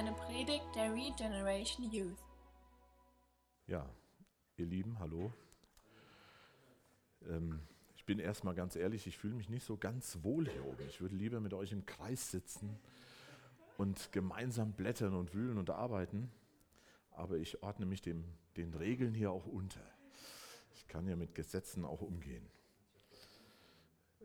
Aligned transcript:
eine 0.00 0.12
Predigt 0.12 0.64
der 0.74 0.94
Regeneration 0.94 1.92
Youth. 1.92 2.24
Ja, 3.66 3.86
ihr 4.56 4.64
Lieben, 4.64 4.98
hallo. 4.98 5.30
Ähm, 7.28 7.60
ich 7.94 8.06
bin 8.06 8.18
erstmal 8.18 8.54
ganz 8.54 8.76
ehrlich, 8.76 9.06
ich 9.06 9.18
fühle 9.18 9.34
mich 9.34 9.50
nicht 9.50 9.62
so 9.62 9.76
ganz 9.76 10.20
wohl 10.22 10.48
hier 10.48 10.64
oben. 10.64 10.86
Ich 10.88 11.02
würde 11.02 11.14
lieber 11.16 11.40
mit 11.40 11.52
euch 11.52 11.72
im 11.72 11.84
Kreis 11.84 12.30
sitzen 12.30 12.78
und 13.76 14.10
gemeinsam 14.10 14.72
blättern 14.72 15.12
und 15.12 15.34
wühlen 15.34 15.58
und 15.58 15.68
arbeiten. 15.68 16.30
Aber 17.10 17.36
ich 17.36 17.62
ordne 17.62 17.84
mich 17.84 18.00
dem, 18.00 18.24
den 18.56 18.72
Regeln 18.72 19.12
hier 19.12 19.30
auch 19.30 19.44
unter. 19.44 19.84
Ich 20.76 20.88
kann 20.88 21.06
ja 21.08 21.14
mit 21.14 21.34
Gesetzen 21.34 21.84
auch 21.84 22.00
umgehen. 22.00 22.48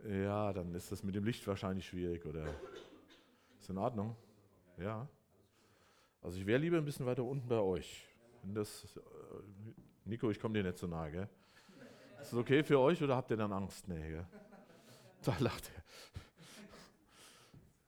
Ja, 0.08 0.54
dann 0.54 0.74
ist 0.74 0.94
das 0.94 1.04
mit 1.04 1.16
dem 1.16 1.26
Licht 1.26 1.46
wahrscheinlich 1.46 1.86
schwierig, 1.86 2.26
oder? 2.26 2.56
Ist 3.60 3.70
in 3.70 3.78
Ordnung? 3.78 4.16
Ja. 4.78 5.10
Also 6.26 6.40
ich 6.40 6.46
wäre 6.48 6.58
lieber 6.58 6.78
ein 6.78 6.86
bisschen 6.86 7.06
weiter 7.06 7.24
unten 7.24 7.48
bei 7.48 7.60
euch. 7.60 8.04
Das, 8.42 8.98
äh, 8.98 9.00
Nico, 10.06 10.32
ich 10.32 10.40
komme 10.40 10.56
dir 10.56 10.64
nicht 10.64 10.80
so 10.80 10.88
nahe, 10.88 11.12
gell? 11.12 11.30
Ist 12.20 12.34
das 12.34 12.40
okay 12.40 12.64
für 12.64 12.80
euch 12.80 13.04
oder 13.04 13.16
habt 13.16 13.30
ihr 13.30 13.38
dann 13.38 13.54
Angst? 13.54 13.88
Nee, 13.88 14.10
gell? 14.10 14.26
Da 15.22 15.36
lacht 15.38 15.70
er. 15.76 15.84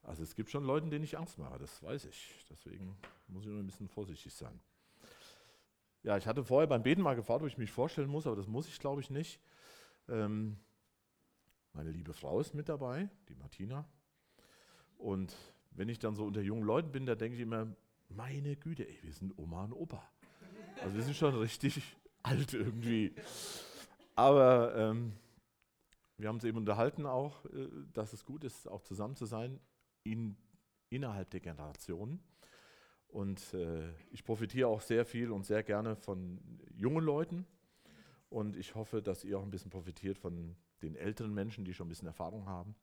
Also 0.03 0.21
es 0.21 0.35
gibt 0.35 0.51
schon 0.51 0.65
Leute, 0.65 0.87
denen 0.87 1.03
ich 1.03 1.17
Angst 1.17 1.39
mache, 1.39 1.57
das 1.57 1.81
weiß 1.81 2.05
ich. 2.05 2.45
Deswegen 2.47 2.95
muss 3.27 3.43
ich 3.43 3.49
nur 3.49 3.59
ein 3.59 3.65
bisschen 3.65 3.87
vorsichtig 3.87 4.31
sein. 4.35 4.59
Ja, 6.03 6.15
ich 6.15 6.27
hatte 6.27 6.43
vorher 6.43 6.67
beim 6.67 6.83
Beten 6.83 7.01
mal 7.01 7.15
gefragt, 7.15 7.41
ob 7.41 7.47
ich 7.47 7.57
mich 7.57 7.71
vorstellen 7.71 8.07
muss, 8.07 8.27
aber 8.27 8.35
das 8.35 8.45
muss 8.45 8.67
ich, 8.67 8.79
glaube 8.79 9.01
ich, 9.01 9.09
nicht. 9.09 9.41
Ähm, 10.09 10.59
meine 11.73 11.89
liebe 11.89 12.13
Frau 12.13 12.39
ist 12.39 12.53
mit 12.53 12.69
dabei, 12.69 13.09
die 13.29 13.35
Martina. 13.35 13.89
Und 14.99 15.35
wenn 15.71 15.89
ich 15.89 15.97
dann 15.97 16.13
so 16.13 16.23
unter 16.23 16.41
jungen 16.41 16.63
Leuten 16.63 16.91
bin, 16.91 17.07
da 17.07 17.15
denke 17.15 17.35
ich 17.35 17.41
immer, 17.41 17.75
meine 18.09 18.55
Güte, 18.55 18.87
ey, 18.87 18.99
wir 19.01 19.13
sind 19.13 19.37
Oma 19.37 19.65
und 19.65 19.73
Opa. 19.73 20.03
Also 20.81 20.95
wir 20.95 21.03
sind 21.03 21.15
schon 21.15 21.35
richtig 21.35 21.81
alt 22.23 22.53
irgendwie. 22.53 23.13
Aber 24.15 24.75
ähm, 24.75 25.13
wir 26.17 26.27
haben 26.27 26.37
uns 26.37 26.43
eben 26.43 26.57
unterhalten 26.57 27.05
auch, 27.05 27.45
äh, 27.45 27.67
dass 27.93 28.13
es 28.13 28.25
gut 28.25 28.43
ist, 28.43 28.67
auch 28.67 28.81
zusammen 28.81 29.15
zu 29.15 29.25
sein 29.25 29.59
in, 30.03 30.35
innerhalb 30.89 31.29
der 31.29 31.39
Generationen. 31.39 32.19
Und 33.07 33.53
äh, 33.53 33.89
ich 34.11 34.23
profitiere 34.23 34.67
auch 34.67 34.81
sehr 34.81 35.05
viel 35.05 35.31
und 35.31 35.45
sehr 35.45 35.63
gerne 35.63 35.95
von 35.95 36.39
jungen 36.75 37.03
Leuten. 37.03 37.45
Und 38.29 38.55
ich 38.55 38.75
hoffe, 38.75 39.01
dass 39.01 39.23
ihr 39.23 39.39
auch 39.39 39.43
ein 39.43 39.51
bisschen 39.51 39.71
profitiert 39.71 40.17
von 40.17 40.55
den 40.81 40.95
älteren 40.95 41.33
Menschen, 41.33 41.63
die 41.63 41.73
schon 41.73 41.87
ein 41.87 41.89
bisschen 41.89 42.07
Erfahrung 42.07 42.45
haben. 42.45 42.75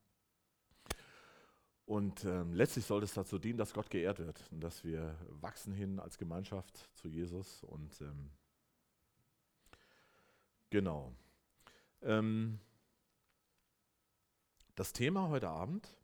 Und 1.86 2.24
ähm, 2.24 2.54
letztlich 2.54 2.86
soll 2.86 3.02
es 3.02 3.12
dazu 3.12 3.38
dienen, 3.38 3.58
dass 3.58 3.74
Gott 3.74 3.90
geehrt 3.90 4.18
wird 4.18 4.42
und 4.50 4.60
dass 4.62 4.84
wir 4.84 5.18
wachsen 5.28 5.74
hin 5.74 6.00
als 6.00 6.16
Gemeinschaft 6.16 6.88
zu 6.94 7.08
Jesus. 7.08 7.62
Und 7.64 8.00
ähm, 8.00 8.30
genau. 10.70 11.14
Ähm, 12.00 12.58
das 14.74 14.92
Thema 14.92 15.28
heute 15.28 15.48
Abend, 15.50 15.94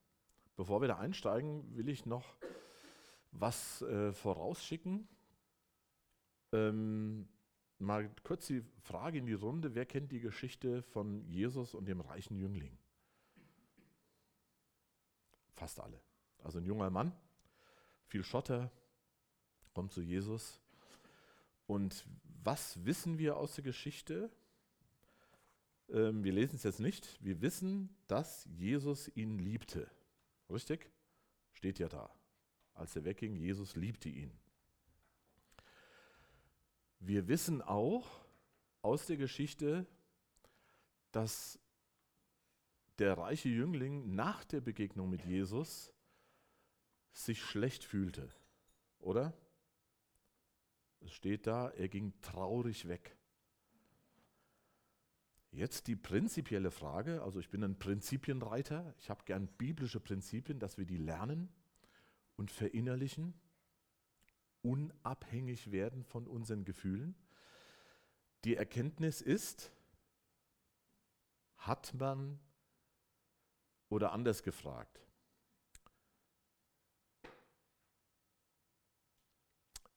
bevor 0.56 0.82
wir 0.82 0.88
da 0.88 0.98
einsteigen, 0.98 1.74
will 1.74 1.88
ich 1.88 2.04
noch 2.04 2.36
was 3.32 3.80
äh, 3.82 4.12
vorausschicken. 4.12 5.08
Ähm, 6.52 7.26
mal 7.78 8.10
kurz 8.22 8.46
die 8.48 8.62
Frage 8.82 9.18
in 9.18 9.26
die 9.26 9.32
Runde, 9.32 9.74
wer 9.74 9.86
kennt 9.86 10.12
die 10.12 10.20
Geschichte 10.20 10.82
von 10.82 11.26
Jesus 11.26 11.74
und 11.74 11.86
dem 11.86 12.00
reichen 12.00 12.36
Jüngling? 12.36 12.76
Fast 15.60 15.78
alle. 15.78 16.00
Also 16.42 16.58
ein 16.58 16.64
junger 16.64 16.88
Mann, 16.88 17.12
viel 18.06 18.24
Schotter, 18.24 18.72
kommt 19.74 19.92
zu 19.92 20.00
Jesus. 20.00 20.58
Und 21.66 22.06
was 22.42 22.82
wissen 22.86 23.18
wir 23.18 23.36
aus 23.36 23.56
der 23.56 23.64
Geschichte? 23.64 24.30
Ähm, 25.90 26.24
wir 26.24 26.32
lesen 26.32 26.56
es 26.56 26.62
jetzt 26.62 26.80
nicht. 26.80 27.22
Wir 27.22 27.42
wissen, 27.42 27.94
dass 28.06 28.46
Jesus 28.46 29.14
ihn 29.14 29.38
liebte. 29.38 29.86
Richtig? 30.48 30.90
Steht 31.52 31.78
ja 31.78 31.90
da. 31.90 32.08
Als 32.72 32.96
er 32.96 33.04
wegging, 33.04 33.36
Jesus 33.36 33.76
liebte 33.76 34.08
ihn. 34.08 34.32
Wir 37.00 37.28
wissen 37.28 37.60
auch 37.60 38.08
aus 38.80 39.04
der 39.04 39.18
Geschichte, 39.18 39.84
dass 41.12 41.58
der 43.00 43.16
reiche 43.16 43.48
Jüngling 43.48 44.14
nach 44.14 44.44
der 44.44 44.60
Begegnung 44.60 45.08
mit 45.08 45.24
Jesus 45.24 45.90
sich 47.12 47.42
schlecht 47.42 47.82
fühlte, 47.82 48.30
oder? 48.98 49.32
Es 51.00 51.12
steht 51.12 51.46
da, 51.46 51.70
er 51.70 51.88
ging 51.88 52.12
traurig 52.20 52.86
weg. 52.88 53.16
Jetzt 55.50 55.86
die 55.86 55.96
prinzipielle 55.96 56.70
Frage, 56.70 57.22
also 57.22 57.40
ich 57.40 57.48
bin 57.48 57.64
ein 57.64 57.78
Prinzipienreiter, 57.78 58.94
ich 58.98 59.08
habe 59.08 59.24
gern 59.24 59.48
biblische 59.48 59.98
Prinzipien, 59.98 60.60
dass 60.60 60.76
wir 60.76 60.84
die 60.84 60.98
lernen 60.98 61.48
und 62.36 62.50
verinnerlichen, 62.50 63.32
unabhängig 64.60 65.72
werden 65.72 66.04
von 66.04 66.26
unseren 66.26 66.66
Gefühlen. 66.66 67.16
Die 68.44 68.56
Erkenntnis 68.56 69.22
ist, 69.22 69.72
hat 71.56 71.94
man 71.94 72.38
oder 73.90 74.12
anders 74.12 74.42
gefragt, 74.42 75.00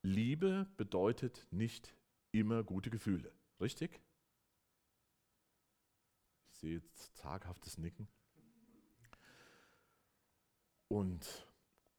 Liebe 0.01 0.67
bedeutet 0.75 1.47
nicht 1.49 1.95
immer 2.33 2.61
gute 2.63 2.89
Gefühle, 2.89 3.31
richtig? 3.61 4.01
Ich 6.51 6.57
sehe 6.57 6.75
jetzt 6.75 7.15
zaghaftes 7.15 7.77
Nicken. 7.77 8.09
Und 10.89 11.47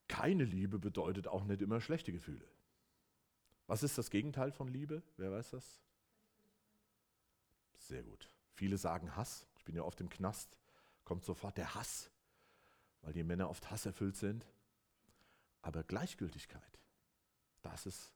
keine 0.07 0.45
Liebe 0.45 0.79
bedeutet 0.79 1.27
auch 1.29 1.45
nicht 1.45 1.63
immer 1.63 1.81
schlechte 1.81 2.13
Gefühle. 2.13 2.47
Was 3.67 3.83
ist 3.83 3.97
das 3.97 4.11
Gegenteil 4.11 4.53
von 4.53 4.69
Liebe? 4.69 5.03
Wer 5.17 5.33
weiß 5.33 5.51
das? 5.53 5.81
Sehr 7.79 8.03
gut. 8.03 8.31
Viele 8.53 8.77
sagen 8.77 9.17
Hass. 9.17 9.47
Ich 9.57 9.65
bin 9.65 9.75
ja 9.75 9.83
oft 9.83 10.01
im 10.01 10.11
Knast. 10.11 10.59
Kommt 11.05 11.25
sofort 11.25 11.57
der 11.57 11.75
Hass, 11.75 12.11
weil 13.03 13.13
die 13.13 13.23
Männer 13.23 13.51
oft 13.51 13.71
hasserfüllt 13.71 14.17
sind. 14.17 14.47
Aber 15.63 15.83
Gleichgültigkeit, 15.83 16.79
das 17.63 17.87
ist 17.87 18.13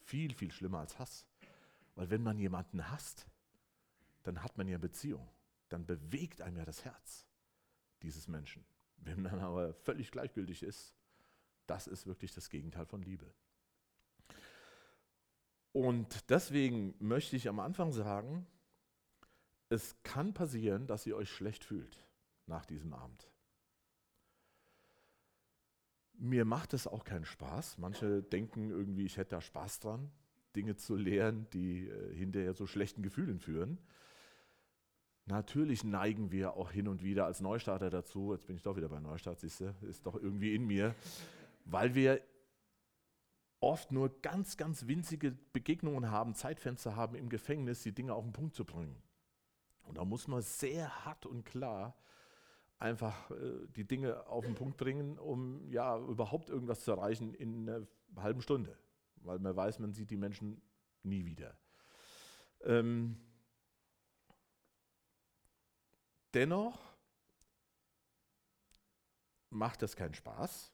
viel, 0.00 0.34
viel 0.34 0.52
schlimmer 0.52 0.78
als 0.78 0.98
Hass. 0.98 1.26
Weil 1.94 2.10
wenn 2.10 2.22
man 2.22 2.38
jemanden 2.38 2.90
hasst, 2.90 3.26
dann 4.22 4.42
hat 4.42 4.56
man 4.56 4.68
ja 4.68 4.78
Beziehung. 4.78 5.28
Dann 5.68 5.86
bewegt 5.86 6.40
einem 6.42 6.56
ja 6.56 6.64
das 6.64 6.84
Herz 6.84 7.26
dieses 8.02 8.28
Menschen. 8.28 8.64
Wenn 8.96 9.22
man 9.22 9.40
aber 9.40 9.74
völlig 9.74 10.10
gleichgültig 10.10 10.62
ist, 10.62 10.94
das 11.66 11.86
ist 11.86 12.06
wirklich 12.06 12.32
das 12.32 12.50
Gegenteil 12.50 12.86
von 12.86 13.02
Liebe. 13.02 13.32
Und 15.72 16.28
deswegen 16.30 16.94
möchte 16.98 17.36
ich 17.36 17.48
am 17.48 17.58
Anfang 17.58 17.92
sagen, 17.92 18.46
es 19.72 19.96
kann 20.02 20.34
passieren, 20.34 20.86
dass 20.86 21.06
ihr 21.06 21.16
euch 21.16 21.30
schlecht 21.30 21.64
fühlt 21.64 22.06
nach 22.46 22.66
diesem 22.66 22.92
Abend. 22.92 23.30
Mir 26.14 26.44
macht 26.44 26.74
es 26.74 26.86
auch 26.86 27.04
keinen 27.04 27.24
Spaß. 27.24 27.78
Manche 27.78 28.22
denken 28.22 28.70
irgendwie, 28.70 29.06
ich 29.06 29.16
hätte 29.16 29.30
da 29.30 29.40
Spaß 29.40 29.80
dran, 29.80 30.12
Dinge 30.54 30.76
zu 30.76 30.94
lehren, 30.94 31.48
die 31.52 31.88
äh, 31.88 32.14
hinterher 32.14 32.52
so 32.52 32.66
schlechten 32.66 33.02
Gefühlen 33.02 33.40
führen. 33.40 33.78
Natürlich 35.24 35.84
neigen 35.84 36.30
wir 36.30 36.54
auch 36.54 36.70
hin 36.70 36.86
und 36.86 37.02
wieder 37.02 37.24
als 37.26 37.40
Neustarter 37.40 37.90
dazu, 37.90 38.32
jetzt 38.34 38.46
bin 38.46 38.56
ich 38.56 38.62
doch 38.62 38.76
wieder 38.76 38.88
bei 38.88 39.00
Neustart, 39.00 39.40
siehst 39.40 39.60
du, 39.60 39.74
ist 39.82 40.04
doch 40.04 40.16
irgendwie 40.16 40.54
in 40.54 40.66
mir, 40.66 40.94
weil 41.64 41.94
wir 41.94 42.20
oft 43.60 43.92
nur 43.92 44.20
ganz, 44.20 44.56
ganz 44.56 44.88
winzige 44.88 45.30
Begegnungen 45.52 46.10
haben, 46.10 46.34
Zeitfenster 46.34 46.96
haben 46.96 47.14
im 47.14 47.28
Gefängnis, 47.28 47.82
die 47.84 47.92
Dinge 47.92 48.14
auf 48.14 48.24
den 48.24 48.32
Punkt 48.32 48.54
zu 48.54 48.64
bringen. 48.64 49.00
Und 49.84 49.98
da 49.98 50.04
muss 50.04 50.28
man 50.28 50.42
sehr 50.42 51.04
hart 51.04 51.26
und 51.26 51.44
klar 51.44 51.96
einfach 52.78 53.30
äh, 53.30 53.66
die 53.68 53.86
Dinge 53.86 54.26
auf 54.26 54.44
den 54.44 54.54
Punkt 54.54 54.76
bringen, 54.76 55.18
um 55.18 55.70
ja 55.70 55.98
überhaupt 55.98 56.48
irgendwas 56.48 56.82
zu 56.84 56.90
erreichen 56.90 57.32
in 57.34 57.68
einer 57.68 57.86
halben 58.16 58.42
Stunde, 58.42 58.76
weil 59.16 59.38
man 59.38 59.54
weiß, 59.54 59.78
man 59.78 59.92
sieht 59.92 60.10
die 60.10 60.16
Menschen 60.16 60.60
nie 61.02 61.24
wieder. 61.24 61.56
Ähm, 62.62 63.20
dennoch 66.34 66.78
macht 69.50 69.82
das 69.82 69.96
keinen 69.96 70.14
Spaß, 70.14 70.72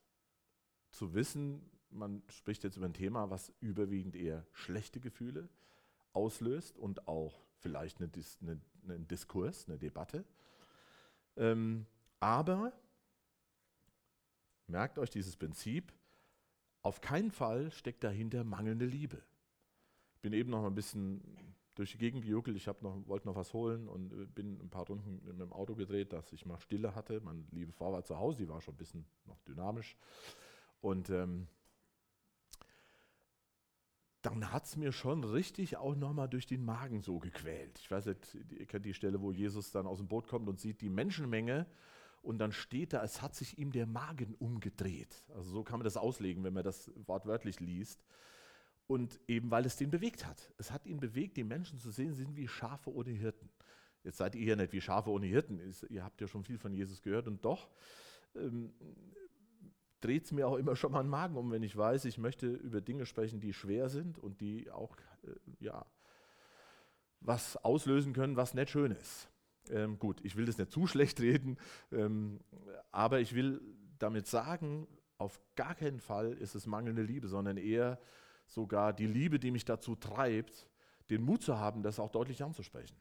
zu 0.90 1.14
wissen, 1.14 1.70
man 1.90 2.22
spricht 2.28 2.64
jetzt 2.64 2.76
über 2.76 2.86
ein 2.86 2.94
Thema, 2.94 3.30
was 3.30 3.52
überwiegend 3.60 4.16
eher 4.16 4.46
schlechte 4.52 5.00
Gefühle 5.00 5.48
auslöst 6.12 6.78
und 6.78 7.08
auch 7.08 7.47
vielleicht 7.58 8.00
eine, 8.00 8.10
eine, 8.40 8.60
einen 8.88 9.08
Diskurs, 9.08 9.68
eine 9.68 9.78
Debatte. 9.78 10.24
Ähm, 11.36 11.86
aber 12.20 12.72
merkt 14.66 14.98
euch 14.98 15.10
dieses 15.10 15.36
Prinzip, 15.36 15.92
auf 16.82 17.00
keinen 17.00 17.30
Fall 17.30 17.70
steckt 17.70 18.04
dahinter 18.04 18.44
mangelnde 18.44 18.86
Liebe. 18.86 19.22
Ich 20.14 20.20
bin 20.20 20.32
eben 20.32 20.50
noch 20.50 20.64
ein 20.64 20.74
bisschen 20.74 21.22
durch 21.74 21.92
die 21.92 21.98
Gegend 21.98 22.24
gejuckelt, 22.24 22.56
ich 22.56 22.66
noch, 22.66 23.06
wollte 23.06 23.28
noch 23.28 23.36
was 23.36 23.52
holen 23.52 23.88
und 23.88 24.12
äh, 24.12 24.26
bin 24.26 24.60
ein 24.60 24.68
paar 24.68 24.86
Runden 24.86 25.24
mit 25.24 25.38
dem 25.38 25.52
Auto 25.52 25.76
gedreht, 25.76 26.12
dass 26.12 26.32
ich 26.32 26.44
mal 26.44 26.58
Stille 26.58 26.94
hatte. 26.94 27.20
Meine 27.20 27.44
liebe 27.52 27.72
Frau 27.72 27.92
war 27.92 28.02
zu 28.04 28.18
Hause, 28.18 28.38
die 28.38 28.48
war 28.48 28.60
schon 28.60 28.74
ein 28.74 28.78
bisschen 28.78 29.06
noch 29.26 29.40
dynamisch. 29.42 29.96
Und 30.80 31.08
ähm, 31.10 31.46
dann 34.22 34.52
hat 34.52 34.64
es 34.64 34.76
mir 34.76 34.92
schon 34.92 35.22
richtig 35.22 35.76
auch 35.76 35.94
nochmal 35.94 36.28
durch 36.28 36.46
den 36.46 36.64
Magen 36.64 37.00
so 37.02 37.18
gequält. 37.18 37.78
Ich 37.78 37.90
weiß 37.90 38.06
nicht, 38.06 38.36
ihr 38.50 38.66
kennt 38.66 38.84
die 38.84 38.94
Stelle, 38.94 39.20
wo 39.20 39.30
Jesus 39.30 39.70
dann 39.70 39.86
aus 39.86 39.98
dem 39.98 40.08
Boot 40.08 40.26
kommt 40.26 40.48
und 40.48 40.58
sieht 40.58 40.80
die 40.80 40.90
Menschenmenge 40.90 41.66
und 42.22 42.38
dann 42.38 42.52
steht 42.52 42.92
da, 42.92 43.02
es 43.02 43.22
hat 43.22 43.34
sich 43.34 43.58
ihm 43.58 43.70
der 43.70 43.86
Magen 43.86 44.34
umgedreht. 44.34 45.22
Also 45.34 45.50
so 45.50 45.62
kann 45.62 45.78
man 45.78 45.84
das 45.84 45.96
auslegen, 45.96 46.42
wenn 46.42 46.52
man 46.52 46.64
das 46.64 46.90
wortwörtlich 47.06 47.60
liest. 47.60 48.04
Und 48.88 49.20
eben 49.28 49.50
weil 49.50 49.66
es 49.66 49.76
den 49.76 49.90
bewegt 49.90 50.26
hat. 50.26 50.50
Es 50.56 50.72
hat 50.72 50.86
ihn 50.86 50.98
bewegt, 50.98 51.36
die 51.36 51.44
Menschen 51.44 51.78
zu 51.78 51.90
sehen, 51.90 52.14
sind 52.14 52.36
wie 52.36 52.48
Schafe 52.48 52.92
ohne 52.92 53.10
Hirten. 53.10 53.50
Jetzt 54.02 54.16
seid 54.16 54.34
ihr 54.34 54.44
ja 54.46 54.56
nicht 54.56 54.72
wie 54.72 54.80
Schafe 54.80 55.10
ohne 55.10 55.26
Hirten. 55.26 55.60
Ihr 55.90 56.02
habt 56.02 56.20
ja 56.20 56.26
schon 56.26 56.42
viel 56.42 56.58
von 56.58 56.72
Jesus 56.72 57.02
gehört 57.02 57.28
und 57.28 57.44
doch 57.44 57.68
ähm, 58.34 58.72
dreht 60.00 60.24
es 60.24 60.32
mir 60.32 60.46
auch 60.46 60.56
immer 60.56 60.76
schon 60.76 60.92
mal 60.92 61.02
den 61.02 61.10
Magen 61.10 61.36
um, 61.36 61.50
wenn 61.50 61.62
ich 61.62 61.76
weiß, 61.76 62.04
ich 62.04 62.18
möchte 62.18 62.46
über 62.46 62.80
Dinge 62.80 63.06
sprechen, 63.06 63.40
die 63.40 63.52
schwer 63.52 63.88
sind 63.88 64.18
und 64.18 64.40
die 64.40 64.70
auch 64.70 64.96
äh, 65.24 65.34
ja, 65.60 65.84
was 67.20 67.56
auslösen 67.56 68.12
können, 68.12 68.36
was 68.36 68.54
nicht 68.54 68.70
schön 68.70 68.92
ist. 68.92 69.28
Ähm, 69.70 69.98
gut, 69.98 70.20
ich 70.24 70.36
will 70.36 70.46
das 70.46 70.58
nicht 70.58 70.72
zu 70.72 70.86
schlecht 70.86 71.20
reden, 71.20 71.58
ähm, 71.92 72.40
aber 72.90 73.20
ich 73.20 73.34
will 73.34 73.60
damit 73.98 74.26
sagen, 74.26 74.86
auf 75.18 75.40
gar 75.56 75.74
keinen 75.74 76.00
Fall 76.00 76.32
ist 76.32 76.54
es 76.54 76.66
mangelnde 76.66 77.02
Liebe, 77.02 77.28
sondern 77.28 77.56
eher 77.56 77.98
sogar 78.46 78.92
die 78.92 79.06
Liebe, 79.06 79.38
die 79.38 79.50
mich 79.50 79.64
dazu 79.64 79.96
treibt, 79.96 80.68
den 81.10 81.22
Mut 81.22 81.42
zu 81.42 81.58
haben, 81.58 81.82
das 81.82 81.98
auch 81.98 82.10
deutlich 82.10 82.42
anzusprechen. 82.42 82.96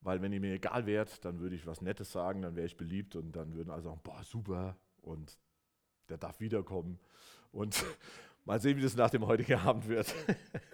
Weil 0.00 0.20
wenn 0.22 0.32
ihr 0.32 0.40
mir 0.40 0.54
egal 0.54 0.86
wärt, 0.86 1.24
dann 1.24 1.40
würde 1.40 1.56
ich 1.56 1.66
was 1.66 1.80
Nettes 1.80 2.12
sagen, 2.12 2.42
dann 2.42 2.56
wäre 2.56 2.66
ich 2.66 2.76
beliebt 2.76 3.16
und 3.16 3.32
dann 3.32 3.54
würden 3.54 3.70
alle 3.70 3.82
sagen, 3.82 4.00
boah, 4.02 4.22
super 4.22 4.76
und 5.06 5.38
der 6.08 6.18
darf 6.18 6.40
wiederkommen. 6.40 6.98
Und 7.52 7.84
mal 8.44 8.60
sehen, 8.60 8.76
wie 8.76 8.82
das 8.82 8.96
nach 8.96 9.10
dem 9.10 9.26
heutigen 9.26 9.58
Abend 9.60 9.88
wird. 9.88 10.14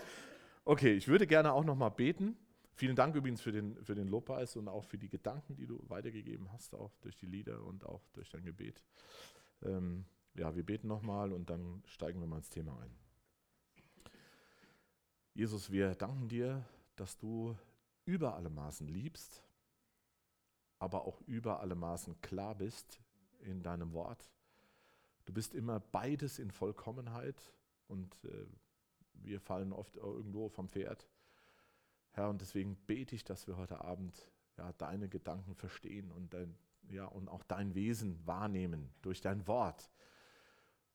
okay, 0.64 0.94
ich 0.94 1.08
würde 1.08 1.26
gerne 1.26 1.52
auch 1.52 1.64
nochmal 1.64 1.90
beten. 1.90 2.37
Vielen 2.75 2.96
Dank 2.96 3.14
übrigens 3.14 3.43
für 3.43 3.52
den, 3.52 3.76
für 3.84 3.94
den 3.94 4.08
Lobpreis 4.08 4.56
und 4.56 4.67
auch 4.67 4.84
für 4.84 4.99
die 4.99 5.11
Gedanken, 5.11 5.56
die 5.56 5.67
du 5.67 5.79
weitergegeben 5.88 6.50
hast, 6.52 6.75
auch 6.75 6.96
durch 7.02 7.17
die 7.17 7.26
Lieder 7.26 7.62
und 7.64 7.84
auch 7.84 8.02
durch 8.14 8.31
dein 8.31 8.44
Gebet. 8.44 8.82
Ähm, 9.62 10.06
ja, 10.34 10.55
wir 10.56 10.64
beten 10.64 10.88
nochmal 10.88 11.32
und 11.32 11.50
dann 11.50 11.82
steigen 11.87 12.20
wir 12.20 12.26
mal 12.26 12.38
ins 12.38 12.49
Thema 12.49 12.79
ein. 12.81 12.96
Jesus, 15.34 15.70
wir 15.70 15.94
danken 15.94 16.29
dir, 16.29 16.64
dass 16.96 17.19
du 17.19 17.56
über 18.06 18.34
alle 18.34 18.50
Maßen 18.50 18.88
liebst, 18.88 19.43
aber 20.79 21.05
auch 21.05 21.20
über 21.26 21.61
alle 21.61 21.75
Maßen 21.75 22.20
klar 22.23 22.55
bist 22.55 23.02
in 23.43 23.62
deinem 23.62 23.93
Wort. 23.93 24.31
Du 25.25 25.33
bist 25.33 25.55
immer 25.55 25.81
beides 25.81 26.39
in 26.39 26.50
Vollkommenheit 26.50 27.55
und 27.87 28.25
äh, 28.25 28.47
wir 29.15 29.41
fallen 29.41 29.73
oft 29.73 29.97
irgendwo 29.97 30.49
vom 30.49 30.69
Pferd. 30.69 31.09
Herr, 32.11 32.29
und 32.29 32.41
deswegen 32.41 32.77
bete 32.87 33.15
ich, 33.15 33.25
dass 33.25 33.47
wir 33.47 33.56
heute 33.56 33.83
Abend 33.83 34.31
ja, 34.59 34.73
deine 34.75 35.09
Gedanken 35.09 35.55
verstehen 35.55 36.11
und, 36.11 36.35
dein, 36.35 36.59
ja, 36.91 37.06
und 37.06 37.29
auch 37.29 37.43
dein 37.44 37.75
Wesen 37.75 38.27
wahrnehmen 38.27 38.93
durch 39.03 39.21
dein 39.21 39.47
Wort. 39.47 39.91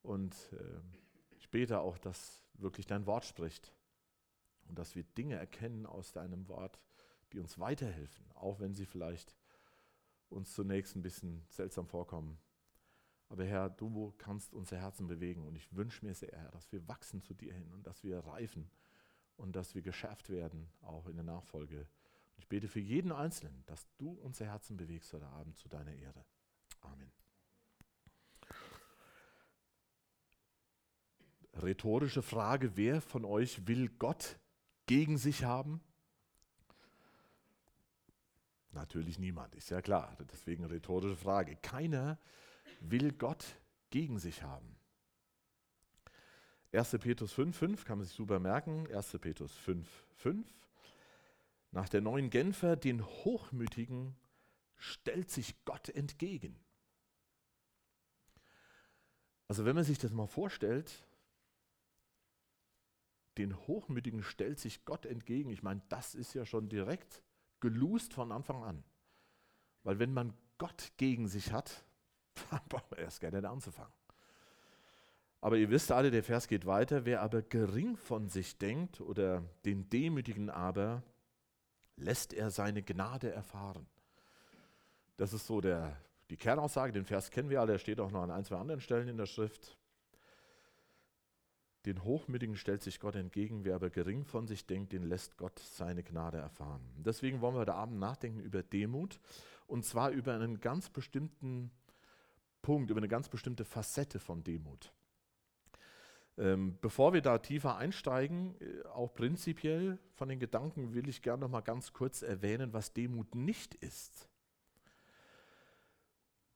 Und 0.01 0.35
äh, 0.53 0.81
ich 1.38 1.49
bete 1.49 1.79
auch, 1.79 1.97
dass 1.97 2.44
wirklich 2.53 2.85
dein 2.85 3.05
Wort 3.05 3.25
spricht 3.25 3.73
und 4.67 4.77
dass 4.77 4.95
wir 4.95 5.03
Dinge 5.03 5.35
erkennen 5.35 5.85
aus 5.85 6.11
deinem 6.11 6.47
Wort, 6.47 6.79
die 7.31 7.39
uns 7.39 7.59
weiterhelfen, 7.59 8.25
auch 8.33 8.59
wenn 8.59 8.73
sie 8.73 8.85
vielleicht 8.85 9.35
uns 10.29 10.53
zunächst 10.53 10.95
ein 10.95 11.01
bisschen 11.01 11.45
seltsam 11.50 11.88
vorkommen. 11.88 12.38
Aber 13.29 13.44
Herr, 13.44 13.69
du 13.69 14.13
kannst 14.18 14.53
unser 14.53 14.77
Herzen 14.77 15.07
bewegen 15.07 15.45
und 15.45 15.56
ich 15.56 15.75
wünsche 15.75 16.06
mir 16.06 16.13
sehr, 16.13 16.31
Herr, 16.31 16.51
dass 16.51 16.71
wir 16.71 16.88
wachsen 16.88 17.21
zu 17.21 17.33
dir 17.33 17.53
hin 17.53 17.71
und 17.74 17.85
dass 17.85 18.03
wir 18.03 18.19
reifen 18.19 18.69
und 19.35 19.56
dass 19.56 19.75
wir 19.75 19.81
geschärft 19.81 20.29
werden, 20.29 20.69
auch 20.81 21.07
in 21.07 21.15
der 21.15 21.25
Nachfolge. 21.25 21.79
Und 21.79 22.39
ich 22.39 22.47
bete 22.47 22.68
für 22.68 22.79
jeden 22.79 23.12
Einzelnen, 23.12 23.63
dass 23.65 23.88
du 23.97 24.12
unser 24.12 24.45
Herzen 24.45 24.77
bewegst 24.77 25.12
heute 25.13 25.27
Abend 25.27 25.57
zu 25.57 25.68
deiner 25.68 25.94
Ehre. 25.94 26.25
Amen. 26.81 27.12
Rhetorische 31.62 32.21
Frage, 32.21 32.77
wer 32.77 33.01
von 33.01 33.25
euch 33.25 33.68
will 33.68 33.89
Gott 33.89 34.39
gegen 34.85 35.18
sich 35.18 35.44
haben? 35.44 35.81
Natürlich 38.71 39.17
niemand, 39.19 39.55
ist 39.55 39.69
ja 39.69 39.81
klar. 39.81 40.15
Deswegen 40.31 40.65
rhetorische 40.65 41.15
Frage. 41.15 41.55
Keiner 41.57 42.19
will 42.81 43.11
Gott 43.11 43.45
gegen 43.89 44.19
sich 44.19 44.43
haben. 44.43 44.75
1. 46.71 46.91
Petrus 46.99 47.33
5,5 47.33 47.85
kann 47.85 47.97
man 47.97 48.05
sich 48.05 48.15
super 48.15 48.39
merken. 48.39 48.87
1. 48.93 49.17
Petrus 49.19 49.57
5,5. 49.65 50.43
Nach 51.71 51.89
der 51.89 52.01
neuen 52.01 52.29
Genfer, 52.29 52.75
den 52.75 53.05
Hochmütigen 53.05 54.15
stellt 54.75 55.31
sich 55.31 55.63
Gott 55.65 55.89
entgegen. 55.89 56.59
Also 59.47 59.65
wenn 59.65 59.75
man 59.75 59.85
sich 59.85 59.97
das 59.97 60.11
mal 60.11 60.27
vorstellt, 60.27 61.07
den 63.37 63.55
Hochmütigen 63.67 64.23
stellt 64.23 64.59
sich 64.59 64.83
Gott 64.85 65.05
entgegen. 65.05 65.49
Ich 65.49 65.63
meine, 65.63 65.81
das 65.89 66.15
ist 66.15 66.33
ja 66.33 66.45
schon 66.45 66.69
direkt 66.69 67.23
gelust 67.59 68.13
von 68.13 68.31
Anfang 68.31 68.63
an. 68.63 68.83
Weil 69.83 70.00
wenn 70.00 70.13
man 70.13 70.33
Gott 70.57 70.92
gegen 70.98 71.27
sich 71.27 71.51
hat, 71.51 71.86
dann 72.51 72.62
braucht 72.69 72.89
man 72.92 73.00
erst 73.00 73.21
gerne 73.21 73.48
anzufangen. 73.50 73.94
Aber 75.39 75.57
ihr 75.57 75.69
wisst 75.69 75.92
alle, 75.92 76.12
der 76.12 76.24
Vers 76.24 76.48
geht 76.48 76.65
weiter. 76.65 77.06
Wer 77.06 77.21
aber 77.21 77.42
gering 77.42 77.95
von 77.95 78.27
sich 78.27 78.57
denkt 78.57 79.01
oder 79.01 79.44
den 79.65 79.88
Demütigen 79.89 80.50
aber, 80.50 81.04
lässt 81.95 82.33
er 82.33 82.49
seine 82.49 82.81
Gnade 82.81 83.31
erfahren. 83.31 83.85
Das 85.16 85.33
ist 85.33 85.47
so 85.47 85.61
der, 85.61 85.95
die 86.30 86.37
Kernaussage. 86.37 86.92
Den 86.92 87.06
Vers 87.06 87.30
kennen 87.31 87.49
wir 87.49 87.61
alle. 87.61 87.73
Er 87.73 87.80
steht 87.80 87.99
auch 87.99 88.11
noch 88.11 88.23
an 88.23 88.31
ein, 88.31 88.45
zwei 88.45 88.57
anderen 88.57 88.81
Stellen 88.81 89.07
in 89.07 89.18
der 89.18 89.26
Schrift. 89.26 89.78
Den 91.87 92.03
Hochmütigen 92.03 92.57
stellt 92.57 92.83
sich 92.83 92.99
Gott 92.99 93.15
entgegen, 93.15 93.63
wer 93.63 93.75
aber 93.75 93.89
gering 93.89 94.25
von 94.25 94.45
sich 94.45 94.67
denkt, 94.67 94.91
den 94.91 95.03
lässt 95.03 95.37
Gott 95.37 95.57
seine 95.57 96.03
Gnade 96.03 96.37
erfahren. 96.37 96.81
Deswegen 96.97 97.39
wollen 97.39 97.56
wir 97.56 97.61
heute 97.61 97.75
Abend 97.75 97.97
nachdenken 97.97 98.41
über 98.41 98.61
Demut 98.61 99.21
und 99.67 99.85
zwar 99.85 100.09
über 100.09 100.33
einen 100.33 100.59
ganz 100.59 100.89
bestimmten 100.89 101.71
Punkt, 102.61 102.91
über 102.91 102.97
eine 102.97 103.07
ganz 103.07 103.29
bestimmte 103.29 103.63
Facette 103.63 104.19
von 104.19 104.44
Demut. 104.44 104.91
Ähm, 106.37 106.77
bevor 106.81 107.13
wir 107.13 107.21
da 107.21 107.37
tiefer 107.37 107.77
einsteigen, 107.77 108.56
äh, 108.59 108.85
auch 108.89 109.13
prinzipiell 109.13 109.97
von 110.11 110.27
den 110.27 110.39
Gedanken 110.39 110.94
will 110.94 111.07
ich 111.07 111.21
gerne 111.21 111.39
noch 111.39 111.49
mal 111.49 111.61
ganz 111.61 111.94
kurz 111.94 112.21
erwähnen, 112.21 112.73
was 112.73 112.91
Demut 112.91 113.33
nicht 113.33 113.75
ist. 113.75 114.27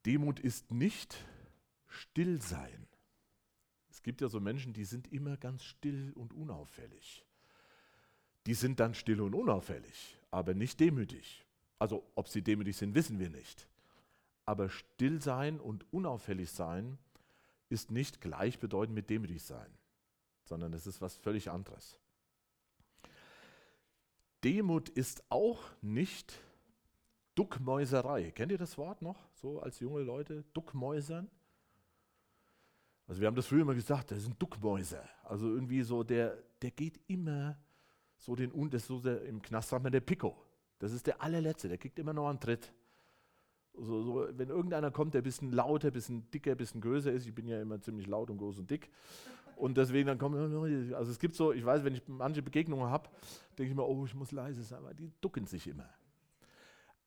Demut 0.05 0.41
ist 0.41 0.71
nicht 0.71 1.25
Stillsein. 1.87 2.90
Es 4.01 4.03
gibt 4.03 4.21
ja 4.21 4.29
so 4.29 4.39
Menschen, 4.39 4.73
die 4.73 4.85
sind 4.85 5.13
immer 5.13 5.37
ganz 5.37 5.63
still 5.63 6.11
und 6.15 6.33
unauffällig. 6.33 7.23
Die 8.47 8.55
sind 8.55 8.79
dann 8.79 8.95
still 8.95 9.21
und 9.21 9.35
unauffällig, 9.35 10.17
aber 10.31 10.55
nicht 10.55 10.79
demütig. 10.79 11.45
Also 11.77 12.03
ob 12.15 12.27
sie 12.27 12.41
demütig 12.41 12.77
sind, 12.77 12.95
wissen 12.95 13.19
wir 13.19 13.29
nicht. 13.29 13.67
Aber 14.43 14.69
still 14.69 15.21
sein 15.21 15.59
und 15.59 15.85
unauffällig 15.93 16.49
sein 16.49 16.97
ist 17.69 17.91
nicht 17.91 18.21
gleichbedeutend 18.21 18.95
mit 18.95 19.11
demütig 19.11 19.43
sein, 19.43 19.71
sondern 20.45 20.73
es 20.73 20.87
ist 20.87 20.99
was 20.99 21.15
völlig 21.15 21.51
anderes. 21.51 21.99
Demut 24.43 24.89
ist 24.89 25.23
auch 25.29 25.61
nicht 25.83 26.39
Duckmäuserei. 27.35 28.31
Kennt 28.31 28.51
ihr 28.51 28.57
das 28.57 28.79
Wort 28.79 29.03
noch, 29.03 29.29
so 29.35 29.61
als 29.61 29.79
junge 29.79 30.01
Leute? 30.01 30.43
Duckmäusern? 30.53 31.29
Also 33.11 33.19
wir 33.19 33.27
haben 33.27 33.35
das 33.35 33.47
früher 33.47 33.63
immer 33.63 33.75
gesagt, 33.75 34.11
das 34.11 34.23
sind 34.23 34.41
Duckmäuse. 34.41 35.01
Also 35.25 35.45
irgendwie 35.49 35.81
so, 35.81 36.01
der, 36.01 36.37
der 36.61 36.71
geht 36.71 36.97
immer 37.07 37.57
so 38.15 38.37
den, 38.37 38.69
das 38.69 38.87
so 38.87 39.01
der, 39.01 39.25
im 39.25 39.41
Knast 39.41 39.67
sagt 39.67 39.83
man 39.83 39.91
der 39.91 39.99
Pico. 39.99 40.33
Das 40.79 40.93
ist 40.93 41.07
der 41.07 41.21
allerletzte, 41.21 41.67
der 41.67 41.77
kriegt 41.77 41.99
immer 41.99 42.13
noch 42.13 42.29
einen 42.29 42.39
Tritt. 42.39 42.71
So, 43.73 44.01
so, 44.01 44.27
wenn 44.31 44.47
irgendeiner 44.47 44.91
kommt, 44.91 45.13
der 45.13 45.19
ein 45.19 45.23
bisschen 45.25 45.51
lauter, 45.51 45.89
ein 45.89 45.93
bisschen 45.93 46.31
dicker, 46.31 46.51
ein 46.51 46.57
bisschen 46.57 46.79
größer 46.79 47.11
ist, 47.11 47.27
ich 47.27 47.35
bin 47.35 47.49
ja 47.49 47.61
immer 47.61 47.81
ziemlich 47.81 48.07
laut 48.07 48.29
und 48.29 48.37
groß 48.37 48.59
und 48.59 48.71
dick, 48.71 48.89
und 49.57 49.75
deswegen 49.75 50.07
dann 50.07 50.17
kommen, 50.17 50.93
also 50.93 51.11
es 51.11 51.19
gibt 51.19 51.35
so, 51.35 51.51
ich 51.51 51.65
weiß, 51.65 51.83
wenn 51.83 51.95
ich 51.95 52.07
manche 52.07 52.41
Begegnungen 52.41 52.89
habe, 52.89 53.09
denke 53.57 53.71
ich 53.71 53.75
mir, 53.75 53.85
oh, 53.85 54.05
ich 54.05 54.15
muss 54.15 54.31
leise 54.31 54.63
sein, 54.63 54.79
aber 54.79 54.93
die 54.93 55.11
ducken 55.19 55.45
sich 55.47 55.67
immer. 55.67 55.89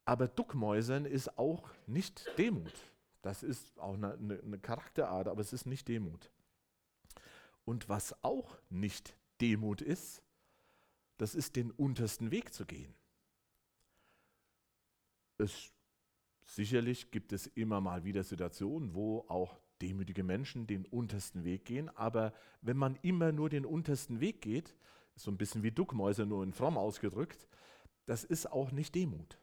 Aber 0.05 0.29
Duckmäusern 0.29 1.07
ist 1.07 1.39
auch 1.39 1.71
nicht 1.87 2.27
Demut. 2.37 2.75
Das 3.25 3.43
ist 3.43 3.79
auch 3.79 3.95
eine, 3.95 4.13
eine, 4.13 4.59
Charakterart, 4.59 5.29
aber 5.29 5.41
es 5.41 5.55
ist 5.55 5.65
nicht 5.65 5.89
Demut. 5.89 6.31
Und 7.65 7.89
was 7.89 8.23
auch 8.23 8.59
nicht 8.69 9.17
Demut 9.41 9.81
ist, 9.81 10.23
das 11.17 11.35
ist 11.35 11.57
den 11.57 11.71
untersten 11.71 12.31
Weg 12.31 12.53
zu 12.53 12.67
gehen. 12.67 12.95
Es, 15.39 15.73
sicherlich 16.45 17.11
gibt 17.13 17.33
es 17.33 17.47
immer 17.47 17.81
mal 17.81 18.05
wieder 18.05 18.25
Situationen, 18.25 18.95
wo 18.95 19.25
auch 19.29 19.59
demütige 19.81 20.23
Menschen 20.23 20.67
den 20.67 20.85
untersten 20.85 21.45
Weg 21.45 21.65
gehen, 21.65 21.89
aber 21.97 22.35
wenn 22.61 22.77
man 22.77 22.99
immer 23.01 23.33
nur 23.33 23.49
den 23.49 23.65
untersten 23.65 24.21
Weg 24.21 24.43
geht, 24.43 24.77
so 25.17 25.31
ein 25.31 25.39
bisschen 25.39 25.63
wie 25.63 25.73
Duckmäuse 25.73 26.27
nur 26.27 26.45
in 26.45 26.53
fromm 26.53 26.77
ausgedrückt, 26.77 27.49
das 28.05 28.23
ist 28.23 28.53
auch 28.53 28.71
nicht 28.71 28.95
Demut. 28.95 29.39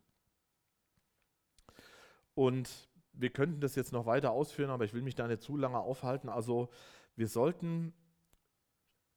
Und 2.36 2.91
wir 3.14 3.30
könnten 3.30 3.62
das 3.62 3.76
jetzt 3.76 3.92
noch 3.92 4.06
weiter 4.06 4.32
ausführen, 4.32 4.70
aber 4.70 4.86
ich 4.86 4.94
will 4.94 5.02
mich 5.02 5.16
da 5.16 5.28
nicht 5.28 5.42
zu 5.42 5.58
lange 5.58 5.80
aufhalten. 5.80 6.30
Also 6.30 6.70
wir 7.16 7.28
sollten 7.28 7.94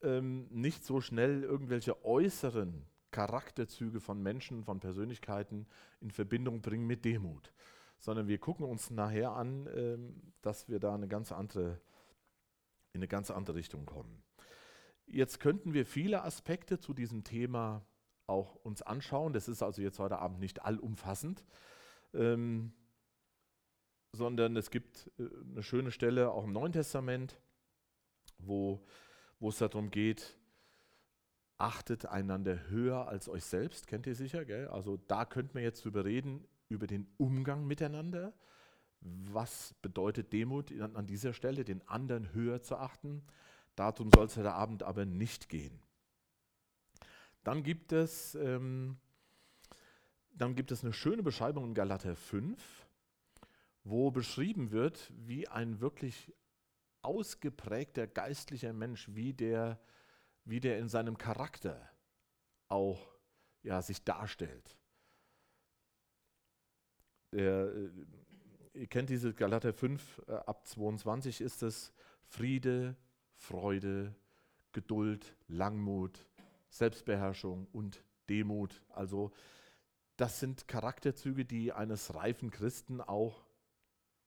ähm, 0.02 0.46
nicht 0.50 0.84
so 0.84 1.00
schnell 1.00 1.42
irgendwelche 1.42 2.04
äußeren 2.04 2.86
Charakterzüge 3.10 4.00
von 4.00 4.22
Menschen, 4.22 4.64
von 4.64 4.80
Persönlichkeiten 4.80 5.66
in 6.00 6.10
Verbindung 6.10 6.62
bringen 6.62 6.86
mit 6.86 7.04
Demut, 7.04 7.52
sondern 7.98 8.26
wir 8.26 8.38
gucken 8.38 8.66
uns 8.66 8.90
nachher 8.90 9.32
an, 9.32 9.68
ähm, 9.74 10.32
dass 10.42 10.68
wir 10.68 10.80
da 10.80 10.94
eine 10.94 11.08
ganz 11.08 11.30
andere, 11.30 11.80
in 12.92 12.98
eine 12.98 13.08
ganz 13.08 13.30
andere 13.30 13.56
Richtung 13.56 13.86
kommen. 13.86 14.22
Jetzt 15.06 15.38
könnten 15.38 15.74
wir 15.74 15.86
viele 15.86 16.24
Aspekte 16.24 16.78
zu 16.78 16.92
diesem 16.92 17.24
Thema 17.24 17.86
auch 18.26 18.54
uns 18.56 18.82
anschauen. 18.82 19.32
Das 19.32 19.48
ist 19.48 19.62
also 19.62 19.82
jetzt 19.82 19.98
heute 19.98 20.18
Abend 20.18 20.40
nicht 20.40 20.64
allumfassend, 20.64 21.44
ähm, 22.14 22.72
sondern 24.14 24.56
es 24.56 24.70
gibt 24.70 25.10
äh, 25.18 25.28
eine 25.50 25.62
schöne 25.62 25.90
Stelle 25.90 26.30
auch 26.30 26.44
im 26.44 26.52
Neuen 26.52 26.72
Testament, 26.72 27.38
wo 28.38 28.84
wo 29.44 29.50
es 29.50 29.58
darum 29.58 29.90
geht, 29.90 30.38
achtet 31.58 32.06
einander 32.06 32.68
höher 32.68 33.08
als 33.08 33.28
euch 33.28 33.44
selbst, 33.44 33.86
kennt 33.86 34.06
ihr 34.06 34.14
sicher, 34.14 34.46
gell? 34.46 34.68
Also 34.68 34.96
da 34.96 35.26
könnten 35.26 35.54
wir 35.54 35.62
jetzt 35.62 35.84
drüber 35.84 36.06
reden, 36.06 36.46
über 36.70 36.86
den 36.86 37.06
Umgang 37.18 37.66
miteinander. 37.66 38.32
Was 39.00 39.74
bedeutet 39.82 40.32
Demut 40.32 40.72
an 40.80 41.06
dieser 41.06 41.34
Stelle, 41.34 41.64
den 41.64 41.86
anderen 41.86 42.32
höher 42.32 42.62
zu 42.62 42.76
achten? 42.76 43.22
Darum 43.76 44.10
soll 44.14 44.24
es 44.26 44.36
heute 44.38 44.54
Abend 44.54 44.82
aber 44.82 45.04
nicht 45.04 45.50
gehen. 45.50 45.78
Dann 47.42 47.62
gibt 47.62 47.92
es, 47.92 48.34
ähm, 48.36 48.96
dann 50.32 50.54
gibt 50.54 50.72
es 50.72 50.82
eine 50.82 50.94
schöne 50.94 51.22
Beschreibung 51.22 51.66
in 51.66 51.74
Galater 51.74 52.16
5, 52.16 52.83
wo 53.84 54.10
beschrieben 54.10 54.70
wird, 54.70 55.12
wie 55.14 55.46
ein 55.46 55.80
wirklich 55.80 56.32
ausgeprägter 57.02 58.06
geistlicher 58.06 58.72
Mensch, 58.72 59.08
wie 59.12 59.34
der, 59.34 59.78
wie 60.44 60.60
der 60.60 60.78
in 60.78 60.88
seinem 60.88 61.18
Charakter 61.18 61.88
auch 62.68 63.14
ja, 63.62 63.82
sich 63.82 64.02
darstellt. 64.04 64.78
Der, 67.32 67.74
äh, 67.74 67.90
ihr 68.72 68.86
kennt 68.86 69.10
diese 69.10 69.34
Galater 69.34 69.72
5, 69.72 70.22
äh, 70.28 70.32
ab 70.32 70.66
22 70.66 71.42
ist 71.42 71.62
es 71.62 71.92
Friede, 72.26 72.96
Freude, 73.34 74.14
Geduld, 74.72 75.36
Langmut, 75.46 76.26
Selbstbeherrschung 76.70 77.68
und 77.72 78.02
Demut. 78.28 78.82
Also 78.88 79.32
das 80.16 80.40
sind 80.40 80.68
Charakterzüge, 80.68 81.44
die 81.44 81.72
eines 81.72 82.14
reifen 82.14 82.50
Christen 82.50 83.00
auch 83.00 83.43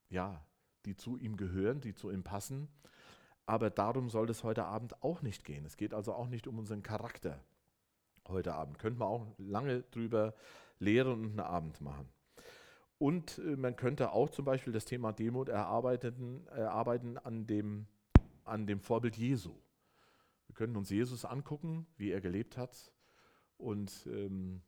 ja, 0.09 0.43
die 0.85 0.95
zu 0.95 1.17
ihm 1.17 1.37
gehören, 1.37 1.81
die 1.81 1.93
zu 1.93 2.09
ihm 2.09 2.23
passen. 2.23 2.69
Aber 3.45 3.69
darum 3.69 4.09
soll 4.09 4.29
es 4.29 4.43
heute 4.43 4.65
Abend 4.65 5.01
auch 5.03 5.21
nicht 5.21 5.45
gehen. 5.45 5.65
Es 5.65 5.77
geht 5.77 5.93
also 5.93 6.13
auch 6.13 6.27
nicht 6.27 6.47
um 6.47 6.59
unseren 6.59 6.83
Charakter 6.83 7.43
heute 8.27 8.53
Abend. 8.53 8.77
Könnte 8.79 8.99
man 8.99 9.07
auch 9.07 9.25
lange 9.37 9.83
drüber 9.83 10.33
lehren 10.79 11.13
und 11.13 11.25
einen 11.31 11.39
Abend 11.39 11.81
machen. 11.81 12.09
Und 12.97 13.37
äh, 13.39 13.55
man 13.55 13.75
könnte 13.75 14.11
auch 14.11 14.29
zum 14.29 14.45
Beispiel 14.45 14.73
das 14.73 14.85
Thema 14.85 15.13
Demut 15.13 15.49
erarbeiten, 15.49 16.47
erarbeiten 16.47 17.17
an, 17.17 17.47
dem, 17.47 17.87
an 18.43 18.65
dem 18.65 18.79
Vorbild 18.79 19.15
Jesu. 19.15 19.55
Wir 20.47 20.55
können 20.55 20.75
uns 20.75 20.89
Jesus 20.89 21.23
angucken, 21.23 21.85
wie 21.97 22.11
er 22.11 22.21
gelebt 22.21 22.57
hat 22.57 22.91
und 23.57 24.07
ähm, 24.07 24.61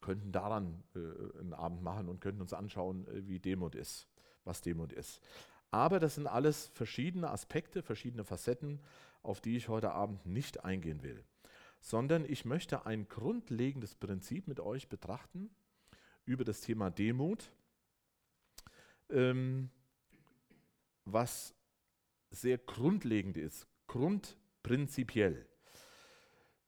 könnten 0.00 0.32
daran 0.32 0.84
äh, 0.94 1.38
einen 1.38 1.52
Abend 1.52 1.82
machen 1.82 2.08
und 2.08 2.20
könnten 2.20 2.40
uns 2.40 2.52
anschauen, 2.52 3.06
äh, 3.08 3.26
wie 3.26 3.40
Demut 3.40 3.74
ist 3.74 4.08
was 4.48 4.62
Demut 4.62 4.92
ist. 4.92 5.20
Aber 5.70 6.00
das 6.00 6.16
sind 6.16 6.26
alles 6.26 6.68
verschiedene 6.74 7.30
Aspekte, 7.30 7.82
verschiedene 7.82 8.24
Facetten, 8.24 8.80
auf 9.22 9.40
die 9.40 9.56
ich 9.56 9.68
heute 9.68 9.92
Abend 9.92 10.24
nicht 10.26 10.64
eingehen 10.64 11.02
will, 11.02 11.22
sondern 11.80 12.24
ich 12.24 12.44
möchte 12.44 12.86
ein 12.86 13.08
grundlegendes 13.08 13.94
Prinzip 13.94 14.48
mit 14.48 14.60
euch 14.60 14.88
betrachten 14.88 15.50
über 16.24 16.44
das 16.44 16.62
Thema 16.62 16.90
Demut, 16.90 17.52
ähm, 19.10 19.70
was 21.04 21.54
sehr 22.30 22.58
grundlegend 22.58 23.36
ist, 23.36 23.66
grundprinzipiell. 23.86 25.46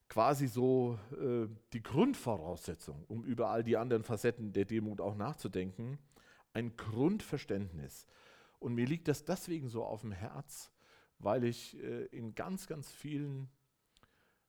Quasi 0.08 0.48
so 0.48 0.98
äh, 1.12 1.46
die 1.72 1.82
Grundvoraussetzung, 1.82 3.04
um 3.06 3.22
über 3.24 3.50
all 3.50 3.62
die 3.62 3.76
anderen 3.76 4.02
Facetten 4.02 4.52
der 4.52 4.64
Demut 4.64 5.00
auch 5.00 5.14
nachzudenken 5.14 5.98
ein 6.52 6.76
Grundverständnis. 6.76 8.06
Und 8.58 8.74
mir 8.74 8.86
liegt 8.86 9.08
das 9.08 9.24
deswegen 9.24 9.68
so 9.68 9.84
auf 9.84 10.02
dem 10.02 10.12
Herz, 10.12 10.70
weil 11.18 11.44
ich 11.44 11.76
äh, 11.82 12.06
in 12.06 12.34
ganz, 12.34 12.66
ganz 12.66 12.90
vielen 12.90 13.48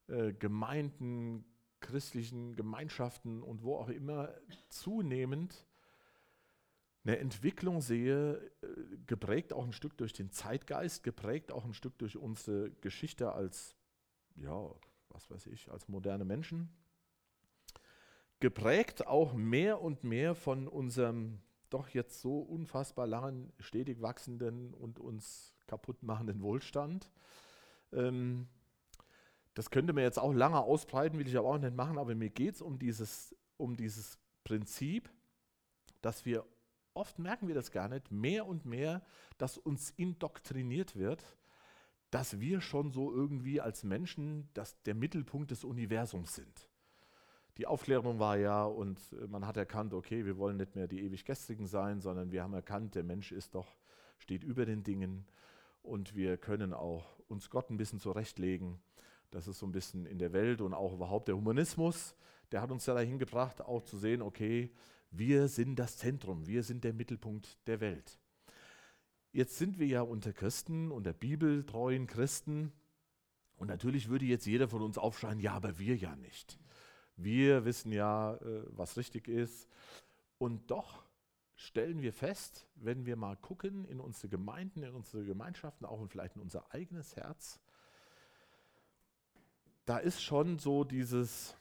äh, 0.07 0.33
Gemeinden, 0.33 1.45
christlichen 1.79 2.55
Gemeinschaften 2.55 3.41
und 3.41 3.63
wo 3.63 3.75
auch 3.75 3.89
immer 3.89 4.33
zunehmend 4.69 5.65
eine 7.03 7.17
Entwicklung 7.17 7.81
sehe, 7.81 8.35
äh, 8.61 8.67
geprägt 9.07 9.53
auch 9.53 9.63
ein 9.63 9.73
Stück 9.73 9.97
durch 9.97 10.13
den 10.13 10.31
Zeitgeist, 10.31 11.03
geprägt 11.03 11.51
auch 11.51 11.65
ein 11.65 11.73
Stück 11.73 11.97
durch 11.97 12.17
unsere 12.17 12.71
Geschichte 12.71 13.31
als, 13.31 13.75
ja, 14.35 14.71
was 15.09 15.29
weiß 15.31 15.47
ich, 15.47 15.71
als 15.71 15.87
moderne 15.87 16.25
Menschen, 16.25 16.69
geprägt 18.39 19.07
auch 19.07 19.33
mehr 19.33 19.81
und 19.81 20.03
mehr 20.03 20.35
von 20.35 20.67
unserem 20.67 21.41
doch 21.73 21.89
jetzt 21.89 22.21
so 22.21 22.39
unfassbar 22.39 23.07
langen, 23.07 23.51
stetig 23.59 24.01
wachsenden 24.01 24.73
und 24.73 24.99
uns 24.99 25.55
kaputt 25.67 26.03
machenden 26.03 26.41
Wohlstand. 26.41 27.09
Ähm, 27.91 28.47
das 29.53 29.69
könnte 29.69 29.93
man 29.93 30.03
jetzt 30.03 30.19
auch 30.19 30.33
lange 30.33 30.61
ausbreiten, 30.61 31.17
will 31.17 31.27
ich 31.27 31.37
aber 31.37 31.49
auch 31.49 31.57
nicht 31.57 31.75
machen, 31.75 31.97
aber 31.97 32.15
mir 32.15 32.29
geht 32.29 32.55
es 32.55 32.61
um 32.61 32.79
dieses, 32.79 33.35
um 33.57 33.75
dieses 33.75 34.17
Prinzip, 34.43 35.09
dass 36.01 36.25
wir, 36.25 36.45
oft 36.93 37.19
merken 37.19 37.47
wir 37.47 37.55
das 37.55 37.71
gar 37.71 37.89
nicht, 37.89 38.11
mehr 38.11 38.45
und 38.45 38.65
mehr, 38.65 39.01
dass 39.37 39.57
uns 39.57 39.91
indoktriniert 39.91 40.95
wird, 40.95 41.25
dass 42.11 42.39
wir 42.39 42.61
schon 42.61 42.91
so 42.91 43.13
irgendwie 43.13 43.61
als 43.61 43.83
Menschen 43.83 44.49
das, 44.53 44.81
der 44.83 44.95
Mittelpunkt 44.95 45.51
des 45.51 45.63
Universums 45.63 46.35
sind 46.35 46.70
die 47.57 47.67
Aufklärung 47.67 48.19
war 48.19 48.37
ja 48.37 48.63
und 48.63 48.99
äh, 49.13 49.27
man 49.27 49.45
hat 49.45 49.57
erkannt, 49.57 49.93
okay, 49.93 50.25
wir 50.25 50.37
wollen 50.37 50.57
nicht 50.57 50.75
mehr 50.75 50.87
die 50.87 51.01
ewig 51.01 51.25
Gestrigen 51.25 51.67
sein, 51.67 52.01
sondern 52.01 52.31
wir 52.31 52.43
haben 52.43 52.53
erkannt, 52.53 52.95
der 52.95 53.03
Mensch 53.03 53.31
ist 53.31 53.55
doch, 53.55 53.75
steht 54.17 54.43
über 54.43 54.65
den 54.65 54.83
Dingen 54.83 55.25
und 55.81 56.15
wir 56.15 56.37
können 56.37 56.73
auch 56.73 57.19
uns 57.27 57.49
Gott 57.49 57.69
ein 57.69 57.77
bisschen 57.77 57.99
zurechtlegen. 57.99 58.79
Das 59.31 59.47
ist 59.47 59.59
so 59.59 59.65
ein 59.65 59.71
bisschen 59.71 60.05
in 60.05 60.19
der 60.19 60.33
Welt 60.33 60.61
und 60.61 60.73
auch 60.73 60.93
überhaupt 60.93 61.27
der 61.27 61.35
Humanismus, 61.35 62.15
der 62.51 62.61
hat 62.61 62.71
uns 62.71 62.85
ja 62.85 62.93
dahin 62.93 63.17
gebracht, 63.17 63.61
auch 63.61 63.81
zu 63.81 63.97
sehen, 63.97 64.21
okay, 64.21 64.71
wir 65.09 65.47
sind 65.47 65.77
das 65.77 65.97
Zentrum, 65.97 66.47
wir 66.47 66.63
sind 66.63 66.83
der 66.83 66.93
Mittelpunkt 66.93 67.57
der 67.67 67.79
Welt. 67.79 68.19
Jetzt 69.33 69.57
sind 69.57 69.79
wir 69.79 69.87
ja 69.87 70.01
unter 70.01 70.33
Christen, 70.33 70.91
unter 70.91 71.13
bibeltreuen 71.13 72.07
Christen 72.07 72.73
und 73.55 73.67
natürlich 73.67 74.09
würde 74.09 74.25
jetzt 74.25 74.45
jeder 74.45 74.67
von 74.67 74.81
uns 74.81 74.97
aufschreien, 74.97 75.39
ja, 75.39 75.53
aber 75.53 75.79
wir 75.79 75.95
ja 75.95 76.15
nicht. 76.17 76.59
Wir 77.15 77.65
wissen 77.65 77.91
ja, 77.91 78.35
äh, 78.35 78.63
was 78.67 78.97
richtig 78.97 79.27
ist. 79.27 79.67
Und 80.37 80.71
doch 80.71 81.03
stellen 81.55 82.01
wir 82.01 82.13
fest, 82.13 82.67
wenn 82.75 83.05
wir 83.05 83.15
mal 83.15 83.37
gucken 83.37 83.85
in 83.85 83.99
unsere 83.99 84.29
Gemeinden, 84.29 84.81
in 84.83 84.95
unsere 84.95 85.23
Gemeinschaften, 85.23 85.85
auch 85.85 86.03
vielleicht 86.07 86.35
in 86.35 86.41
unser 86.41 86.73
eigenes 86.73 87.15
Herz, 87.15 87.59
da 89.85 89.97
ist 89.97 90.23
schon 90.23 90.57
so 90.57 90.83
dieses, 90.83 91.55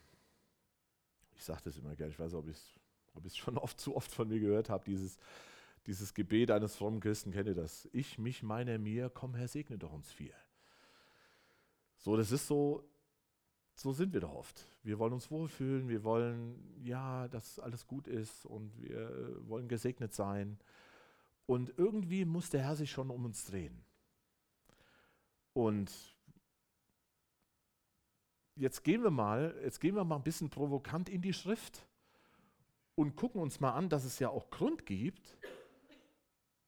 ich 1.34 1.44
sage 1.44 1.60
das 1.64 1.76
immer 1.76 1.94
gerne, 1.96 2.12
ich 2.12 2.18
weiß 2.18 2.32
nicht, 2.32 2.40
ob 2.40 2.48
ich 2.48 2.56
es 2.56 2.74
ob 3.14 3.30
schon 3.36 3.58
oft 3.58 3.80
zu 3.80 3.96
oft 3.96 4.10
von 4.10 4.28
mir 4.28 4.40
gehört 4.40 4.70
habe, 4.70 4.84
dieses, 4.84 5.18
dieses 5.86 6.14
Gebet 6.14 6.50
eines 6.50 6.76
frommen 6.76 7.00
Christen, 7.00 7.32
kennt 7.32 7.48
ihr 7.48 7.54
das? 7.54 7.88
Ich, 7.92 8.18
mich, 8.18 8.42
meiner, 8.42 8.78
mir, 8.78 9.10
komm 9.10 9.34
Herr, 9.34 9.48
segne 9.48 9.78
doch 9.78 9.92
uns 9.92 10.10
vier. 10.10 10.34
So, 11.96 12.16
das 12.16 12.32
ist 12.32 12.46
so, 12.46 12.88
so 13.80 13.94
sind 13.94 14.12
wir 14.12 14.20
doch 14.20 14.34
oft. 14.34 14.68
Wir 14.82 14.98
wollen 14.98 15.14
uns 15.14 15.30
wohlfühlen, 15.30 15.88
wir 15.88 16.04
wollen, 16.04 16.82
ja, 16.84 17.28
dass 17.28 17.58
alles 17.58 17.86
gut 17.86 18.08
ist 18.08 18.44
und 18.44 18.76
wir 18.76 18.98
äh, 18.98 19.48
wollen 19.48 19.68
gesegnet 19.68 20.12
sein. 20.12 20.58
Und 21.46 21.72
irgendwie 21.78 22.26
muss 22.26 22.50
der 22.50 22.62
Herr 22.62 22.76
sich 22.76 22.90
schon 22.90 23.08
um 23.08 23.24
uns 23.24 23.46
drehen. 23.46 23.82
Und 25.54 25.90
jetzt 28.54 28.84
gehen 28.84 29.02
wir 29.02 29.10
mal, 29.10 29.58
jetzt 29.64 29.80
gehen 29.80 29.94
wir 29.94 30.04
mal 30.04 30.16
ein 30.16 30.24
bisschen 30.24 30.50
provokant 30.50 31.08
in 31.08 31.22
die 31.22 31.32
Schrift 31.32 31.88
und 32.96 33.16
gucken 33.16 33.40
uns 33.40 33.60
mal 33.60 33.72
an, 33.72 33.88
dass 33.88 34.04
es 34.04 34.18
ja 34.18 34.28
auch 34.28 34.50
Grund 34.50 34.84
gibt, 34.84 35.38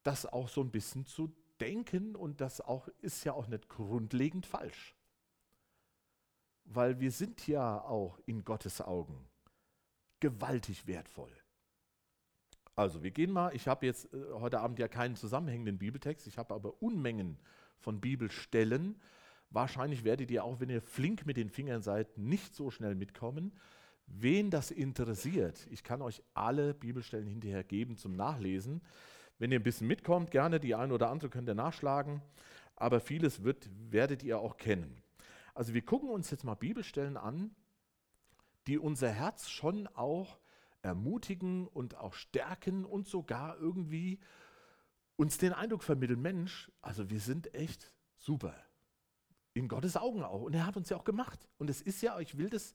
das 0.03 0.25
auch 0.25 0.49
so 0.49 0.63
ein 0.63 0.71
bisschen 0.71 1.05
zu 1.05 1.31
denken 1.61 2.17
und 2.17 2.41
das 2.41 2.63
auch 2.63 2.89
ist 3.03 3.23
ja 3.25 3.35
auch 3.35 3.49
nicht 3.49 3.69
grundlegend 3.69 4.47
falsch. 4.47 4.97
Weil 6.65 7.01
wir 7.01 7.11
sind 7.11 7.47
ja 7.47 7.81
auch 7.81 8.19
in 8.27 8.45
Gottes 8.45 8.81
Augen 8.81 9.29
gewaltig 10.21 10.87
wertvoll. 10.87 11.33
Also, 12.75 13.03
wir 13.03 13.11
gehen 13.11 13.33
mal, 13.33 13.55
ich 13.55 13.69
habe 13.69 13.85
jetzt 13.85 14.13
äh, 14.15 14.19
heute 14.35 14.61
Abend 14.61 14.79
ja 14.79 14.89
keinen 14.89 15.17
zusammenhängenden 15.17 15.79
Bibeltext, 15.79 16.27
ich 16.27 16.39
habe 16.39 16.55
aber 16.55 16.81
Unmengen 16.83 17.39
von 17.79 18.01
Bibelstellen. 18.01 19.01
Wahrscheinlich 19.51 20.05
werdet 20.05 20.31
ihr 20.31 20.45
auch, 20.45 20.61
wenn 20.61 20.71
ihr 20.71 20.81
flink 20.81 21.27
mit 21.27 21.37
den 21.37 21.51
Fingern 21.51 21.83
seid, 21.83 22.17
nicht 22.17 22.55
so 22.55 22.71
schnell 22.71 22.95
mitkommen. 22.95 23.53
Wen 24.07 24.51
das 24.51 24.71
interessiert, 24.71 25.67
ich 25.71 25.85
kann 25.85 26.01
euch 26.01 26.23
alle 26.33 26.73
Bibelstellen 26.73 27.27
hinterher 27.27 27.65
geben 27.65 27.97
zum 27.97 28.17
Nachlesen. 28.17 28.81
Wenn 29.39 29.53
ihr 29.53 29.61
ein 29.61 29.65
bisschen 29.65 29.87
mitkommt, 29.87 30.31
gerne 30.31 30.59
die 30.61 30.75
eine 30.75 30.95
oder 30.95 31.11
andere 31.11 31.29
könnt 31.29 31.49
ihr 31.49 31.55
nachschlagen, 31.55 32.23
aber 32.77 33.01
vieles 33.01 33.43
wird, 33.43 33.69
werdet 33.91 34.23
ihr 34.23 34.39
auch 34.39 34.57
kennen. 34.57 35.02
Also 35.55 35.75
wir 35.75 35.83
gucken 35.85 36.11
uns 36.11 36.31
jetzt 36.31 36.45
mal 36.45 36.55
Bibelstellen 36.55 37.17
an, 37.17 37.55
die 38.67 38.79
unser 38.79 39.11
Herz 39.11 39.51
schon 39.51 39.87
auch 39.89 40.39
ermutigen 40.83 41.67
und 41.69 41.97
auch 41.97 42.15
stärken 42.15 42.85
und 42.85 43.07
sogar 43.07 43.57
irgendwie 43.59 44.21
uns 45.17 45.39
den 45.39 45.53
Eindruck 45.53 45.83
vermitteln, 45.83 46.21
Mensch, 46.21 46.71
also 46.81 47.11
wir 47.11 47.21
sind 47.21 47.55
echt 47.55 47.93
super. 48.19 48.55
In 49.55 49.69
Gottes 49.69 49.97
Augen 49.97 50.23
auch. 50.23 50.41
Und 50.43 50.55
er 50.55 50.67
hat 50.67 50.77
uns 50.77 50.89
ja 50.89 50.97
auch 50.97 51.05
gemacht. 51.05 51.47
Und 51.59 51.69
es 51.69 51.83
ist 51.83 52.01
ja, 52.01 52.19
ich 52.19 52.39
will 52.39 52.49
das, 52.49 52.73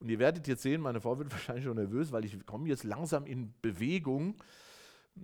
und 0.00 0.08
ihr 0.08 0.18
werdet 0.18 0.48
jetzt 0.48 0.62
sehen, 0.62 0.80
meine 0.80 1.00
Frau 1.00 1.18
wird 1.18 1.30
wahrscheinlich 1.32 1.64
schon 1.64 1.76
nervös, 1.76 2.10
weil 2.10 2.24
ich 2.24 2.46
komme 2.46 2.68
jetzt 2.68 2.84
langsam 2.84 3.26
in 3.26 3.54
Bewegung. 3.60 4.36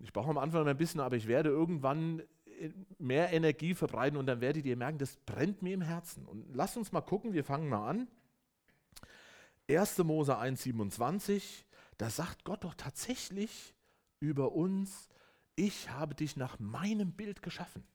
Ich 0.03 0.12
brauche 0.12 0.31
am 0.31 0.38
Anfang 0.38 0.69
ein 0.69 0.76
bisschen, 0.76 1.00
aber 1.00 1.17
ich 1.17 1.26
werde 1.26 1.49
irgendwann 1.49 2.23
mehr 2.99 3.32
Energie 3.32 3.75
verbreiten 3.75 4.18
und 4.18 4.26
dann 4.26 4.40
werdet 4.40 4.64
ihr 4.64 4.76
merken, 4.76 4.99
das 4.99 5.16
brennt 5.16 5.62
mir 5.62 5.75
im 5.75 5.82
Herzen. 5.82 6.26
Und 6.26 6.54
lasst 6.54 6.76
uns 6.76 6.92
mal 6.92 7.00
gucken, 7.00 7.32
wir 7.32 7.44
fangen 7.44 7.68
mal 7.68 7.88
an. 7.88 8.08
1. 9.68 9.99
Mose 9.99 10.38
1,27, 10.38 11.64
da 11.96 12.11
sagt 12.11 12.44
Gott 12.44 12.64
doch 12.64 12.75
tatsächlich 12.75 13.75
über 14.20 14.52
uns, 14.52 15.08
ich 15.56 15.90
habe 15.90 16.14
dich 16.14 16.37
nach 16.37 16.58
meinem 16.58 17.12
Bild 17.12 17.42
geschaffen. 17.42 17.87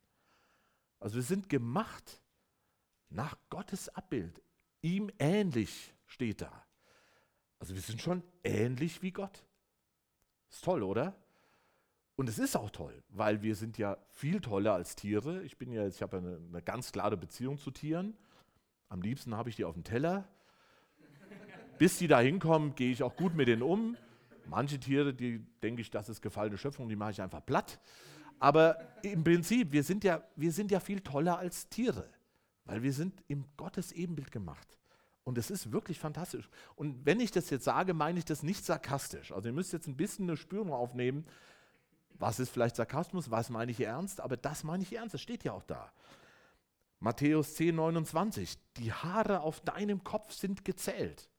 Also 0.99 1.15
wir 1.15 1.23
sind 1.23 1.49
gemacht 1.49 2.21
nach 3.09 3.37
Gottes 3.49 3.89
Abbild. 3.89 4.41
Ihm 4.81 5.11
ähnlich 5.19 5.93
steht 6.05 6.41
da. 6.41 6.65
Also 7.59 7.75
wir 7.75 7.81
sind 7.81 8.01
schon 8.01 8.23
ähnlich 8.43 9.01
wie 9.01 9.11
Gott. 9.11 9.43
Ist 10.49 10.63
toll, 10.63 10.83
oder? 10.83 11.15
Und 12.19 12.27
es 12.27 12.37
ist 12.37 12.57
auch 12.57 12.69
toll, 12.69 13.01
weil 13.07 13.43
wir 13.43 13.55
sind 13.55 13.77
ja 13.77 13.97
viel 14.09 14.41
toller 14.41 14.73
als 14.73 14.97
Tiere. 14.97 15.41
Ich 15.43 15.57
bin 15.57 15.71
ja, 15.71 15.87
ich 15.87 16.01
habe 16.01 16.17
eine, 16.17 16.41
eine 16.49 16.61
ganz 16.61 16.91
klare 16.91 17.15
Beziehung 17.15 17.57
zu 17.57 17.71
Tieren. 17.71 18.13
Am 18.89 19.01
liebsten 19.01 19.37
habe 19.37 19.49
ich 19.49 19.55
die 19.55 19.63
auf 19.63 19.73
dem 19.73 19.85
Teller. 19.85 20.27
Bis 21.77 21.97
die 21.97 22.09
da 22.09 22.19
hinkommen, 22.19 22.75
gehe 22.75 22.91
ich 22.91 23.03
auch 23.03 23.15
gut 23.15 23.35
mit 23.35 23.47
denen 23.47 23.61
um. 23.61 23.95
Manche 24.47 24.81
Tiere, 24.81 25.13
die 25.13 25.39
denke 25.63 25.81
ich, 25.81 25.91
das 25.91 26.09
ist 26.09 26.21
gefallene 26.21 26.57
Schöpfung, 26.57 26.89
die 26.89 26.97
mache 26.97 27.11
ich 27.11 27.21
einfach 27.21 27.45
platt. 27.45 27.79
Aber 28.37 28.77
im 29.01 29.23
Prinzip, 29.23 29.71
wir 29.71 29.85
sind, 29.85 30.03
ja, 30.03 30.21
wir 30.35 30.51
sind 30.51 30.71
ja 30.71 30.81
viel 30.81 30.99
toller 30.99 31.39
als 31.39 31.69
Tiere, 31.69 32.09
weil 32.65 32.83
wir 32.83 32.91
sind 32.91 33.23
im 33.29 33.45
Gottes 33.55 33.93
Ebenbild 33.93 34.33
gemacht. 34.33 34.77
Und 35.23 35.37
es 35.37 35.49
ist 35.49 35.71
wirklich 35.71 35.99
fantastisch. 35.99 36.49
Und 36.75 37.05
wenn 37.05 37.21
ich 37.21 37.31
das 37.31 37.49
jetzt 37.49 37.63
sage, 37.63 37.93
meine 37.93 38.19
ich 38.19 38.25
das 38.25 38.43
nicht 38.43 38.65
sarkastisch. 38.65 39.31
Also 39.31 39.47
ihr 39.47 39.53
müsst 39.53 39.71
jetzt 39.71 39.87
ein 39.87 39.95
bisschen 39.95 40.27
eine 40.27 40.35
Spürung 40.35 40.73
aufnehmen, 40.73 41.25
was 42.19 42.39
ist 42.39 42.49
vielleicht 42.49 42.75
Sarkasmus, 42.75 43.31
was 43.31 43.49
meine 43.49 43.71
ich 43.71 43.79
ernst, 43.79 44.21
aber 44.21 44.37
das 44.37 44.63
meine 44.63 44.83
ich 44.83 44.93
ernst, 44.93 45.13
das 45.13 45.21
steht 45.21 45.43
ja 45.43 45.53
auch 45.53 45.63
da. 45.63 45.91
Matthäus 46.99 47.55
10, 47.55 47.75
29, 47.75 48.57
die 48.77 48.91
Haare 48.91 49.41
auf 49.41 49.61
deinem 49.61 50.03
Kopf 50.03 50.33
sind 50.33 50.65
gezählt. 50.65 51.29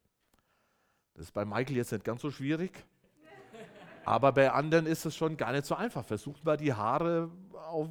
Das 1.14 1.26
ist 1.26 1.32
bei 1.32 1.44
Michael 1.44 1.76
jetzt 1.76 1.92
nicht 1.92 2.04
ganz 2.04 2.22
so 2.22 2.30
schwierig. 2.30 2.72
Aber 4.06 4.32
bei 4.32 4.50
anderen 4.50 4.86
ist 4.86 5.04
es 5.04 5.14
schon 5.14 5.36
gar 5.36 5.52
nicht 5.52 5.66
so 5.66 5.74
einfach. 5.74 6.04
Versucht 6.04 6.44
mal 6.44 6.56
die 6.56 6.72
Haare 6.72 7.30
auf 7.68 7.88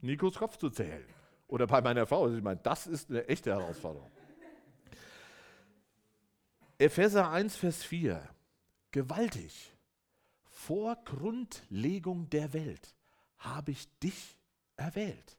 Nikos 0.00 0.36
Kopf 0.36 0.56
zu 0.56 0.70
zählen. 0.70 1.04
Oder 1.48 1.66
bei 1.66 1.80
meiner 1.80 2.06
Frau. 2.06 2.24
Also 2.24 2.36
ich 2.36 2.42
meine, 2.42 2.60
das 2.62 2.86
ist 2.86 3.10
eine 3.10 3.26
echte 3.26 3.50
Herausforderung. 3.50 4.10
Epheser 6.78 7.28
1, 7.28 7.56
Vers 7.56 7.82
4. 7.82 8.22
Gewaltig. 8.92 9.69
Vor 10.66 10.94
Grundlegung 11.06 12.28
der 12.28 12.52
Welt 12.52 12.94
habe 13.38 13.70
ich 13.70 13.88
dich 14.00 14.38
erwählt. 14.76 15.38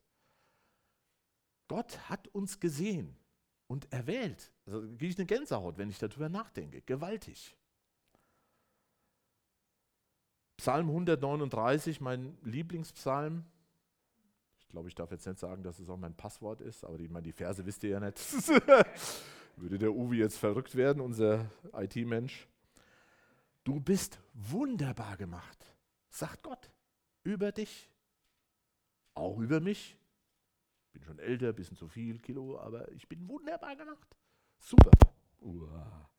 Gott 1.68 2.10
hat 2.10 2.28
uns 2.30 2.60
gesehen 2.60 3.16
und 3.68 3.92
erwählt. 3.94 4.52
Also 4.66 4.82
gehe 4.98 5.10
ich 5.10 5.20
eine 5.20 5.28
Gänsehaut, 5.28 5.78
wenn 5.78 5.92
ich 5.92 6.00
darüber 6.00 6.28
nachdenke. 6.28 6.82
Gewaltig. 6.82 7.56
Psalm 10.58 10.88
139, 10.88 12.02
mein 12.02 12.36
Lieblingspsalm. 12.42 13.46
Ich 14.60 14.70
glaube, 14.70 14.88
ich 14.88 14.96
darf 14.96 15.12
jetzt 15.12 15.28
nicht 15.28 15.38
sagen, 15.38 15.62
dass 15.62 15.78
es 15.78 15.88
auch 15.88 15.98
mein 15.98 16.16
Passwort 16.16 16.62
ist, 16.62 16.84
aber 16.84 16.98
die, 16.98 17.08
meine, 17.08 17.26
die 17.26 17.32
Verse 17.32 17.64
wisst 17.64 17.84
ihr 17.84 17.92
ja 17.92 18.00
nicht. 18.00 18.20
Würde 19.56 19.78
der 19.78 19.94
Uwe 19.94 20.16
jetzt 20.16 20.40
verrückt 20.40 20.76
werden, 20.76 21.00
unser 21.00 21.46
IT-Mensch. 21.74 22.48
Du 23.64 23.80
bist 23.80 24.20
wunderbar 24.34 25.18
gemacht, 25.18 25.66
sagt 26.10 26.44
Gott 26.44 26.72
über 27.24 27.52
dich, 27.52 27.90
auch 29.14 29.38
über 29.40 29.60
mich. 29.60 29.98
Bin 30.94 31.04
schon 31.04 31.20
älter, 31.20 31.54
bisschen 31.54 31.78
zu 31.78 31.88
viel 31.88 32.20
Kilo, 32.20 32.60
aber 32.60 32.92
ich 32.92 33.08
bin 33.08 33.28
wunderbar 33.28 33.76
gemacht. 33.76 34.16
Super. 34.60 34.92
Uah. 35.40 36.10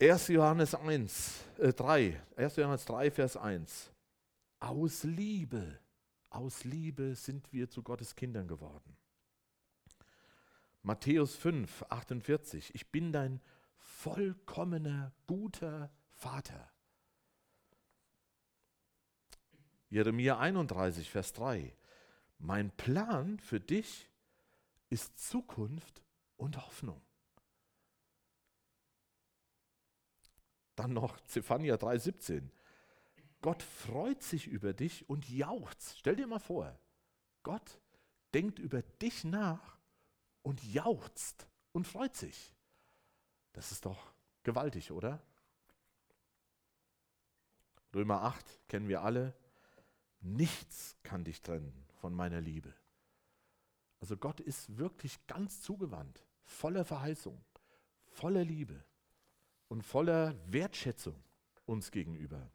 1. 0.00 0.28
Johannes 0.28 0.74
1, 0.74 1.44
äh 1.58 1.72
3, 1.72 2.20
1. 2.36 2.56
Johannes 2.56 2.84
3, 2.86 3.10
Vers 3.10 3.36
1. 3.36 3.92
Aus 4.58 5.04
Liebe, 5.04 5.78
aus 6.30 6.64
Liebe 6.64 7.14
sind 7.14 7.52
wir 7.52 7.68
zu 7.68 7.82
Gottes 7.82 8.16
Kindern 8.16 8.48
geworden. 8.48 8.96
Matthäus 10.82 11.36
5, 11.36 11.84
48. 11.88 12.74
Ich 12.74 12.90
bin 12.90 13.12
dein 13.12 13.40
vollkommener, 13.82 15.12
guter 15.26 15.92
Vater. 16.10 16.72
Jeremia 19.90 20.38
31, 20.38 21.10
Vers 21.10 21.32
3. 21.34 21.76
Mein 22.38 22.70
Plan 22.76 23.38
für 23.38 23.60
dich 23.60 24.08
ist 24.88 25.18
Zukunft 25.18 26.02
und 26.36 26.56
Hoffnung. 26.64 27.02
Dann 30.74 30.94
noch 30.94 31.20
Zephania 31.20 31.74
3,17. 31.74 32.48
Gott 33.42 33.62
freut 33.62 34.22
sich 34.22 34.46
über 34.46 34.72
dich 34.72 35.08
und 35.08 35.28
jauchzt. 35.28 35.98
Stell 35.98 36.16
dir 36.16 36.26
mal 36.26 36.38
vor, 36.38 36.78
Gott 37.42 37.80
denkt 38.34 38.58
über 38.58 38.82
dich 38.82 39.24
nach 39.24 39.78
und 40.42 40.62
jauchzt 40.64 41.46
und 41.72 41.86
freut 41.86 42.16
sich. 42.16 42.54
Das 43.52 43.72
ist 43.72 43.84
doch 43.84 44.12
gewaltig, 44.42 44.90
oder? 44.90 45.20
Römer 47.94 48.22
8 48.22 48.68
kennen 48.68 48.88
wir 48.88 49.02
alle. 49.02 49.34
Nichts 50.20 50.96
kann 51.02 51.24
dich 51.24 51.42
trennen 51.42 51.86
von 52.00 52.14
meiner 52.14 52.40
Liebe. 52.40 52.72
Also 54.00 54.16
Gott 54.16 54.40
ist 54.40 54.78
wirklich 54.78 55.24
ganz 55.26 55.62
zugewandt, 55.62 56.24
voller 56.44 56.84
Verheißung, 56.84 57.44
voller 58.06 58.44
Liebe 58.44 58.84
und 59.68 59.82
voller 59.82 60.34
Wertschätzung 60.50 61.22
uns 61.66 61.90
gegenüber. 61.90 62.50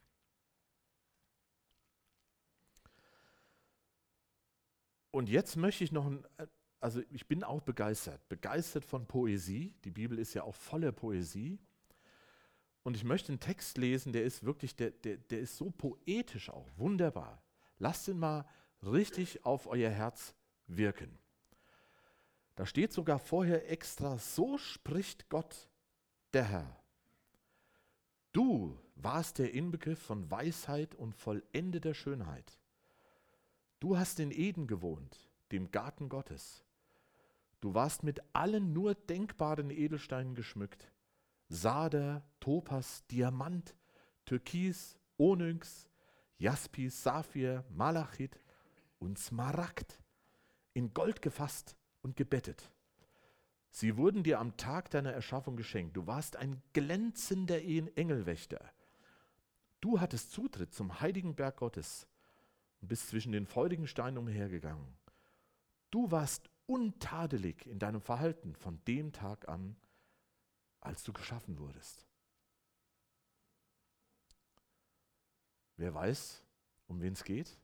Und 5.12 5.29
jetzt 5.29 5.55
möchte 5.55 5.83
ich 5.83 5.91
noch, 5.91 6.05
ein, 6.05 6.25
also 6.88 7.02
ich 7.10 7.28
bin 7.28 7.43
auch 7.43 7.60
begeistert, 7.63 8.30
begeistert 8.30 8.86
von 8.86 9.06
Poesie. 9.06 9.73
Die 9.84 9.91
Bibel 9.91 10.17
ist 10.19 10.34
ja 10.34 10.43
auch 10.43 10.56
voller 10.56 10.93
Poesie. 10.93 11.60
Und 12.84 12.95
ich 12.95 13.04
möchte 13.04 13.34
einen 13.34 13.41
Text 13.41 13.78
lesen, 13.78 14.13
der 14.13 14.23
ist 14.23 14.45
wirklich, 14.45 14.73
der, 14.78 14.91
der, 14.91 15.17
der 15.17 15.41
ist 15.41 15.58
so 15.58 15.69
poetisch 15.69 16.50
auch, 16.50 16.65
wunderbar. 16.78 17.43
Lasst 17.78 18.08
ihn 18.08 18.17
mal 18.17 18.45
richtig 18.84 19.45
auf 19.45 19.67
euer 19.67 19.89
Herz 19.89 20.34
wirken. 20.67 21.19
Da 22.56 22.65
steht 22.65 22.93
sogar 22.93 23.19
vorher 23.19 23.69
extra, 23.69 24.17
so 24.17 24.58
spricht 24.58 25.28
Gott, 25.28 25.67
der 26.32 26.45
Herr. 26.45 26.80
Du 28.32 28.80
warst 28.95 29.39
der 29.39 29.54
Inbegriff 29.54 30.00
von 30.00 30.32
Weisheit 30.32 30.95
und 30.95 31.13
vollendeter 31.13 31.93
Schönheit. 31.93 32.58
Du 33.82 33.97
hast 33.97 34.21
in 34.21 34.32
Eden 34.32 34.67
gewohnt, 34.67 35.30
dem 35.52 35.69
Garten 35.69 36.08
Gottes. 36.08 36.63
Du 37.60 37.74
warst 37.74 38.04
mit 38.04 38.22
allen 38.34 38.74
nur 38.74 38.93
denkbaren 38.96 39.72
Edelsteinen 39.72 40.36
geschmückt. 40.36 40.91
Sader, 41.50 42.24
Topas, 42.39 43.06
Diamant, 43.08 43.76
Türkis, 44.26 45.00
Onyx, 45.17 45.89
Jaspis, 46.38 47.02
Saphir, 47.02 47.63
Malachit 47.70 48.39
und 49.00 49.17
Smaragd, 49.17 50.00
in 50.74 50.93
Gold 50.93 51.22
gefasst 51.22 51.76
und 52.02 52.15
gebettet. 52.15 52.72
Sie 53.70 53.98
wurden 53.98 54.24
dir 54.24 54.39
am 54.39 54.58
Tag 54.58 54.89
deiner 54.91 55.12
Erschaffung 55.12 55.56
geschenkt. 55.56 55.98
Du 55.98 56.08
warst 56.08 56.36
ein 56.36 56.62
glänzender 56.74 57.62
Engelwächter. 57.62 58.72
Du 59.82 60.00
hattest 60.00 60.32
Zutritt 60.32 60.74
zum 60.74 61.00
heiligen 61.00 61.36
Berg 61.36 61.58
Gottes 61.58 62.08
und 62.82 62.88
bist 62.88 63.08
zwischen 63.08 63.32
den 63.32 63.46
feurigen 63.46 63.88
Steinen 63.88 64.17
umhergegangen. 64.17 64.98
Du 65.91 66.12
warst 66.12 66.50
untadelig 66.67 67.65
in 67.65 67.80
deinem 67.80 68.01
Verhalten 68.01 68.56
von 68.56 68.84
dem 68.86 69.12
Tag 69.13 69.47
an, 69.49 69.75
als 70.80 71.03
du 71.03 71.13
geschaffen 71.13 71.58
wurdest. 71.58 72.06
Wer 75.77 75.93
weiß, 75.93 76.43
um 76.88 77.01
wen 77.01 77.13
es 77.13 77.23
geht? 77.23 77.58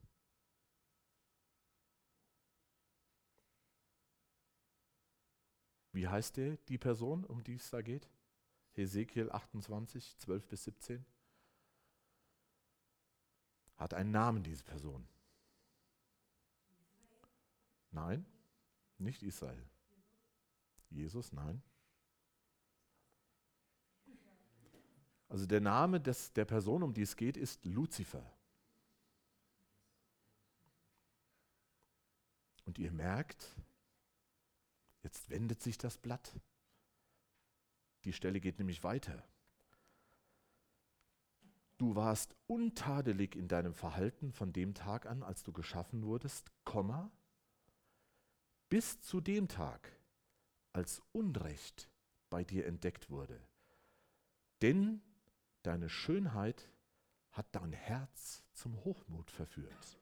Wie 5.92 6.08
heißt 6.08 6.38
der, 6.38 6.58
die 6.70 6.78
Person, 6.78 7.24
um 7.24 7.44
die 7.44 7.56
es 7.56 7.70
da 7.70 7.82
geht? 7.82 8.10
Hesekiel 8.72 9.32
28, 9.32 10.18
12 10.18 10.48
bis 10.48 10.64
17. 10.64 11.06
Hat 13.76 13.94
einen 13.94 14.12
Namen, 14.12 14.44
diese 14.44 14.64
Person. 14.64 15.08
Nein, 17.92 18.26
nicht 18.98 19.24
Israel. 19.24 19.64
Jesus, 20.90 21.32
nein. 21.32 21.62
Also 25.28 25.48
der 25.48 25.62
Name 25.62 26.00
des, 26.00 26.32
der 26.34 26.46
Person, 26.46 26.84
um 26.84 26.94
die 26.94 27.02
es 27.02 27.16
geht, 27.16 27.38
ist 27.38 27.66
Luzifer. 27.66 28.24
Und 32.66 32.78
ihr 32.78 32.92
merkt, 32.92 33.56
jetzt 35.02 35.30
wendet 35.30 35.62
sich 35.62 35.78
das 35.78 35.98
Blatt. 35.98 36.40
Die 38.06 38.14
Stelle 38.14 38.40
geht 38.40 38.60
nämlich 38.60 38.84
weiter. 38.84 39.24
Du 41.78 41.96
warst 41.96 42.36
untadelig 42.48 43.36
in 43.36 43.48
deinem 43.48 43.74
Verhalten 43.74 44.32
von 44.32 44.54
dem 44.54 44.74
Tag 44.74 45.06
an, 45.06 45.24
als 45.24 45.44
du 45.44 45.52
geschaffen 45.52 46.04
wurdest, 46.04 46.52
Komma, 46.64 47.12
bis 48.74 49.00
zu 49.02 49.22
dem 49.22 49.48
Tag, 49.48 49.96
als 50.72 51.00
Unrecht 51.12 51.92
bei 52.32 52.44
dir 52.44 52.66
entdeckt 52.66 53.12
wurde. 53.12 53.40
Denn 54.64 55.04
deine 55.62 55.90
Schönheit 55.90 56.72
hat 57.30 57.46
dein 57.52 57.72
Herz 57.72 58.44
zum 58.52 58.84
Hochmut 58.84 59.30
verführt. 59.30 60.00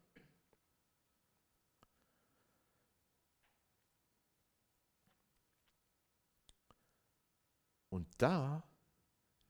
Und 7.89 8.07
da 8.19 8.63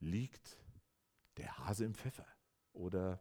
liegt 0.00 0.58
der 1.36 1.58
Hase 1.58 1.84
im 1.84 1.94
Pfeffer 1.94 2.26
oder 2.72 3.20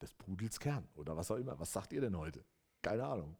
des 0.00 0.14
Pudels 0.14 0.58
Kern 0.58 0.88
oder 0.94 1.16
was 1.16 1.30
auch 1.30 1.36
immer. 1.36 1.60
Was 1.60 1.72
sagt 1.72 1.92
ihr 1.92 2.00
denn 2.00 2.16
heute? 2.16 2.44
Keine 2.82 3.06
Ahnung. 3.06 3.36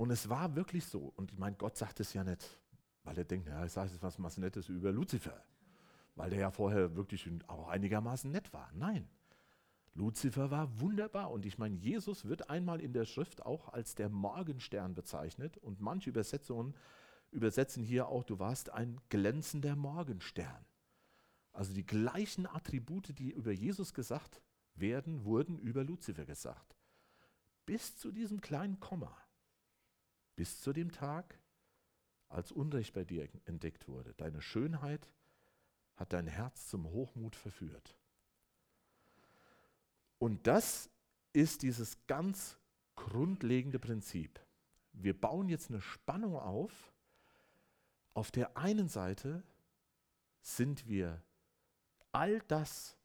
Und 0.00 0.10
es 0.10 0.30
war 0.30 0.56
wirklich 0.56 0.86
so. 0.86 1.12
Und 1.16 1.30
ich 1.30 1.38
meine, 1.38 1.56
Gott 1.56 1.76
sagt 1.76 2.00
es 2.00 2.14
ja 2.14 2.24
nicht, 2.24 2.58
weil 3.04 3.18
er 3.18 3.24
denkt, 3.24 3.48
ja, 3.48 3.66
ich 3.66 3.72
sage 3.72 3.90
jetzt 3.90 4.02
was, 4.02 4.22
was 4.22 4.38
Nettes 4.38 4.70
über 4.70 4.92
Luzifer. 4.92 5.44
Weil 6.14 6.30
der 6.30 6.38
ja 6.38 6.50
vorher 6.50 6.96
wirklich 6.96 7.28
auch 7.48 7.68
einigermaßen 7.68 8.30
nett 8.30 8.50
war. 8.54 8.70
Nein. 8.72 9.10
Luzifer 9.92 10.50
war 10.50 10.80
wunderbar. 10.80 11.30
Und 11.30 11.44
ich 11.44 11.58
meine, 11.58 11.76
Jesus 11.76 12.24
wird 12.24 12.48
einmal 12.48 12.80
in 12.80 12.94
der 12.94 13.04
Schrift 13.04 13.44
auch 13.44 13.74
als 13.74 13.94
der 13.94 14.08
Morgenstern 14.08 14.94
bezeichnet. 14.94 15.58
Und 15.58 15.82
manche 15.82 16.08
Übersetzungen 16.08 16.74
übersetzen 17.30 17.82
hier 17.82 18.08
auch, 18.08 18.24
du 18.24 18.38
warst 18.38 18.70
ein 18.70 18.98
glänzender 19.10 19.76
Morgenstern. 19.76 20.64
Also 21.52 21.74
die 21.74 21.84
gleichen 21.84 22.46
Attribute, 22.46 23.18
die 23.18 23.32
über 23.32 23.52
Jesus 23.52 23.92
gesagt 23.92 24.40
werden, 24.74 25.26
wurden 25.26 25.58
über 25.58 25.84
Luzifer 25.84 26.24
gesagt. 26.24 26.74
Bis 27.66 27.98
zu 27.98 28.10
diesem 28.10 28.40
kleinen 28.40 28.80
Komma. 28.80 29.14
Bis 30.40 30.58
zu 30.58 30.72
dem 30.72 30.90
Tag, 30.90 31.38
als 32.30 32.50
Unrecht 32.50 32.94
bei 32.94 33.04
dir 33.04 33.28
entdeckt 33.44 33.88
wurde. 33.88 34.14
Deine 34.14 34.40
Schönheit 34.40 35.06
hat 35.96 36.14
dein 36.14 36.26
Herz 36.26 36.66
zum 36.68 36.86
Hochmut 36.86 37.36
verführt. 37.36 37.94
Und 40.18 40.46
das 40.46 40.88
ist 41.34 41.62
dieses 41.62 42.06
ganz 42.06 42.56
grundlegende 42.94 43.78
Prinzip. 43.78 44.40
Wir 44.94 45.12
bauen 45.12 45.50
jetzt 45.50 45.68
eine 45.68 45.82
Spannung 45.82 46.36
auf. 46.36 46.94
Auf 48.14 48.30
der 48.30 48.56
einen 48.56 48.88
Seite 48.88 49.42
sind 50.40 50.88
wir 50.88 51.22
all 52.12 52.40
das 52.48 52.96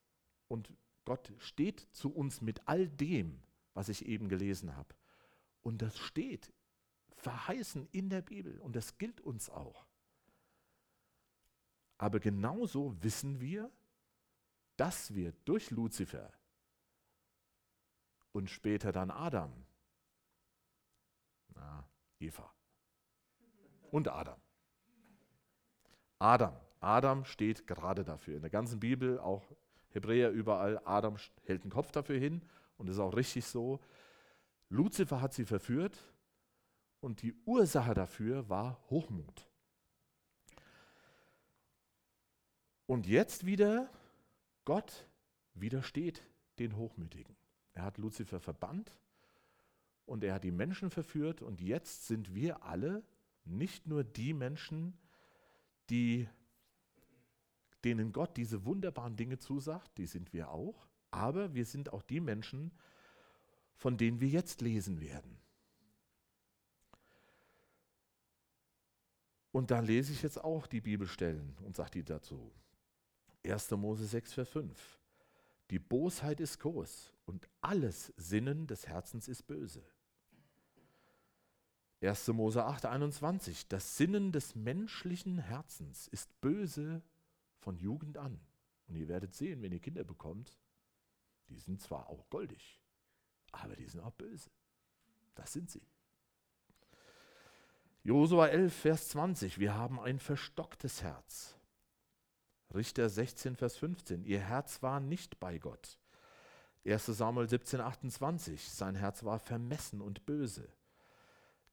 und 0.47 0.71
Gott 1.03 1.33
steht 1.39 1.85
zu 1.91 2.15
uns 2.15 2.39
mit 2.39 2.65
all 2.65 2.87
dem, 2.87 3.43
was 3.73 3.89
ich 3.89 4.05
eben 4.05 4.29
gelesen 4.29 4.77
habe. 4.77 4.95
Und 5.63 5.81
das 5.81 5.97
steht 5.97 6.53
verheißen 7.25 7.87
in 7.91 8.09
der 8.09 8.21
Bibel 8.21 8.59
und 8.59 8.75
das 8.75 8.99
gilt 8.99 9.19
uns 9.19 9.49
auch. 9.49 9.87
Aber 11.97 12.19
genauso 12.19 13.01
wissen 13.01 13.39
wir, 13.41 13.71
dass 14.77 15.15
wir 15.15 15.31
durch 15.45 15.71
Luzifer 15.71 16.31
und 18.31 18.51
später 18.51 18.91
dann 18.91 19.09
Adam, 19.09 19.65
na, 21.55 21.89
Eva 22.19 22.53
und 23.89 24.07
Adam. 24.07 24.39
Adam 26.19 26.55
Adam 26.85 27.25
steht 27.25 27.65
gerade 27.65 28.03
dafür. 28.03 28.35
In 28.35 28.41
der 28.41 28.51
ganzen 28.51 28.79
Bibel, 28.79 29.19
auch 29.19 29.43
Hebräer 29.89 30.29
überall, 30.29 30.79
Adam 30.85 31.17
hält 31.45 31.63
den 31.63 31.71
Kopf 31.71 31.91
dafür 31.91 32.19
hin 32.19 32.43
und 32.77 32.89
ist 32.89 32.99
auch 32.99 33.15
richtig 33.15 33.45
so. 33.45 33.79
Luzifer 34.69 35.19
hat 35.19 35.33
sie 35.33 35.45
verführt 35.45 35.97
und 37.05 37.21
die 37.21 37.35
Ursache 37.45 37.93
dafür 37.93 38.49
war 38.49 38.81
Hochmut. 38.89 39.47
Und 42.87 43.05
jetzt 43.05 43.45
wieder, 43.45 43.91
Gott 44.65 45.07
widersteht 45.53 46.23
den 46.57 46.75
Hochmütigen. 46.75 47.35
Er 47.73 47.83
hat 47.83 47.99
Luzifer 47.99 48.39
verbannt 48.39 48.91
und 50.07 50.23
er 50.23 50.33
hat 50.33 50.43
die 50.43 50.51
Menschen 50.51 50.89
verführt 50.89 51.43
und 51.43 51.61
jetzt 51.61 52.07
sind 52.07 52.33
wir 52.33 52.63
alle 52.63 53.03
nicht 53.43 53.85
nur 53.85 54.03
die 54.03 54.33
Menschen, 54.33 54.97
die 55.91 56.27
denen 57.83 58.13
Gott 58.13 58.35
diese 58.35 58.65
wunderbaren 58.65 59.15
Dinge 59.15 59.37
zusagt, 59.37 59.95
die 59.99 60.07
sind 60.07 60.33
wir 60.33 60.49
auch, 60.49 60.87
aber 61.11 61.53
wir 61.53 61.65
sind 61.65 61.93
auch 61.93 62.01
die 62.01 62.19
Menschen, 62.19 62.71
von 63.75 63.95
denen 63.95 64.19
wir 64.21 64.27
jetzt 64.27 64.61
lesen 64.61 65.01
werden. 65.01 65.44
Und 69.55 69.71
da 69.71 69.79
lese 69.79 70.11
ich 70.11 70.21
jetzt 70.21 70.43
auch 70.43 70.67
die 70.67 70.81
Bibelstellen 70.81 71.55
und 71.61 71.77
sage 71.77 71.91
die 71.91 72.03
dazu. 72.03 72.51
1. 73.45 73.71
Mose 73.71 74.05
6, 74.05 74.33
Vers 74.33 74.49
5. 74.49 74.99
Die 75.69 75.79
Bosheit 75.79 76.41
ist 76.41 76.59
groß 76.59 77.13
und 77.25 77.47
alles 77.61 78.11
Sinnen 78.17 78.67
des 78.67 78.85
Herzens 78.85 79.29
ist 79.29 79.47
böse. 79.47 79.81
1. 82.01 82.27
Mose 82.33 82.65
8, 82.65 82.85
21. 82.85 83.69
Das 83.69 83.95
Sinnen 83.95 84.33
des 84.33 84.55
menschlichen 84.55 85.37
Herzens 85.37 86.09
ist 86.09 86.29
böse 86.41 87.01
von 87.59 87.77
Jugend 87.77 88.17
an. 88.17 88.37
Und 88.89 88.97
ihr 88.97 89.07
werdet 89.07 89.33
sehen, 89.35 89.61
wenn 89.61 89.71
ihr 89.71 89.79
Kinder 89.79 90.03
bekommt, 90.03 90.59
die 91.47 91.59
sind 91.59 91.79
zwar 91.79 92.09
auch 92.09 92.29
goldig, 92.29 92.81
aber 93.53 93.77
die 93.77 93.87
sind 93.87 94.01
auch 94.01 94.11
böse. 94.11 94.49
Das 95.33 95.53
sind 95.53 95.71
sie. 95.71 95.87
Josua 98.05 98.49
11, 98.49 98.71
Vers 98.71 99.09
20. 99.09 99.57
Wir 99.57 99.73
haben 99.73 99.99
ein 99.99 100.19
verstocktes 100.19 101.01
Herz. 101.01 101.55
Richter 102.71 103.09
16, 103.09 103.55
Vers 103.55 103.77
15. 103.77 104.25
Ihr 104.25 104.41
Herz 104.41 104.83
war 104.83 104.99
nicht 104.99 105.39
bei 105.39 105.57
Gott. 105.57 105.97
1 106.85 107.07
Samuel 107.07 107.49
17, 107.49 107.81
28. 107.81 108.69
Sein 108.69 108.93
Herz 108.93 109.23
war 109.23 109.39
vermessen 109.39 110.01
und 110.01 110.23
böse. 110.27 110.71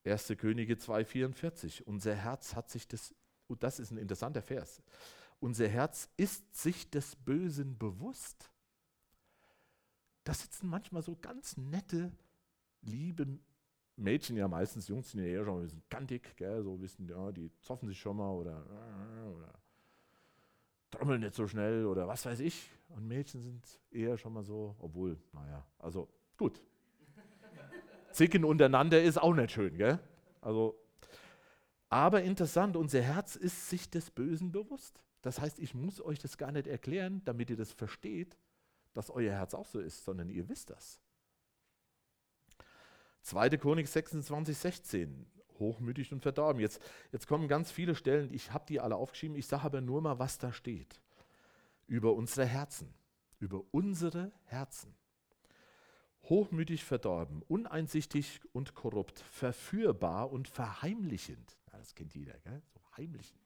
1. 0.05 0.33
Könige 0.39 0.79
2, 0.79 1.05
44. 1.05 1.85
Unser 1.85 2.15
Herz 2.15 2.55
hat 2.55 2.71
sich 2.71 2.87
das, 2.87 3.13
und 3.45 3.61
das 3.61 3.77
ist 3.77 3.91
ein 3.91 3.99
interessanter 3.99 4.41
Vers, 4.41 4.81
unser 5.39 5.67
Herz 5.67 6.09
ist 6.17 6.55
sich 6.55 6.89
des 6.89 7.15
Bösen 7.15 7.77
bewusst. 7.77 8.49
Da 10.23 10.33
sitzen 10.33 10.67
manchmal 10.67 11.03
so 11.03 11.15
ganz 11.15 11.57
nette, 11.57 12.11
liebe 12.81 13.37
Mädchen 13.95 14.35
ja 14.37 14.47
meistens, 14.47 14.87
Jungs 14.87 15.11
sind 15.11 15.21
ja 15.21 15.27
eher 15.27 15.45
schon 15.45 15.59
ein 15.59 15.63
bisschen 15.63 15.83
kantig, 15.89 16.35
gell, 16.35 16.63
so 16.63 16.75
bisschen, 16.75 17.07
ja, 17.07 17.31
die 17.31 17.51
zoffen 17.61 17.87
sich 17.87 17.99
schon 17.99 18.17
mal 18.17 18.31
oder, 18.31 18.65
oder 19.35 19.53
trommeln 20.89 21.21
nicht 21.21 21.35
so 21.35 21.47
schnell 21.47 21.85
oder 21.85 22.07
was 22.07 22.25
weiß 22.25 22.39
ich. 22.39 22.69
Und 22.89 23.07
Mädchen 23.07 23.41
sind 23.41 23.65
eher 23.91 24.17
schon 24.17 24.33
mal 24.33 24.43
so, 24.43 24.75
obwohl, 24.79 25.17
naja, 25.33 25.65
also 25.79 26.07
gut. 26.37 26.61
Zicken 28.11 28.43
untereinander 28.43 29.01
ist 29.01 29.17
auch 29.17 29.33
nicht 29.33 29.51
schön, 29.51 29.77
gell? 29.77 29.99
Also, 30.41 30.75
aber 31.89 32.23
interessant, 32.23 32.75
unser 32.75 33.01
Herz 33.01 33.35
ist 33.35 33.69
sich 33.69 33.89
des 33.89 34.11
Bösen 34.11 34.51
bewusst. 34.51 35.03
Das 35.21 35.39
heißt, 35.39 35.59
ich 35.59 35.73
muss 35.73 36.01
euch 36.01 36.19
das 36.19 36.37
gar 36.37 36.51
nicht 36.51 36.67
erklären, 36.67 37.21
damit 37.25 37.49
ihr 37.49 37.55
das 37.55 37.71
versteht, 37.71 38.37
dass 38.93 39.09
euer 39.09 39.31
Herz 39.31 39.53
auch 39.53 39.65
so 39.65 39.79
ist, 39.79 40.03
sondern 40.03 40.29
ihr 40.29 40.49
wisst 40.49 40.69
das. 40.69 40.99
2. 43.23 43.49
Chronik 43.57 43.87
26, 43.87 44.57
16. 44.57 45.25
Hochmütig 45.59 46.11
und 46.11 46.21
verdorben. 46.21 46.61
Jetzt, 46.61 46.81
jetzt 47.11 47.27
kommen 47.27 47.47
ganz 47.47 47.71
viele 47.71 47.95
Stellen, 47.95 48.33
ich 48.33 48.51
habe 48.51 48.65
die 48.67 48.79
alle 48.79 48.95
aufgeschrieben, 48.95 49.37
ich 49.37 49.47
sage 49.47 49.63
aber 49.63 49.81
nur 49.81 50.01
mal, 50.01 50.19
was 50.19 50.37
da 50.37 50.51
steht. 50.51 50.99
Über 51.87 52.13
unsere 52.13 52.45
Herzen. 52.45 52.93
Über 53.39 53.63
unsere 53.71 54.31
Herzen. 54.45 54.93
Hochmütig 56.23 56.83
verdorben, 56.85 57.41
uneinsichtig 57.47 58.41
und 58.53 58.75
korrupt, 58.75 59.19
verführbar 59.19 60.31
und 60.31 60.47
verheimlichend. 60.47 61.57
Ja, 61.71 61.77
das 61.77 61.95
kennt 61.95 62.15
jeder, 62.15 62.37
gell? 62.39 62.61
so 62.73 62.79
heimlichen. 62.97 63.37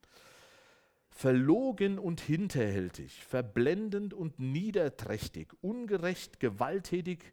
Verlogen 1.10 1.98
und 1.98 2.20
hinterhältig, 2.20 3.24
verblendend 3.24 4.14
und 4.14 4.38
niederträchtig, 4.38 5.52
ungerecht, 5.60 6.38
gewalttätig 6.38 7.32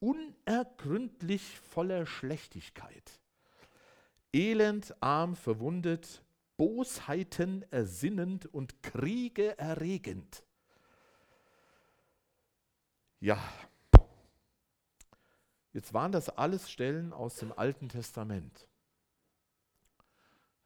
unergründlich 0.00 1.58
voller 1.60 2.06
Schlechtigkeit. 2.06 3.20
Elend, 4.32 4.94
arm, 5.02 5.36
verwundet, 5.36 6.22
Bosheiten 6.56 7.64
ersinnend 7.70 8.46
und 8.46 8.82
Kriege 8.82 9.58
erregend. 9.58 10.42
Ja, 13.20 13.42
jetzt 15.72 15.92
waren 15.92 16.12
das 16.12 16.28
alles 16.28 16.70
Stellen 16.70 17.12
aus 17.12 17.36
dem 17.36 17.52
Alten 17.52 17.88
Testament. 17.88 18.68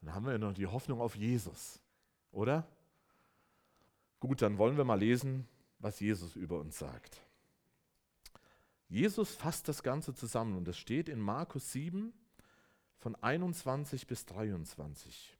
Dann 0.00 0.14
haben 0.14 0.24
wir 0.26 0.32
ja 0.32 0.38
noch 0.38 0.54
die 0.54 0.66
Hoffnung 0.66 1.00
auf 1.00 1.14
Jesus, 1.14 1.80
oder? 2.32 2.66
Gut, 4.18 4.42
dann 4.42 4.58
wollen 4.58 4.76
wir 4.76 4.84
mal 4.84 4.98
lesen, 4.98 5.48
was 5.78 6.00
Jesus 6.00 6.36
über 6.36 6.58
uns 6.58 6.78
sagt. 6.78 7.20
Jesus 8.90 9.36
fasst 9.36 9.68
das 9.68 9.84
Ganze 9.84 10.14
zusammen 10.14 10.56
und 10.56 10.66
es 10.66 10.76
steht 10.76 11.08
in 11.08 11.20
Markus 11.20 11.70
7 11.70 12.12
von 12.98 13.14
21 13.14 14.08
bis 14.08 14.26
23. 14.26 15.38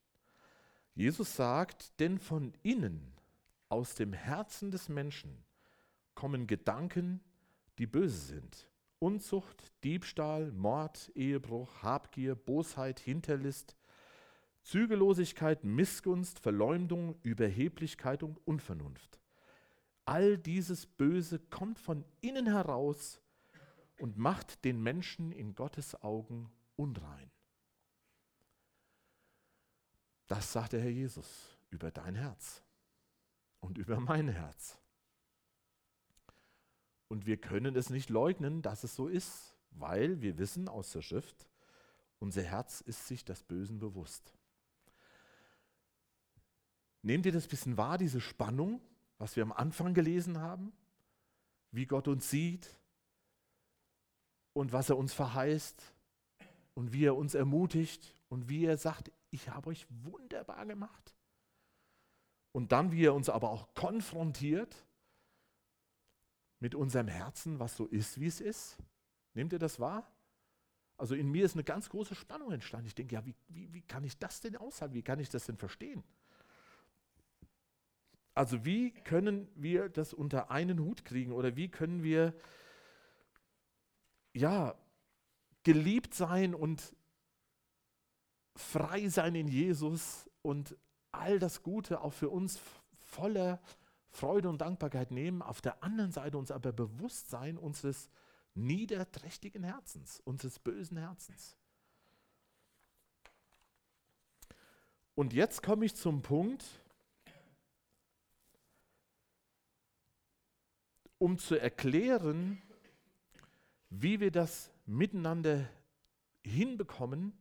Jesus 0.95 1.35
sagt, 1.35 1.99
denn 1.99 2.21
von 2.21 2.53
innen, 2.63 3.13
aus 3.69 3.97
dem 3.97 4.13
Herzen 4.13 4.71
des 4.71 4.89
Menschen, 4.89 5.45
kommen 6.15 6.47
Gedanken, 6.47 7.21
die 7.79 7.87
böse 7.87 8.19
sind. 8.19 8.69
Unzucht, 9.01 9.73
Diebstahl, 9.83 10.53
Mord, 10.53 11.11
Ehebruch, 11.17 11.83
Habgier, 11.83 12.37
Bosheit, 12.37 13.01
Hinterlist, 13.01 13.77
Zügellosigkeit, 14.63 15.65
Missgunst, 15.65 16.39
Verleumdung, 16.39 17.17
Überheblichkeit 17.25 18.23
und 18.23 18.39
Unvernunft. 18.47 19.19
All 20.05 20.39
dieses 20.39 20.87
Böse 20.87 21.41
kommt 21.41 21.81
von 21.81 22.05
innen 22.21 22.47
heraus 22.47 23.21
und 24.01 24.17
macht 24.17 24.65
den 24.65 24.83
Menschen 24.83 25.31
in 25.31 25.55
Gottes 25.55 26.03
Augen 26.03 26.51
unrein. 26.77 27.31
Das 30.27 30.53
sagt 30.53 30.73
der 30.73 30.81
Herr 30.81 30.91
Jesus 30.91 31.59
über 31.71 31.91
dein 31.91 32.15
Herz 32.15 32.63
und 33.61 33.79
über 33.79 34.01
mein 34.01 34.29
Herz. 34.29 34.79
Und 37.09 37.27
wir 37.27 37.37
können 37.37 37.77
es 37.77 37.91
nicht 37.91 38.09
leugnen, 38.09 38.63
dass 38.63 38.85
es 38.85 38.95
so 38.95 39.09
ist, 39.09 39.57
weil 39.73 40.21
wir 40.21 40.39
wissen 40.39 40.69
aus 40.69 40.93
der 40.93 41.03
Schrift, 41.03 41.49
unser 42.21 42.43
Herz 42.43 42.81
ist 42.81 43.07
sich 43.07 43.25
das 43.25 43.43
Bösen 43.43 43.79
bewusst. 43.79 44.33
Nehmt 47.03 47.27
ihr 47.27 47.33
das 47.33 47.49
bisschen 47.49 47.77
wahr, 47.77 47.99
diese 47.99 48.21
Spannung, 48.21 48.81
was 49.19 49.37
wir 49.37 49.43
am 49.43 49.53
Anfang 49.53 49.95
gelesen 49.95 50.39
haben? 50.39 50.73
Wie 51.73 51.87
Gott 51.87 52.09
uns 52.09 52.31
sieht, 52.31 52.80
und 54.53 54.73
was 54.73 54.91
er 54.91 54.97
uns 54.97 55.13
verheißt 55.13 55.83
und 56.75 56.93
wie 56.93 57.05
er 57.05 57.17
uns 57.17 57.35
ermutigt 57.35 58.15
und 58.29 58.49
wie 58.49 58.65
er 58.65 58.77
sagt, 58.77 59.11
ich 59.31 59.49
habe 59.49 59.71
euch 59.71 59.87
wunderbar 59.89 60.67
gemacht. 60.67 61.15
Und 62.53 62.73
dann, 62.73 62.91
wie 62.91 63.05
er 63.05 63.15
uns 63.15 63.29
aber 63.29 63.51
auch 63.51 63.75
konfrontiert 63.75 64.75
mit 66.59 66.75
unserem 66.75 67.09
Herzen, 67.09 67.59
was 67.59 67.77
so 67.77 67.87
ist, 67.87 68.21
wie 68.21 68.27
es 68.27 68.41
ist. 68.41 68.77
Nehmt 69.35 69.53
ihr 69.53 69.59
das 69.59 69.79
wahr? 69.79 70.11
Also 70.97 71.15
in 71.15 71.31
mir 71.31 71.45
ist 71.45 71.55
eine 71.55 71.65
ganz 71.65 71.89
große 71.89 72.15
Spannung 72.15 72.53
entstanden. 72.53 72.89
Ich 72.89 72.95
denke, 72.95 73.15
ja, 73.15 73.25
wie, 73.25 73.35
wie, 73.49 73.73
wie 73.73 73.83
kann 73.83 74.05
ich 74.05 74.19
das 74.19 74.41
denn 74.41 74.57
aushalten? 74.57 74.95
Wie 74.95 75.03
kann 75.03 75.21
ich 75.21 75.31
das 75.31 75.47
denn 75.47 75.57
verstehen? 75.57 76.03
Also 78.35 78.65
wie 78.65 78.91
können 78.91 79.49
wir 79.55 79.89
das 79.89 80.13
unter 80.13 80.51
einen 80.51 80.81
Hut 80.81 81.05
kriegen 81.05 81.33
oder 81.33 81.57
wie 81.57 81.69
können 81.69 82.03
wir 82.03 82.35
ja, 84.33 84.75
geliebt 85.63 86.15
sein 86.15 86.55
und 86.55 86.95
frei 88.57 89.09
sein 89.09 89.35
in 89.35 89.49
Jesus 89.49 90.29
und 90.43 90.77
all 91.13 91.39
das 91.39 91.63
Gute 91.63 92.01
auch 92.01 92.13
für 92.13 92.31
uns 92.31 92.61
voller 92.99 93.61
Freude 94.11 94.49
und 94.49 94.61
Dankbarkeit 94.61 95.11
nehmen, 95.11 95.43
auf 95.43 95.61
der 95.61 95.83
anderen 95.83 96.13
Seite 96.13 96.39
uns 96.39 96.51
aber 96.51 96.73
bewusst 96.73 97.31
sein 97.31 97.57
unseres 97.57 98.11
niederträchtigen 98.55 99.63
Herzens, 99.63 100.21
unseres 100.21 100.59
bösen 100.59 100.97
Herzens. 100.97 101.57
Und 105.15 105.33
jetzt 105.33 105.63
komme 105.63 105.85
ich 105.85 105.95
zum 105.95 106.23
Punkt, 106.23 106.65
um 111.19 111.39
zu 111.39 111.61
erklären, 111.61 112.63
wie 113.91 114.21
wir 114.21 114.31
das 114.31 114.71
miteinander 114.87 115.69
hinbekommen 116.43 117.33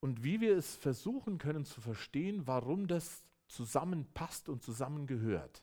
und 0.00 0.24
wie 0.24 0.40
wir 0.40 0.56
es 0.56 0.76
versuchen 0.76 1.38
können 1.38 1.64
zu 1.64 1.80
verstehen, 1.80 2.46
warum 2.46 2.88
das 2.88 3.24
zusammenpasst 3.46 4.48
und 4.48 4.62
zusammengehört. 4.62 5.62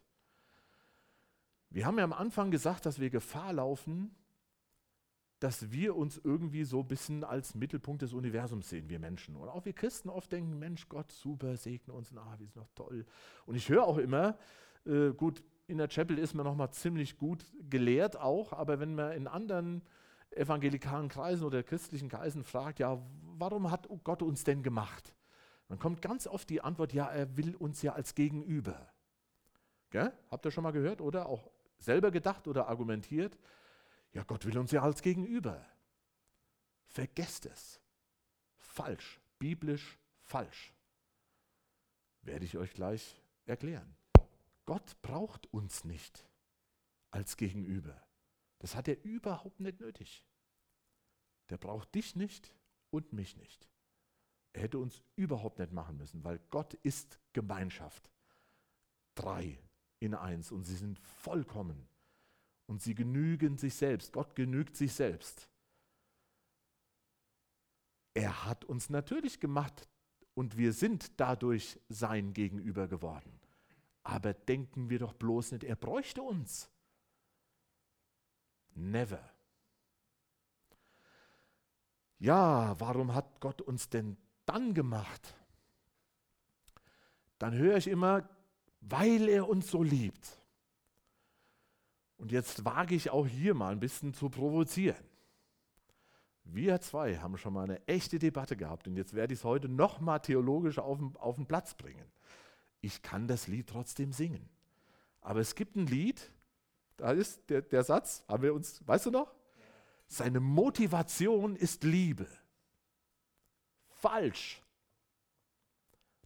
Wir 1.70 1.86
haben 1.86 1.98
ja 1.98 2.04
am 2.04 2.14
Anfang 2.14 2.52
gesagt, 2.52 2.86
dass 2.86 3.00
wir 3.00 3.10
Gefahr 3.10 3.54
laufen, 3.54 4.16
dass 5.40 5.72
wir 5.72 5.96
uns 5.96 6.20
irgendwie 6.24 6.64
so 6.64 6.80
ein 6.80 6.88
bisschen 6.88 7.24
als 7.24 7.56
Mittelpunkt 7.56 8.02
des 8.02 8.14
Universums 8.14 8.70
sehen, 8.70 8.90
wir 8.90 9.00
Menschen. 9.00 9.36
Oder 9.36 9.54
auch 9.54 9.66
wir 9.66 9.74
Christen 9.74 10.10
oft 10.10 10.32
denken, 10.32 10.58
Mensch, 10.58 10.88
Gott, 10.88 11.12
super, 11.12 11.58
segne 11.58 11.94
uns, 11.94 12.12
und, 12.12 12.18
ah, 12.18 12.36
wir 12.38 12.48
sind 12.48 12.56
noch 12.56 12.70
toll. 12.74 13.06
Und 13.46 13.56
ich 13.56 13.70
höre 13.70 13.84
auch 13.84 13.98
immer, 13.98 14.38
äh, 14.86 15.10
gut, 15.10 15.44
in 15.68 15.78
der 15.78 15.88
Chapel 15.88 16.18
ist 16.20 16.34
man 16.34 16.46
nochmal 16.46 16.72
ziemlich 16.72 17.18
gut 17.18 17.46
gelehrt 17.70 18.18
auch, 18.18 18.54
aber 18.54 18.80
wenn 18.80 18.96
man 18.96 19.14
in 19.14 19.28
anderen 19.28 19.82
evangelikalen 20.32 21.10
Kreisen 21.10 21.46
oder 21.46 21.64
christlichen 21.64 22.10
Kreisen 22.10 22.44
fragt, 22.44 22.80
ja, 22.80 23.02
warum 23.38 23.72
hat 23.72 23.88
Gott 24.04 24.22
uns 24.22 24.44
denn 24.44 24.64
gemacht? 24.64 25.16
Dann 25.68 25.80
kommt 25.80 26.02
ganz 26.02 26.28
oft 26.28 26.50
die 26.50 26.62
Antwort, 26.62 26.94
ja, 26.94 27.08
er 27.08 27.38
will 27.38 27.56
uns 27.56 27.82
ja 27.82 27.94
als 27.94 28.14
Gegenüber. 28.14 28.92
Gell? 29.90 30.12
Habt 30.30 30.46
ihr 30.46 30.52
schon 30.52 30.64
mal 30.64 30.72
gehört 30.72 31.02
oder 31.02 31.28
auch 31.28 31.50
selber 31.80 32.12
gedacht 32.12 32.48
oder 32.48 32.68
argumentiert? 32.68 33.38
Ja, 34.14 34.24
Gott 34.24 34.46
will 34.46 34.58
uns 34.58 34.72
ja 34.72 34.82
als 34.82 35.02
Gegenüber. 35.02 35.66
Vergesst 36.88 37.46
es. 37.46 37.82
Falsch, 38.58 39.20
biblisch 39.40 39.98
falsch. 40.22 40.74
Werde 42.22 42.46
ich 42.46 42.58
euch 42.58 42.74
gleich 42.74 43.22
erklären. 43.46 43.96
Gott 44.66 45.02
braucht 45.02 45.52
uns 45.54 45.84
nicht 45.84 46.28
als 47.12 47.38
Gegenüber. 47.38 48.02
Das 48.60 48.76
hat 48.76 48.88
er 48.88 49.04
überhaupt 49.04 49.60
nicht 49.60 49.80
nötig. 49.80 50.26
Der 51.50 51.58
braucht 51.58 51.94
dich 51.94 52.16
nicht 52.16 52.54
und 52.90 53.14
mich 53.14 53.38
nicht. 53.38 53.70
Er 54.54 54.64
hätte 54.64 54.80
uns 54.80 55.04
überhaupt 55.16 55.60
nicht 55.60 55.72
machen 55.72 55.98
müssen, 55.98 56.24
weil 56.24 56.40
Gott 56.50 56.74
ist 56.76 57.20
Gemeinschaft. 57.34 58.10
Drei 59.14 59.60
in 60.00 60.14
eins 60.14 60.52
und 60.52 60.64
sie 60.64 60.76
sind 60.76 61.00
vollkommen. 61.00 61.88
Und 62.68 62.82
sie 62.82 62.96
genügen 62.96 63.58
sich 63.58 63.76
selbst. 63.76 64.14
Gott 64.14 64.36
genügt 64.36 64.76
sich 64.76 64.94
selbst. 64.94 65.50
Er 68.16 68.46
hat 68.46 68.66
uns 68.66 68.90
natürlich 68.90 69.40
gemacht 69.40 69.88
und 70.34 70.58
wir 70.58 70.74
sind 70.74 71.20
dadurch 71.20 71.80
sein 71.90 72.34
Gegenüber 72.34 72.88
geworden. 72.88 73.40
Aber 74.06 74.34
denken 74.34 74.90
wir 74.90 75.00
doch 75.00 75.14
bloß 75.14 75.52
nicht, 75.52 75.66
er 75.66 75.76
bräuchte 75.76 76.22
uns. 76.22 76.70
Never. 78.76 79.20
ja, 82.20 82.80
warum 82.80 83.14
hat 83.14 83.40
Gott 83.40 83.62
uns 83.62 83.90
denn 83.90 84.18
dann 84.46 84.74
gemacht? 84.74 85.36
Dann 87.40 87.54
höre 87.54 87.78
ich 87.78 87.88
immer, 87.88 88.30
weil 88.82 89.28
er 89.28 89.50
uns 89.50 89.70
so 89.70 89.84
liebt. 89.84 90.42
Und 92.18 92.32
jetzt 92.32 92.64
wage 92.64 92.96
ich 92.96 93.10
auch 93.10 93.28
hier 93.28 93.54
mal 93.54 93.72
ein 93.72 93.80
bisschen 93.80 94.14
zu 94.14 94.30
provozieren. 94.30 95.04
Wir 96.44 96.80
zwei 96.80 97.18
haben 97.18 97.38
schon 97.38 97.54
mal 97.54 97.64
eine 97.64 97.86
echte 97.88 98.20
Debatte 98.20 98.56
gehabt 98.56 98.88
und 98.88 98.96
jetzt 98.96 99.16
werde 99.16 99.34
ich 99.34 99.40
es 99.40 99.44
heute 99.44 99.68
noch 99.68 100.00
mal 100.00 100.20
theologisch 100.20 100.78
auf 100.78 101.00
den, 101.00 101.16
auf 101.18 101.36
den 101.36 101.48
Platz 101.48 101.74
bringen. 101.74 102.06
Ich 102.86 103.02
kann 103.02 103.28
das 103.28 103.48
Lied 103.48 103.66
trotzdem 103.68 104.12
singen. 104.12 104.48
Aber 105.20 105.40
es 105.40 105.56
gibt 105.56 105.76
ein 105.76 105.88
Lied, 105.88 106.30
da 106.98 107.14
ist 107.14 107.50
der, 107.50 107.64
der 107.64 107.84
Satz, 107.84 108.24
haben 108.28 108.44
wir 108.44 108.54
uns, 108.54 108.88
weißt 108.88 109.08
du 109.08 109.12
noch? 109.12 109.34
Seine 110.08 110.40
Motivation 110.40 111.56
ist 111.56 111.84
Liebe. 111.84 112.28
Falsch. 113.90 114.62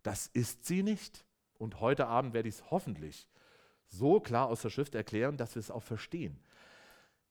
Das 0.04 0.28
ist 0.28 0.66
sie 0.66 0.84
nicht. 0.84 1.24
Und 1.58 1.80
heute 1.80 2.08
Abend 2.08 2.34
werde 2.34 2.50
ich 2.50 2.56
es 2.56 2.72
hoffentlich 2.72 3.30
so 3.88 4.20
klar 4.20 4.48
aus 4.48 4.62
der 4.62 4.70
Schrift 4.70 4.96
erklären, 4.96 5.38
dass 5.38 5.56
wir 5.56 5.62
es 5.62 5.72
auch 5.72 5.84
verstehen. 5.84 6.42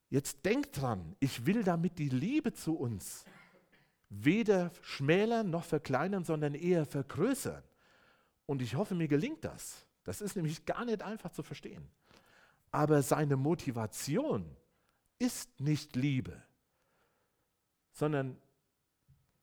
Jetzt 0.09 0.47
denkt 0.47 0.81
dran, 0.81 1.17
ich 1.21 1.45
will 1.45 1.65
damit 1.65 1.99
die 1.99 2.09
Liebe 2.09 2.55
zu 2.55 2.79
uns 2.79 3.27
weder 4.09 4.73
schmälern 4.81 5.51
noch 5.51 5.65
verkleinern, 5.65 6.25
sondern 6.25 6.55
eher 6.55 6.87
vergrößern. 6.87 7.63
Und 8.49 8.63
ich 8.63 8.77
hoffe, 8.77 8.95
mir 8.95 9.09
gelingt 9.09 9.45
das. 9.45 9.85
Das 10.05 10.23
ist 10.23 10.35
nämlich 10.35 10.65
gar 10.65 10.87
nicht 10.87 11.03
einfach 11.03 11.31
zu 11.31 11.43
verstehen. 11.43 11.87
Aber 12.71 13.03
seine 13.03 13.37
Motivation 13.37 14.57
ist 15.19 15.61
nicht 15.61 15.95
Liebe, 15.97 16.43
sondern 17.93 18.39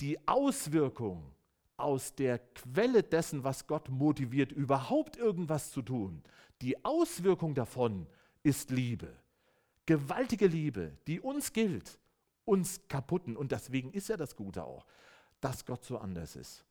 die 0.02 0.28
Auswirkung 0.28 1.32
aus 1.78 2.16
der 2.16 2.40
Quelle 2.40 3.04
dessen, 3.04 3.44
was 3.44 3.68
Gott 3.68 3.90
motiviert, 3.90 4.52
überhaupt 4.52 5.18
irgendwas 5.18 5.70
zu 5.70 5.84
tun, 5.84 6.24
die 6.64 6.84
Auswirkung 6.84 7.54
davon 7.54 8.08
ist 8.42 8.72
Liebe. 8.72 9.14
Gewaltige 9.86 10.48
Liebe, 10.48 10.98
die 11.06 11.20
uns 11.20 11.54
gilt, 11.54 12.00
uns 12.44 12.82
kaputten. 12.88 13.38
Und 13.38 13.52
deswegen 13.52 13.92
ist 13.92 14.10
ja 14.10 14.18
das 14.18 14.36
Gute 14.36 14.64
auch, 14.64 14.88
dass 15.42 15.64
Gott 15.64 15.86
so 15.86 16.00
anders 16.00 16.36
ist. 16.36 16.66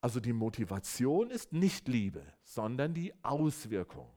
Also 0.00 0.20
die 0.20 0.32
Motivation 0.32 1.30
ist 1.30 1.52
nicht 1.52 1.88
Liebe, 1.88 2.22
sondern 2.42 2.94
die 2.94 3.12
Auswirkung. 3.22 4.08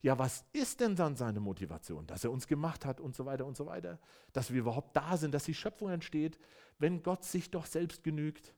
Ja, 0.00 0.18
was 0.18 0.44
ist 0.52 0.80
denn 0.80 0.94
dann 0.94 1.16
seine 1.16 1.40
Motivation? 1.40 2.06
Dass 2.06 2.24
er 2.24 2.30
uns 2.30 2.46
gemacht 2.46 2.84
hat 2.84 3.00
und 3.00 3.16
so 3.16 3.26
weiter 3.26 3.46
und 3.46 3.56
so 3.56 3.66
weiter. 3.66 3.98
Dass 4.32 4.52
wir 4.52 4.60
überhaupt 4.60 4.96
da 4.96 5.16
sind, 5.16 5.34
dass 5.34 5.44
die 5.44 5.54
Schöpfung 5.54 5.90
entsteht, 5.90 6.38
wenn 6.78 7.02
Gott 7.02 7.24
sich 7.24 7.50
doch 7.50 7.66
selbst 7.66 8.04
genügt. 8.04 8.54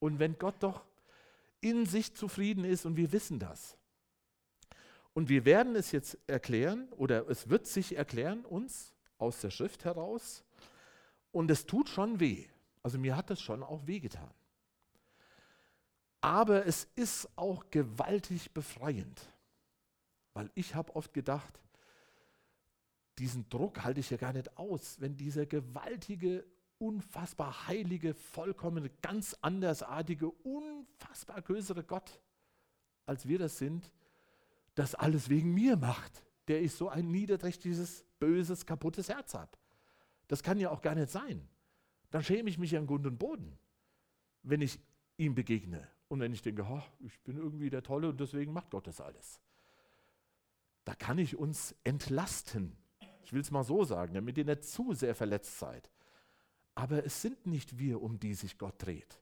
Und 0.00 0.18
wenn 0.18 0.38
Gott 0.38 0.56
doch 0.60 0.84
in 1.60 1.86
sich 1.86 2.14
zufrieden 2.14 2.64
ist 2.64 2.86
und 2.86 2.96
wir 2.96 3.12
wissen 3.12 3.38
das. 3.38 3.76
Und 5.14 5.28
wir 5.28 5.44
werden 5.44 5.74
es 5.74 5.90
jetzt 5.90 6.18
erklären 6.28 6.88
oder 6.92 7.28
es 7.28 7.48
wird 7.48 7.66
sich 7.66 7.96
erklären 7.96 8.44
uns 8.44 8.94
aus 9.18 9.40
der 9.40 9.50
Schrift 9.50 9.84
heraus. 9.84 10.44
Und 11.32 11.50
es 11.50 11.66
tut 11.66 11.88
schon 11.88 12.20
weh. 12.20 12.46
Also 12.82 12.98
mir 12.98 13.16
hat 13.16 13.30
das 13.30 13.40
schon 13.40 13.62
auch 13.62 13.86
wehgetan. 13.86 14.30
Aber 16.20 16.66
es 16.66 16.88
ist 16.96 17.28
auch 17.36 17.70
gewaltig 17.70 18.52
befreiend. 18.52 19.20
Weil 20.34 20.50
ich 20.54 20.74
habe 20.74 20.94
oft 20.96 21.12
gedacht, 21.12 21.60
diesen 23.18 23.48
Druck 23.48 23.82
halte 23.84 24.00
ich 24.00 24.10
ja 24.10 24.16
gar 24.16 24.32
nicht 24.32 24.56
aus, 24.56 25.00
wenn 25.00 25.16
dieser 25.16 25.46
gewaltige, 25.46 26.44
unfassbar 26.78 27.66
heilige, 27.66 28.14
vollkommene, 28.14 28.90
ganz 29.02 29.36
andersartige, 29.40 30.30
unfassbar 30.30 31.42
größere 31.42 31.82
Gott, 31.82 32.20
als 33.06 33.26
wir 33.26 33.38
das 33.38 33.58
sind, 33.58 33.90
das 34.74 34.94
alles 34.94 35.28
wegen 35.28 35.54
mir 35.54 35.76
macht, 35.76 36.24
der 36.46 36.62
ich 36.62 36.72
so 36.72 36.88
ein 36.88 37.10
niederträchtiges, 37.10 38.04
böses, 38.20 38.64
kaputtes 38.64 39.08
Herz 39.08 39.34
habe. 39.34 39.50
Das 40.28 40.42
kann 40.42 40.60
ja 40.60 40.70
auch 40.70 40.82
gar 40.82 40.94
nicht 40.94 41.10
sein. 41.10 41.48
Dann 42.10 42.22
schäme 42.22 42.48
ich 42.48 42.58
mich 42.58 42.76
an 42.76 42.86
Grund 42.86 43.06
und 43.06 43.18
Boden, 43.18 43.58
wenn 44.42 44.60
ich 44.60 44.78
ihm 45.16 45.34
begegne 45.34 45.88
und 46.08 46.20
wenn 46.20 46.32
ich 46.32 46.42
denke, 46.42 46.66
oh, 46.68 46.82
ich 47.00 47.20
bin 47.20 47.36
irgendwie 47.36 47.70
der 47.70 47.82
Tolle 47.82 48.08
und 48.08 48.18
deswegen 48.18 48.52
macht 48.52 48.70
Gott 48.70 48.86
das 48.86 49.00
alles. 49.00 49.40
Da 50.84 50.94
kann 50.94 51.18
ich 51.18 51.36
uns 51.36 51.74
entlasten. 51.84 52.76
Ich 53.22 53.32
will 53.32 53.42
es 53.42 53.50
mal 53.50 53.64
so 53.64 53.84
sagen, 53.84 54.14
damit 54.14 54.38
ihr 54.38 54.44
nicht 54.46 54.64
zu 54.64 54.94
sehr 54.94 55.14
verletzt 55.14 55.58
seid. 55.58 55.90
Aber 56.74 57.04
es 57.04 57.20
sind 57.20 57.46
nicht 57.46 57.78
wir, 57.78 58.00
um 58.00 58.18
die 58.18 58.32
sich 58.32 58.56
Gott 58.56 58.74
dreht. 58.78 59.20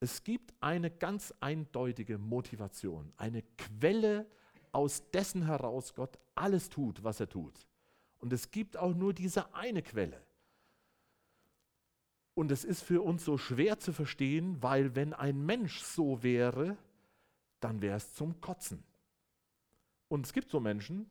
Es 0.00 0.24
gibt 0.24 0.52
eine 0.60 0.90
ganz 0.90 1.32
eindeutige 1.38 2.18
Motivation, 2.18 3.12
eine 3.16 3.44
Quelle, 3.56 4.26
aus 4.72 5.08
dessen 5.10 5.44
heraus 5.44 5.94
Gott 5.94 6.18
alles 6.34 6.68
tut, 6.70 7.04
was 7.04 7.20
er 7.20 7.28
tut. 7.28 7.68
Und 8.18 8.32
es 8.32 8.50
gibt 8.50 8.76
auch 8.76 8.94
nur 8.94 9.12
diese 9.12 9.54
eine 9.54 9.82
Quelle. 9.82 10.20
Und 12.34 12.50
es 12.50 12.64
ist 12.64 12.82
für 12.82 13.02
uns 13.02 13.24
so 13.24 13.36
schwer 13.36 13.78
zu 13.78 13.92
verstehen, 13.92 14.62
weil 14.62 14.94
wenn 14.94 15.12
ein 15.12 15.44
Mensch 15.44 15.80
so 15.80 16.22
wäre, 16.22 16.76
dann 17.60 17.82
wäre 17.82 17.96
es 17.96 18.14
zum 18.14 18.40
Kotzen. 18.40 18.82
Und 20.08 20.26
es 20.26 20.32
gibt 20.32 20.50
so 20.50 20.60
Menschen, 20.60 21.10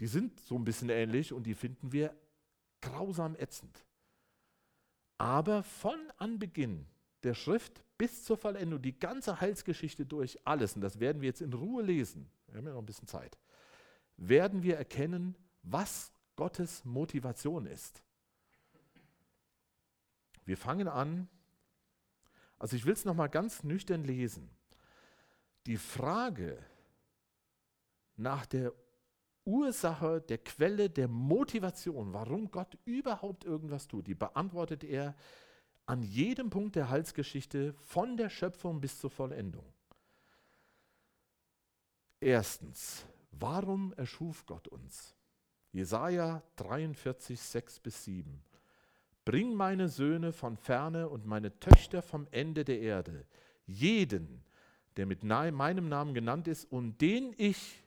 die 0.00 0.06
sind 0.06 0.40
so 0.40 0.56
ein 0.56 0.64
bisschen 0.64 0.88
ähnlich 0.88 1.32
und 1.32 1.44
die 1.44 1.54
finden 1.54 1.92
wir 1.92 2.14
grausam 2.80 3.34
ätzend. 3.36 3.84
Aber 5.18 5.62
von 5.62 5.98
Anbeginn 6.18 6.86
der 7.22 7.34
Schrift 7.34 7.82
bis 7.98 8.24
zur 8.24 8.36
Vollendung, 8.36 8.80
die 8.80 8.98
ganze 8.98 9.40
Heilsgeschichte 9.40 10.04
durch 10.04 10.38
alles, 10.44 10.74
und 10.76 10.82
das 10.82 11.00
werden 11.00 11.22
wir 11.22 11.28
jetzt 11.28 11.40
in 11.40 11.52
Ruhe 11.52 11.82
lesen, 11.82 12.28
wir 12.46 12.58
haben 12.58 12.66
ja 12.66 12.72
noch 12.72 12.80
ein 12.80 12.86
bisschen 12.86 13.08
Zeit, 13.08 13.38
werden 14.16 14.62
wir 14.62 14.76
erkennen, 14.76 15.34
was 15.62 16.12
Gottes 16.36 16.84
Motivation 16.84 17.66
ist. 17.66 18.02
Wir 20.46 20.56
fangen 20.56 20.88
an, 20.88 21.28
also 22.58 22.76
ich 22.76 22.86
will 22.86 22.94
es 22.94 23.04
nochmal 23.04 23.28
ganz 23.28 23.62
nüchtern 23.64 24.04
lesen. 24.04 24.48
Die 25.66 25.76
Frage 25.76 26.58
nach 28.16 28.46
der 28.46 28.72
Ursache, 29.44 30.20
der 30.22 30.38
Quelle, 30.38 30.88
der 30.88 31.08
Motivation, 31.08 32.14
warum 32.14 32.50
Gott 32.50 32.78
überhaupt 32.84 33.44
irgendwas 33.44 33.86
tut, 33.86 34.06
die 34.06 34.14
beantwortet 34.14 34.82
er 34.84 35.14
an 35.84 36.02
jedem 36.02 36.50
Punkt 36.50 36.76
der 36.76 36.88
Heilsgeschichte 36.88 37.74
von 37.84 38.16
der 38.16 38.28
Schöpfung 38.28 38.80
bis 38.80 38.98
zur 38.98 39.10
Vollendung. 39.10 39.72
Erstens, 42.20 43.04
warum 43.30 43.92
erschuf 43.94 44.46
Gott 44.46 44.66
uns? 44.68 45.14
Jesaja 45.70 46.42
43, 46.56 47.40
6 47.40 47.80
bis 47.80 48.04
7. 48.04 48.42
Bring 49.26 49.54
meine 49.54 49.88
Söhne 49.88 50.32
von 50.32 50.56
ferne 50.56 51.08
und 51.08 51.26
meine 51.26 51.58
Töchter 51.58 52.00
vom 52.00 52.28
Ende 52.30 52.64
der 52.64 52.80
Erde, 52.80 53.26
jeden, 53.66 54.44
der 54.96 55.04
mit 55.04 55.24
meinem 55.24 55.88
Namen 55.88 56.14
genannt 56.14 56.46
ist 56.46 56.64
und 56.70 57.00
den 57.00 57.34
ich 57.36 57.82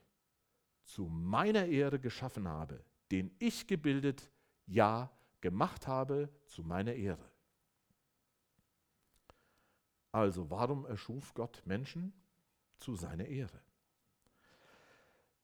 zu 0.83 1.05
meiner 1.05 1.65
Ehre 1.65 1.97
geschaffen 1.97 2.45
habe, 2.45 2.83
den 3.09 3.31
ich 3.39 3.67
gebildet, 3.67 4.29
ja, 4.67 5.09
gemacht 5.39 5.87
habe 5.87 6.27
zu 6.45 6.61
meiner 6.61 6.93
Ehre. 6.93 7.31
Also 10.11 10.49
warum 10.49 10.85
erschuf 10.85 11.33
Gott 11.33 11.63
Menschen? 11.65 12.11
Zu 12.79 12.95
seiner 12.95 13.25
Ehre. 13.25 13.61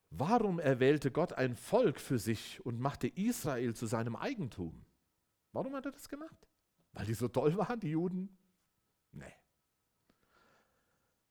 Warum 0.09 0.59
erwählte 0.59 1.09
Gott 1.09 1.31
ein 1.31 1.55
Volk 1.55 2.01
für 2.01 2.19
sich 2.19 2.65
und 2.65 2.81
machte 2.81 3.07
Israel 3.07 3.73
zu 3.75 3.85
seinem 3.85 4.17
Eigentum? 4.17 4.85
Warum 5.55 5.73
hat 5.73 5.85
er 5.85 5.91
das 5.91 6.09
gemacht? 6.09 6.49
Weil 6.91 7.05
die 7.05 7.13
so 7.13 7.29
toll 7.29 7.55
waren, 7.55 7.79
die 7.79 7.91
Juden? 7.91 8.37
Nee. 9.13 9.33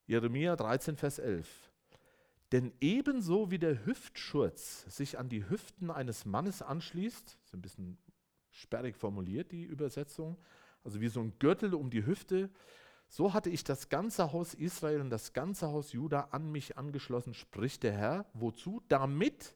Jeremia 0.06 0.56
13, 0.56 0.96
Vers 0.96 1.18
11. 1.18 1.70
Denn 2.50 2.72
ebenso 2.80 3.50
wie 3.50 3.58
der 3.58 3.84
Hüftschurz 3.84 4.84
sich 4.84 5.18
an 5.18 5.28
die 5.28 5.46
Hüften 5.46 5.90
eines 5.90 6.24
Mannes 6.24 6.62
anschließt, 6.62 7.38
ist 7.44 7.54
ein 7.54 7.60
bisschen 7.60 7.98
sperrig 8.50 8.96
formuliert, 8.96 9.52
die 9.52 9.64
Übersetzung, 9.64 10.40
also 10.84 11.02
wie 11.02 11.08
so 11.08 11.20
ein 11.20 11.38
Gürtel 11.38 11.74
um 11.74 11.90
die 11.90 12.06
Hüfte, 12.06 12.48
so 13.08 13.34
hatte 13.34 13.50
ich 13.50 13.62
das 13.62 13.90
ganze 13.90 14.32
Haus 14.32 14.54
Israel 14.54 15.02
und 15.02 15.10
das 15.10 15.34
ganze 15.34 15.66
Haus 15.66 15.92
Juda 15.92 16.28
an 16.30 16.50
mich 16.50 16.78
angeschlossen, 16.78 17.34
spricht 17.34 17.82
der 17.82 17.92
Herr. 17.92 18.26
Wozu? 18.32 18.82
Damit 18.88 19.54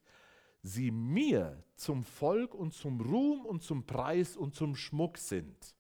sie 0.63 0.91
mir 0.91 1.63
zum 1.77 2.03
Volk 2.03 2.55
und 2.55 2.75
zum 2.75 3.01
Ruhm 3.01 3.47
und 3.47 3.63
zum 3.63 3.87
Preis 3.87 4.37
und 4.37 4.55
zum 4.55 4.75
Schmuck 4.75 5.19
sind. 5.19 5.75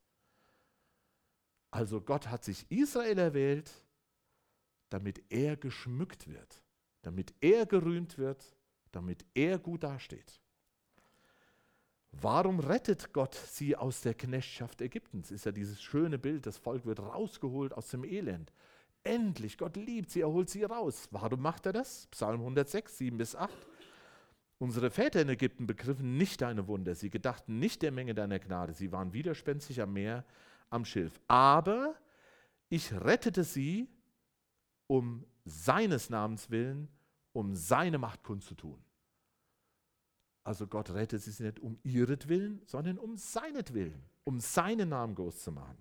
Also 1.70 2.00
Gott 2.00 2.28
hat 2.28 2.44
sich 2.44 2.70
Israel 2.70 3.18
erwählt, 3.18 3.70
damit 4.88 5.22
er 5.28 5.56
geschmückt 5.56 6.28
wird, 6.28 6.62
damit 7.02 7.34
er 7.40 7.66
gerühmt 7.66 8.16
wird, 8.16 8.56
damit 8.92 9.24
er 9.34 9.58
gut 9.58 9.82
dasteht. 9.82 10.40
Warum 12.12 12.58
rettet 12.58 13.12
Gott 13.12 13.34
sie 13.34 13.76
aus 13.76 14.00
der 14.00 14.14
Knechtschaft 14.14 14.80
Ägyptens? 14.80 15.30
Ist 15.30 15.44
ja 15.44 15.52
dieses 15.52 15.82
schöne 15.82 16.18
Bild, 16.18 16.46
das 16.46 16.56
Volk 16.56 16.86
wird 16.86 17.00
rausgeholt 17.00 17.74
aus 17.74 17.88
dem 17.88 18.02
Elend. 18.02 18.52
Endlich, 19.04 19.58
Gott 19.58 19.76
liebt 19.76 20.10
sie, 20.10 20.22
er 20.22 20.28
holt 20.28 20.48
sie 20.48 20.64
raus. 20.64 21.08
Warum 21.10 21.40
macht 21.40 21.66
er 21.66 21.72
das? 21.72 22.06
Psalm 22.08 22.40
106, 22.40 22.98
7 22.98 23.18
bis 23.18 23.36
8. 23.36 23.52
Unsere 24.58 24.90
Väter 24.90 25.22
in 25.22 25.28
Ägypten 25.28 25.66
begriffen 25.66 26.16
nicht 26.16 26.40
deine 26.40 26.66
Wunder, 26.66 26.96
sie 26.96 27.10
gedachten 27.10 27.60
nicht 27.60 27.82
der 27.82 27.92
Menge 27.92 28.14
deiner 28.14 28.40
Gnade, 28.40 28.74
sie 28.74 28.90
waren 28.90 29.12
widerspenstig 29.12 29.80
am 29.80 29.92
Meer, 29.92 30.24
am 30.68 30.84
Schilf. 30.84 31.20
Aber 31.28 31.94
ich 32.68 32.92
rettete 32.92 33.44
sie 33.44 33.88
um 34.88 35.24
seines 35.44 36.10
Namens 36.10 36.50
willen, 36.50 36.88
um 37.32 37.54
seine 37.54 37.98
Macht 37.98 38.24
kundzutun. 38.24 38.82
Also 40.42 40.66
Gott 40.66 40.90
rettet 40.90 41.22
sie 41.22 41.42
nicht 41.42 41.60
um 41.60 41.78
ihretwillen, 41.84 42.60
sondern 42.66 42.98
um 42.98 43.16
seinetwillen, 43.16 44.02
um 44.24 44.40
seinen 44.40 44.88
Namen 44.88 45.14
groß 45.14 45.44
zu 45.44 45.52
machen. 45.52 45.76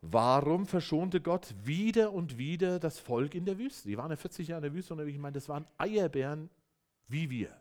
Warum 0.00 0.66
verschonte 0.66 1.20
Gott 1.20 1.54
wieder 1.62 2.12
und 2.12 2.38
wieder 2.38 2.80
das 2.80 2.98
Volk 2.98 3.34
in 3.34 3.44
der 3.44 3.58
Wüste? 3.58 3.86
Die 3.86 3.98
waren 3.98 4.10
ja 4.10 4.16
40 4.16 4.48
Jahre 4.48 4.66
in 4.66 4.72
der 4.72 4.74
Wüste 4.74 4.94
und 4.94 5.06
ich 5.06 5.18
meine, 5.18 5.34
das 5.34 5.48
waren 5.48 5.66
Eierbären 5.76 6.48
wie 7.10 7.30
wir. 7.30 7.60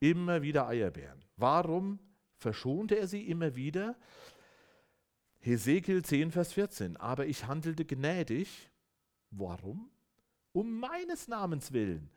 Immer 0.00 0.42
wieder 0.42 0.66
Eierbären. 0.66 1.24
Warum 1.36 1.98
verschonte 2.36 2.96
er 2.96 3.06
sie 3.06 3.28
immer 3.28 3.56
wieder? 3.56 3.96
Hesekiel 5.40 6.04
10, 6.04 6.30
Vers 6.30 6.52
14. 6.52 6.96
Aber 6.96 7.26
ich 7.26 7.46
handelte 7.46 7.84
gnädig. 7.84 8.70
Warum? 9.30 9.90
Um 10.52 10.78
meines 10.78 11.26
Namens 11.26 11.72
willen, 11.72 12.10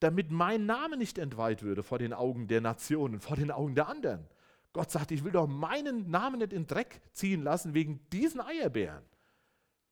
damit 0.00 0.30
mein 0.30 0.66
Name 0.66 0.96
nicht 0.96 1.18
entweiht 1.18 1.62
würde 1.62 1.82
vor 1.82 1.98
den 1.98 2.12
Augen 2.12 2.48
der 2.48 2.60
Nationen, 2.60 3.20
vor 3.20 3.36
den 3.36 3.50
Augen 3.50 3.74
der 3.74 3.88
anderen. 3.88 4.26
Gott 4.72 4.90
sagt, 4.90 5.10
ich 5.10 5.24
will 5.24 5.32
doch 5.32 5.46
meinen 5.46 6.10
Namen 6.10 6.38
nicht 6.38 6.52
in 6.52 6.66
Dreck 6.66 7.00
ziehen 7.12 7.42
lassen 7.42 7.74
wegen 7.74 8.00
diesen 8.10 8.40
Eierbären. 8.40 9.04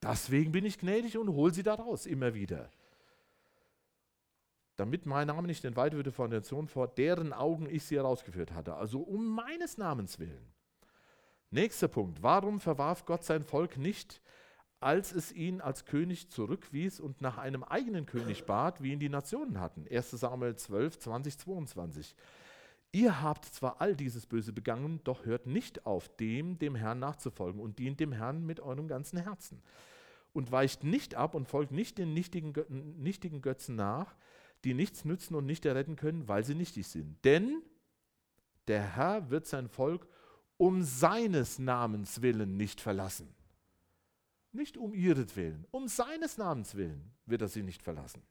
Deswegen 0.03 0.53
bin 0.53 0.65
ich 0.65 0.79
gnädig 0.79 1.17
und 1.17 1.31
hole 1.31 1.53
sie 1.53 1.63
da 1.63 1.75
raus, 1.75 2.05
immer 2.07 2.35
wieder. 2.35 2.71
Damit 4.77 5.07
mein 5.07 5.29
Name 5.29 5.47
nicht 5.47 5.65
entweiht 5.65 5.93
würde 5.93 6.11
vor 6.11 6.29
der 6.29 6.41
Nation, 6.41 6.67
vor 6.67 6.89
deren 6.89 7.33
Augen 7.33 7.69
ich 7.71 7.85
sie 7.85 7.97
herausgeführt 7.97 8.53
hatte. 8.53 8.75
Also 8.75 9.01
um 9.01 9.27
meines 9.27 9.79
Namens 9.79 10.19
willen. 10.19 10.53
Nächster 11.51 11.87
Punkt. 11.87 12.23
Warum 12.23 12.59
verwarf 12.59 13.05
Gott 13.05 13.23
sein 13.23 13.45
Volk 13.45 13.77
nicht, 13.77 14.21
als 14.81 15.13
es 15.13 15.31
ihn 15.31 15.61
als 15.61 15.85
König 15.85 16.29
zurückwies 16.29 16.99
und 16.99 17.21
nach 17.21 17.39
einem 17.39 17.63
eigenen 17.63 18.07
König 18.07 18.45
bat, 18.45 18.83
wie 18.83 18.93
ihn 18.93 18.99
die 18.99 19.09
Nationen 19.09 19.61
hatten? 19.61 19.87
1 19.89 20.11
Samuel 20.11 20.57
12, 20.57 20.99
20, 20.99 21.39
22. 21.39 22.17
Ihr 22.91 23.23
habt 23.23 23.45
zwar 23.45 23.81
all 23.81 23.95
dieses 23.97 24.27
Böse 24.27 24.53
begangen, 24.53 25.01
doch 25.05 25.25
hört 25.25 25.47
nicht 25.47 25.87
auf, 25.87 26.09
dem, 26.17 26.59
dem 26.59 26.75
Herrn 26.75 26.99
nachzufolgen 26.99 27.61
und 27.61 27.79
dient 27.79 28.01
dem 28.01 28.13
Herrn 28.13 28.45
mit 28.45 28.61
eurem 28.61 28.89
ganzen 28.89 29.19
Herzen. 29.19 29.63
Und 30.33 30.51
weicht 30.51 30.83
nicht 30.83 31.15
ab 31.15 31.35
und 31.37 31.47
folgt 31.47 31.71
nicht 31.71 31.99
den 31.99 32.13
nichtigen, 32.13 32.53
nichtigen 33.01 33.43
Götzen 33.43 33.77
nach, 33.77 34.17
die 34.65 34.75
nichts 34.75 35.05
nützen 35.05 35.35
und 35.35 35.47
nicht 35.47 35.65
erretten 35.65 35.97
können, 35.97 36.29
weil 36.29 36.45
sie 36.45 36.55
nichtig 36.55 36.87
sind. 36.87 37.23
Denn 37.25 37.63
der 38.69 38.97
Herr 38.97 39.31
wird 39.31 39.47
sein 39.47 39.69
Volk 39.69 40.07
um 40.57 40.83
seines 40.83 41.59
Namens 41.59 42.23
willen 42.23 42.57
nicht 42.57 42.81
verlassen. 42.81 43.35
Nicht 44.53 44.77
um 44.77 44.95
ihretwillen, 44.95 45.67
um 45.73 45.89
seines 45.89 46.39
Namens 46.39 46.77
willen 46.77 47.13
wird 47.27 47.43
er 47.43 47.49
sie 47.49 47.63
nicht 47.63 47.83
verlassen. 47.83 48.23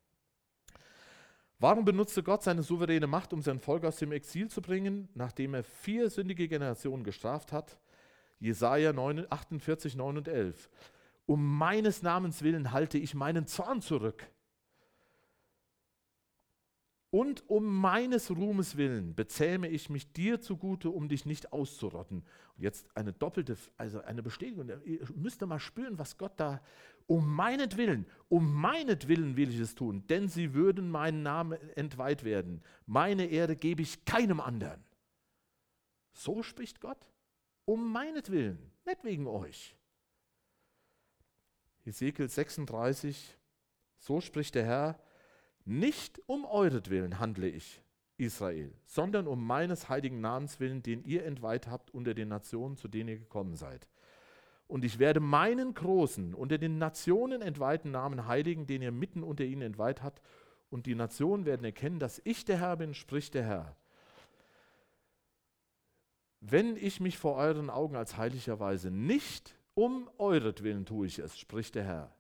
Warum 1.60 1.86
benutzte 1.86 2.24
Gott 2.24 2.44
seine 2.44 2.64
souveräne 2.64 3.08
Macht, 3.08 3.34
um 3.34 3.42
sein 3.42 3.60
Volk 3.60 3.86
aus 3.86 3.98
dem 3.98 4.12
Exil 4.12 4.50
zu 4.50 4.62
bringen, 4.62 5.10
nachdem 5.14 5.54
er 5.54 5.64
vier 5.64 6.10
sündige 6.10 6.48
Generationen 6.48 7.04
gestraft 7.04 7.52
hat? 7.52 7.78
Jesaja 8.40 8.92
48, 8.92 9.96
9 9.96 10.18
und 10.18 10.28
11. 10.28 10.70
Um 11.26 11.58
meines 11.58 12.02
Namens 12.02 12.42
willen 12.42 12.72
halte 12.72 12.98
ich 12.98 13.14
meinen 13.14 13.48
Zorn 13.48 13.82
zurück. 13.82 14.28
Und 17.14 17.48
um 17.48 17.80
meines 17.80 18.32
Ruhmes 18.32 18.76
willen 18.76 19.14
bezähme 19.14 19.68
ich 19.68 19.88
mich 19.88 20.12
dir 20.14 20.42
zugute, 20.42 20.90
um 20.90 21.08
dich 21.08 21.28
nicht 21.28 21.54
auszurotten. 21.54 22.26
Und 22.58 22.64
jetzt 22.64 22.88
eine 22.98 23.14
doppelte, 23.14 23.56
also 23.78 24.02
eine 24.02 24.24
Bestätigung. 24.24 24.68
Ihr 24.84 25.08
müsst 25.14 25.40
mal 25.46 25.60
spüren, 25.60 26.00
was 26.00 26.18
Gott 26.18 26.32
da 26.38 26.60
um 27.06 27.32
meinetwillen, 27.32 28.08
um 28.30 28.52
meinetwillen 28.52 29.38
will 29.38 29.52
ich 29.52 29.60
es 29.60 29.76
tun, 29.76 30.08
denn 30.08 30.28
sie 30.28 30.56
würden 30.56 30.90
meinen 30.90 31.22
Namen 31.22 31.60
entweiht 31.76 32.24
werden. 32.24 32.64
Meine 32.88 33.28
Ehre 33.28 33.56
gebe 33.56 33.84
ich 33.84 34.06
keinem 34.06 34.40
anderen. 34.40 34.84
So 36.14 36.42
spricht 36.42 36.82
Gott. 36.82 37.06
Um 37.66 37.92
meinetwillen, 37.92 38.58
nicht 38.88 39.04
wegen 39.04 39.28
euch. 39.28 39.76
Ezekiel 41.86 42.28
36, 42.28 43.38
so 44.00 44.20
spricht 44.20 44.56
der 44.56 44.66
Herr, 44.66 45.00
nicht 45.66 46.22
um 46.28 46.46
euretwillen 46.46 47.20
handle 47.20 47.48
ich, 47.48 47.82
Israel, 48.18 48.74
sondern 48.86 49.28
um 49.28 49.46
meines 49.46 49.90
heiligen 49.90 50.22
Namens 50.22 50.60
willen, 50.60 50.84
den 50.84 51.04
ihr 51.04 51.26
entweiht 51.26 51.68
habt 51.68 51.92
unter 51.92 52.14
den 52.14 52.30
Nationen, 52.30 52.78
zu 52.78 52.88
denen 52.88 53.10
ihr 53.10 53.20
gekommen 53.20 53.56
seid. 53.56 53.88
Und 54.68 54.86
ich 54.86 55.00
werde 55.00 55.20
meinen 55.20 55.74
großen, 55.74 56.34
unter 56.34 56.58
den 56.58 56.78
Nationen 56.78 57.42
entweihten 57.42 57.92
Namen 57.92 58.28
heiligen, 58.28 58.66
den 58.66 58.82
ihr 58.82 58.92
mitten 58.92 59.24
unter 59.24 59.44
ihnen 59.44 59.62
entweiht 59.62 60.02
habt, 60.02 60.22
und 60.70 60.88
die 60.88 60.96
Nationen 60.96 61.46
werden 61.46 61.64
erkennen, 61.64 62.00
dass 62.00 62.20
ich 62.24 62.46
der 62.46 62.58
Herr 62.60 62.78
bin, 62.78 62.96
spricht 62.96 63.36
der 63.36 63.44
Herr. 63.44 63.76
Wenn 66.40 66.76
ich 66.76 67.00
mich 67.00 67.18
vor 67.18 67.36
euren 67.36 67.70
Augen 67.70 67.96
als 67.96 68.18
heiligerweise 68.18 68.90
nicht 68.90 69.56
um 69.76 70.10
euretwillen 70.18 70.86
tue 70.86 71.08
ich 71.08 71.20
es, 71.20 71.38
spricht 71.38 71.76
der 71.76 71.84
Herr. 71.84 72.16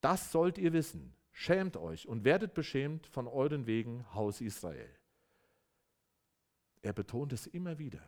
Das 0.00 0.30
sollt 0.30 0.58
ihr 0.58 0.72
wissen. 0.72 1.12
Schämt 1.40 1.76
euch 1.76 2.08
und 2.08 2.24
werdet 2.24 2.52
beschämt 2.52 3.06
von 3.06 3.28
euren 3.28 3.68
Wegen, 3.68 4.04
Haus 4.12 4.40
Israel. 4.40 4.90
Er 6.82 6.92
betont 6.92 7.32
es 7.32 7.46
immer 7.46 7.78
wieder. 7.78 8.02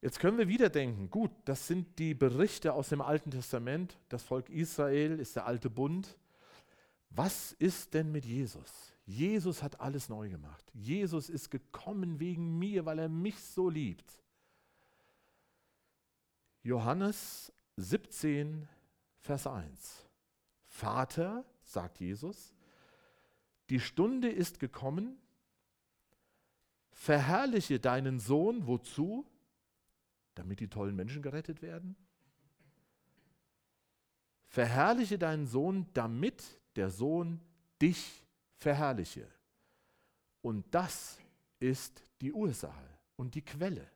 Jetzt 0.00 0.18
können 0.18 0.36
wir 0.36 0.48
wieder 0.48 0.68
denken, 0.68 1.08
gut, 1.08 1.30
das 1.44 1.68
sind 1.68 1.96
die 2.00 2.12
Berichte 2.12 2.72
aus 2.72 2.88
dem 2.88 3.02
Alten 3.02 3.30
Testament, 3.30 4.00
das 4.08 4.24
Volk 4.24 4.50
Israel 4.50 5.20
ist 5.20 5.36
der 5.36 5.46
alte 5.46 5.70
Bund. 5.70 6.18
Was 7.10 7.52
ist 7.52 7.94
denn 7.94 8.10
mit 8.10 8.24
Jesus? 8.24 8.92
Jesus 9.06 9.62
hat 9.62 9.80
alles 9.80 10.08
neu 10.08 10.28
gemacht. 10.28 10.72
Jesus 10.74 11.28
ist 11.28 11.50
gekommen 11.50 12.18
wegen 12.18 12.58
mir, 12.58 12.84
weil 12.84 12.98
er 12.98 13.08
mich 13.08 13.38
so 13.40 13.70
liebt. 13.70 14.20
Johannes 16.64 17.52
17, 17.76 18.68
Vers 19.20 19.46
1. 19.46 20.09
Vater, 20.80 21.44
sagt 21.62 22.00
Jesus, 22.00 22.54
die 23.68 23.80
Stunde 23.80 24.30
ist 24.30 24.60
gekommen, 24.60 25.18
verherrliche 26.90 27.78
deinen 27.78 28.18
Sohn, 28.18 28.66
wozu? 28.66 29.26
Damit 30.34 30.60
die 30.60 30.68
tollen 30.68 30.96
Menschen 30.96 31.20
gerettet 31.20 31.60
werden? 31.60 31.96
Verherrliche 34.48 35.18
deinen 35.18 35.46
Sohn, 35.46 35.86
damit 35.92 36.58
der 36.76 36.88
Sohn 36.88 37.42
dich 37.82 38.24
verherrliche. 38.56 39.28
Und 40.40 40.64
das 40.74 41.18
ist 41.58 42.02
die 42.22 42.32
Ursache 42.32 42.88
und 43.16 43.34
die 43.34 43.42
Quelle 43.42 43.86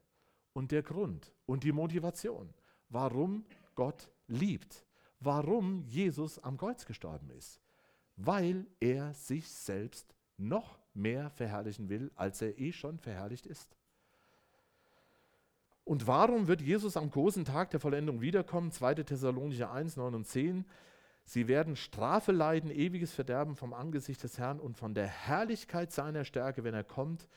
und 0.52 0.70
der 0.70 0.82
Grund 0.82 1.32
und 1.46 1.64
die 1.64 1.72
Motivation, 1.72 2.52
warum 2.90 3.46
Gott 3.74 4.10
liebt, 4.28 4.83
warum 5.24 5.84
Jesus 5.84 6.38
am 6.38 6.56
Kreuz 6.56 6.86
gestorben 6.86 7.30
ist. 7.30 7.60
Weil 8.16 8.66
er 8.80 9.12
sich 9.14 9.48
selbst 9.48 10.14
noch 10.36 10.78
mehr 10.94 11.30
verherrlichen 11.30 11.88
will, 11.88 12.10
als 12.14 12.40
er 12.42 12.58
eh 12.58 12.72
schon 12.72 12.98
verherrlicht 12.98 13.46
ist. 13.46 13.76
Und 15.84 16.06
warum 16.06 16.46
wird 16.46 16.62
Jesus 16.62 16.96
am 16.96 17.10
großen 17.10 17.44
Tag 17.44 17.70
der 17.70 17.80
Vollendung 17.80 18.20
wiederkommen? 18.20 18.72
2. 18.72 18.94
Thessalonicher 18.94 19.70
1, 19.70 19.96
9 19.96 20.14
und 20.14 20.26
10. 20.26 20.64
Sie 21.26 21.48
werden 21.48 21.76
Strafe 21.76 22.32
leiden, 22.32 22.70
ewiges 22.70 23.12
Verderben 23.12 23.56
vom 23.56 23.74
Angesicht 23.74 24.22
des 24.22 24.38
Herrn 24.38 24.60
und 24.60 24.76
von 24.76 24.94
der 24.94 25.06
Herrlichkeit 25.06 25.92
seiner 25.92 26.24
Stärke, 26.24 26.64
wenn 26.64 26.74
er 26.74 26.84
kommt, 26.84 27.28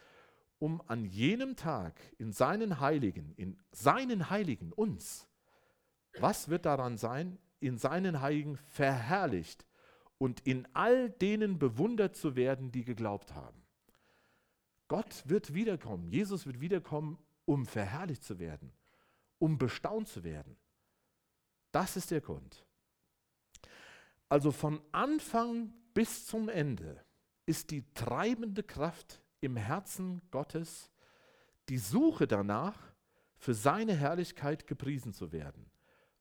um 0.59 0.81
an 0.87 1.05
jenem 1.05 1.55
Tag 1.55 1.93
in 2.17 2.31
seinen 2.31 2.79
Heiligen, 2.79 3.33
in 3.35 3.57
seinen 3.71 4.29
Heiligen, 4.29 4.73
uns, 4.73 5.27
was 6.19 6.49
wird 6.49 6.65
daran 6.65 6.97
sein? 6.97 7.37
In 7.59 7.77
seinen 7.77 8.21
Heiligen 8.21 8.57
verherrlicht 8.57 9.65
und 10.17 10.41
in 10.41 10.67
all 10.73 11.09
denen 11.09 11.59
bewundert 11.59 12.15
zu 12.15 12.35
werden, 12.35 12.71
die 12.71 12.83
geglaubt 12.83 13.33
haben. 13.33 13.63
Gott 14.87 15.23
wird 15.25 15.53
wiederkommen, 15.53 16.07
Jesus 16.07 16.45
wird 16.45 16.61
wiederkommen 16.61 17.17
um 17.47 17.65
verherrlicht 17.65 18.23
zu 18.23 18.39
werden, 18.39 18.73
um 19.39 19.57
bestaunt 19.57 20.09
zu 20.09 20.23
werden. 20.23 20.57
Das 21.71 21.95
ist 21.95 22.11
der 22.11 22.21
Grund. 22.21 22.65
Also 24.29 24.51
von 24.51 24.81
Anfang 24.91 25.73
bis 25.93 26.25
zum 26.25 26.49
Ende 26.49 27.01
ist 27.45 27.71
die 27.71 27.85
treibende 27.93 28.63
Kraft 28.63 29.21
im 29.39 29.55
Herzen 29.55 30.21
Gottes 30.29 30.91
die 31.69 31.77
Suche 31.77 32.27
danach, 32.27 32.77
für 33.39 33.53
seine 33.53 33.93
Herrlichkeit 33.93 34.65
gepriesen 34.65 35.13
zu 35.13 35.31
werden. 35.31 35.69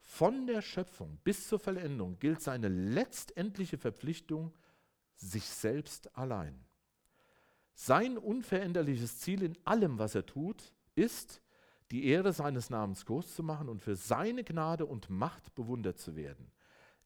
Von 0.08 0.46
der 0.46 0.62
Schöpfung 0.62 1.18
bis 1.24 1.48
zur 1.48 1.58
Vollendung 1.58 2.18
gilt 2.20 2.40
seine 2.40 2.68
letztendliche 2.68 3.76
Verpflichtung 3.76 4.54
sich 5.16 5.44
selbst 5.44 6.16
allein. 6.16 6.64
Sein 7.74 8.16
unveränderliches 8.16 9.18
Ziel 9.18 9.42
in 9.42 9.58
allem, 9.66 9.98
was 9.98 10.14
er 10.14 10.24
tut, 10.24 10.72
ist, 10.94 11.42
die 11.90 12.06
Ehre 12.06 12.32
seines 12.32 12.70
Namens 12.70 13.04
groß 13.04 13.34
zu 13.34 13.42
machen 13.42 13.68
und 13.68 13.82
für 13.82 13.96
seine 13.96 14.44
Gnade 14.44 14.86
und 14.86 15.10
Macht 15.10 15.54
bewundert 15.56 15.98
zu 15.98 16.14
werden. 16.14 16.52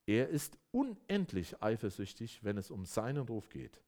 Er 0.06 0.28
ist 0.28 0.58
unendlich 0.70 1.62
eifersüchtig, 1.62 2.44
wenn 2.44 2.58
es 2.58 2.70
um 2.70 2.84
seinen 2.84 3.26
Ruf 3.26 3.48
geht. 3.48 3.82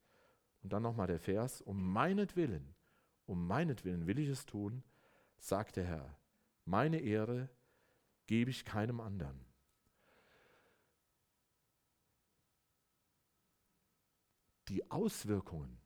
Und 0.63 0.73
dann 0.73 0.83
nochmal 0.83 1.07
der 1.07 1.19
Vers, 1.19 1.61
um 1.61 1.93
meinetwillen, 1.93 2.73
um 3.25 3.47
meinetwillen 3.47 4.07
will 4.07 4.17
ich 4.17 4.29
es 4.29 4.45
tun, 4.45 4.83
sagt 5.37 5.75
der 5.75 5.85
Herr, 5.85 6.17
meine 6.65 6.99
Ehre 6.99 7.49
gebe 8.33 8.49
ich 8.49 8.65
keinem 8.65 8.99
anderen. 8.99 9.45
Die 14.69 14.89
Auswirkungen 14.89 15.79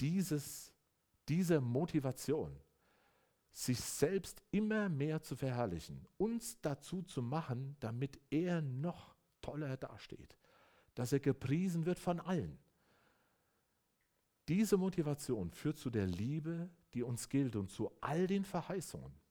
dieses, 0.00 0.72
dieser 1.28 1.60
Motivation, 1.60 2.58
sich 3.52 3.78
selbst 3.80 4.42
immer 4.50 4.88
mehr 4.88 5.20
zu 5.20 5.36
verherrlichen, 5.36 6.08
uns 6.16 6.58
dazu 6.62 7.02
zu 7.02 7.20
machen, 7.20 7.76
damit 7.80 8.18
er 8.30 8.62
noch 8.62 9.14
toller 9.42 9.76
dasteht, 9.76 10.38
dass 10.94 11.12
er 11.12 11.20
gepriesen 11.20 11.84
wird 11.84 11.98
von 11.98 12.18
allen. 12.18 12.58
Diese 14.48 14.78
Motivation 14.78 15.50
führt 15.50 15.76
zu 15.76 15.90
der 15.90 16.06
Liebe, 16.06 16.70
die 16.94 17.02
uns 17.02 17.28
gilt 17.28 17.56
und 17.56 17.70
zu 17.70 17.92
all 18.00 18.26
den 18.26 18.46
Verheißungen. 18.46 19.23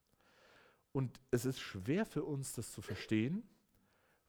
Und 0.93 1.19
es 1.31 1.43
ist 1.43 1.59
schwer 1.59 2.05
für 2.05 2.23
uns, 2.23 2.53
das 2.53 2.71
zu 2.71 2.81
verstehen, 2.81 3.43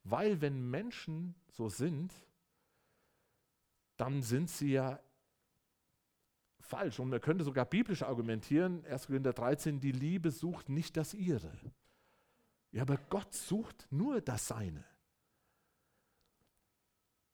weil 0.03 0.41
wenn 0.41 0.71
Menschen 0.71 1.35
so 1.53 1.69
sind, 1.69 2.13
dann 3.97 4.23
sind 4.23 4.51
sie 4.51 4.73
ja 4.73 5.01
falsch. 6.61 6.99
Und 6.99 7.11
man 7.11 7.21
könnte 7.21 7.45
sogar 7.45 7.67
biblisch 7.67 8.03
argumentieren, 8.03 8.85
1. 8.87 9.07
Korinther 9.07 9.33
13, 9.33 9.79
die 9.79 9.93
Liebe 9.93 10.31
sucht 10.31 10.69
nicht 10.69 10.97
das 10.97 11.15
ihre. 11.15 11.53
Ja, 12.73 12.83
aber 12.83 12.97
Gott 12.97 13.33
sucht 13.35 13.87
nur 13.91 14.21
das 14.21 14.49
Seine. 14.49 14.85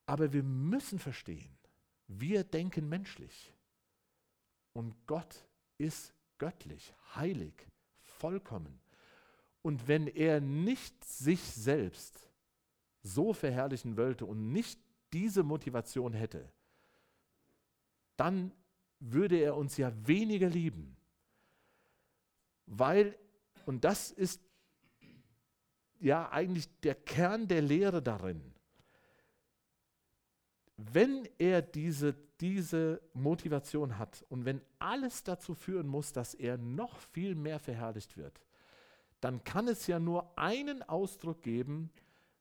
Aber 0.06 0.32
wir 0.32 0.42
müssen 0.42 0.98
verstehen, 0.98 1.56
wir 2.08 2.42
denken 2.42 2.88
menschlich. 2.88 3.54
Und 4.72 5.06
Gott 5.06 5.48
ist 5.78 6.12
göttlich, 6.38 6.92
heilig, 7.14 7.54
vollkommen. 8.00 8.80
Und 9.62 9.88
wenn 9.88 10.06
er 10.06 10.40
nicht 10.40 11.04
sich 11.04 11.40
selbst 11.40 12.30
so 13.02 13.32
verherrlichen 13.32 13.96
wollte 13.96 14.26
und 14.26 14.52
nicht 14.52 14.80
diese 15.12 15.42
Motivation 15.42 16.12
hätte, 16.12 16.50
dann 18.16 18.52
würde 19.00 19.38
er 19.38 19.56
uns 19.56 19.76
ja 19.76 19.92
weniger 20.06 20.48
lieben. 20.48 20.96
Weil, 22.66 23.18
und 23.66 23.84
das 23.84 24.10
ist 24.10 24.40
ja 25.98 26.30
eigentlich 26.30 26.68
der 26.80 26.94
Kern 26.94 27.48
der 27.48 27.62
Lehre 27.62 28.02
darin, 28.02 28.54
wenn 30.76 31.28
er 31.38 31.60
diese, 31.62 32.14
diese 32.40 33.02
Motivation 33.12 33.98
hat 33.98 34.24
und 34.28 34.44
wenn 34.44 34.62
alles 34.78 35.22
dazu 35.24 35.54
führen 35.54 35.86
muss, 35.86 36.12
dass 36.12 36.34
er 36.34 36.56
noch 36.56 36.98
viel 36.98 37.34
mehr 37.34 37.58
verherrlicht 37.58 38.16
wird, 38.16 38.40
dann 39.20 39.44
kann 39.44 39.68
es 39.68 39.86
ja 39.86 39.98
nur 39.98 40.38
einen 40.38 40.82
Ausdruck 40.82 41.42
geben, 41.42 41.90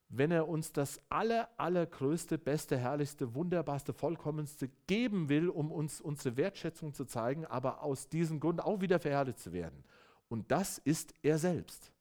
wenn 0.09 0.31
er 0.31 0.47
uns 0.47 0.71
das 0.71 0.99
aller, 1.09 1.49
allergrößte, 1.57 2.37
beste, 2.39 2.77
herrlichste, 2.77 3.35
wunderbarste, 3.35 3.93
vollkommenste 3.93 4.69
geben 4.87 5.29
will, 5.29 5.49
um 5.49 5.71
uns 5.71 6.01
unsere 6.01 6.35
Wertschätzung 6.35 6.93
zu 6.93 7.05
zeigen, 7.05 7.45
aber 7.45 7.83
aus 7.83 8.09
diesem 8.09 8.39
Grund 8.39 8.63
auch 8.63 8.81
wieder 8.81 8.99
verherrlicht 8.99 9.39
zu 9.39 9.53
werden. 9.53 9.83
Und 10.27 10.51
das 10.51 10.79
ist 10.79 11.13
er 11.21 11.37
selbst. 11.37 11.91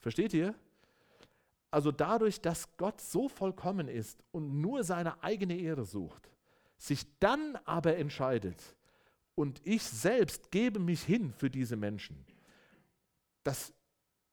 Versteht 0.00 0.32
ihr? 0.32 0.54
Also 1.70 1.90
dadurch, 1.90 2.40
dass 2.40 2.76
Gott 2.76 3.00
so 3.00 3.28
vollkommen 3.28 3.88
ist 3.88 4.22
und 4.30 4.60
nur 4.60 4.84
seine 4.84 5.22
eigene 5.22 5.58
Ehre 5.58 5.84
sucht, 5.84 6.30
sich 6.78 7.04
dann 7.18 7.56
aber 7.64 7.96
entscheidet, 7.96 8.62
und 9.34 9.60
ich 9.64 9.84
selbst 9.84 10.50
gebe 10.50 10.80
mich 10.80 11.04
hin 11.04 11.32
für 11.32 11.48
diese 11.48 11.76
Menschen, 11.76 12.24
das 13.44 13.72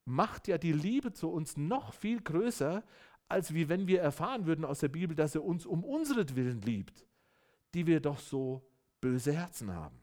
macht 0.06 0.48
ja 0.48 0.58
die 0.58 0.72
Liebe 0.72 1.12
zu 1.12 1.30
uns 1.30 1.58
noch 1.58 1.94
viel 1.94 2.22
größer, 2.22 2.84
als 3.28 3.54
wie 3.54 3.70
wenn 3.70 3.88
wir 3.88 4.02
erfahren 4.02 4.46
würden 4.46 4.64
aus 4.64 4.80
der 4.80 4.90
Bibel, 4.90 5.16
dass 5.16 5.36
er 5.36 5.44
uns 5.44 5.66
um 5.66 5.84
unseretwillen 5.84 6.62
liebt, 6.62 7.06
die 7.74 7.88
wir 7.88 8.00
doch 8.00 8.20
so 8.20 8.62
böse 9.02 9.34
Herzen 9.34 9.74
haben. 9.74 10.00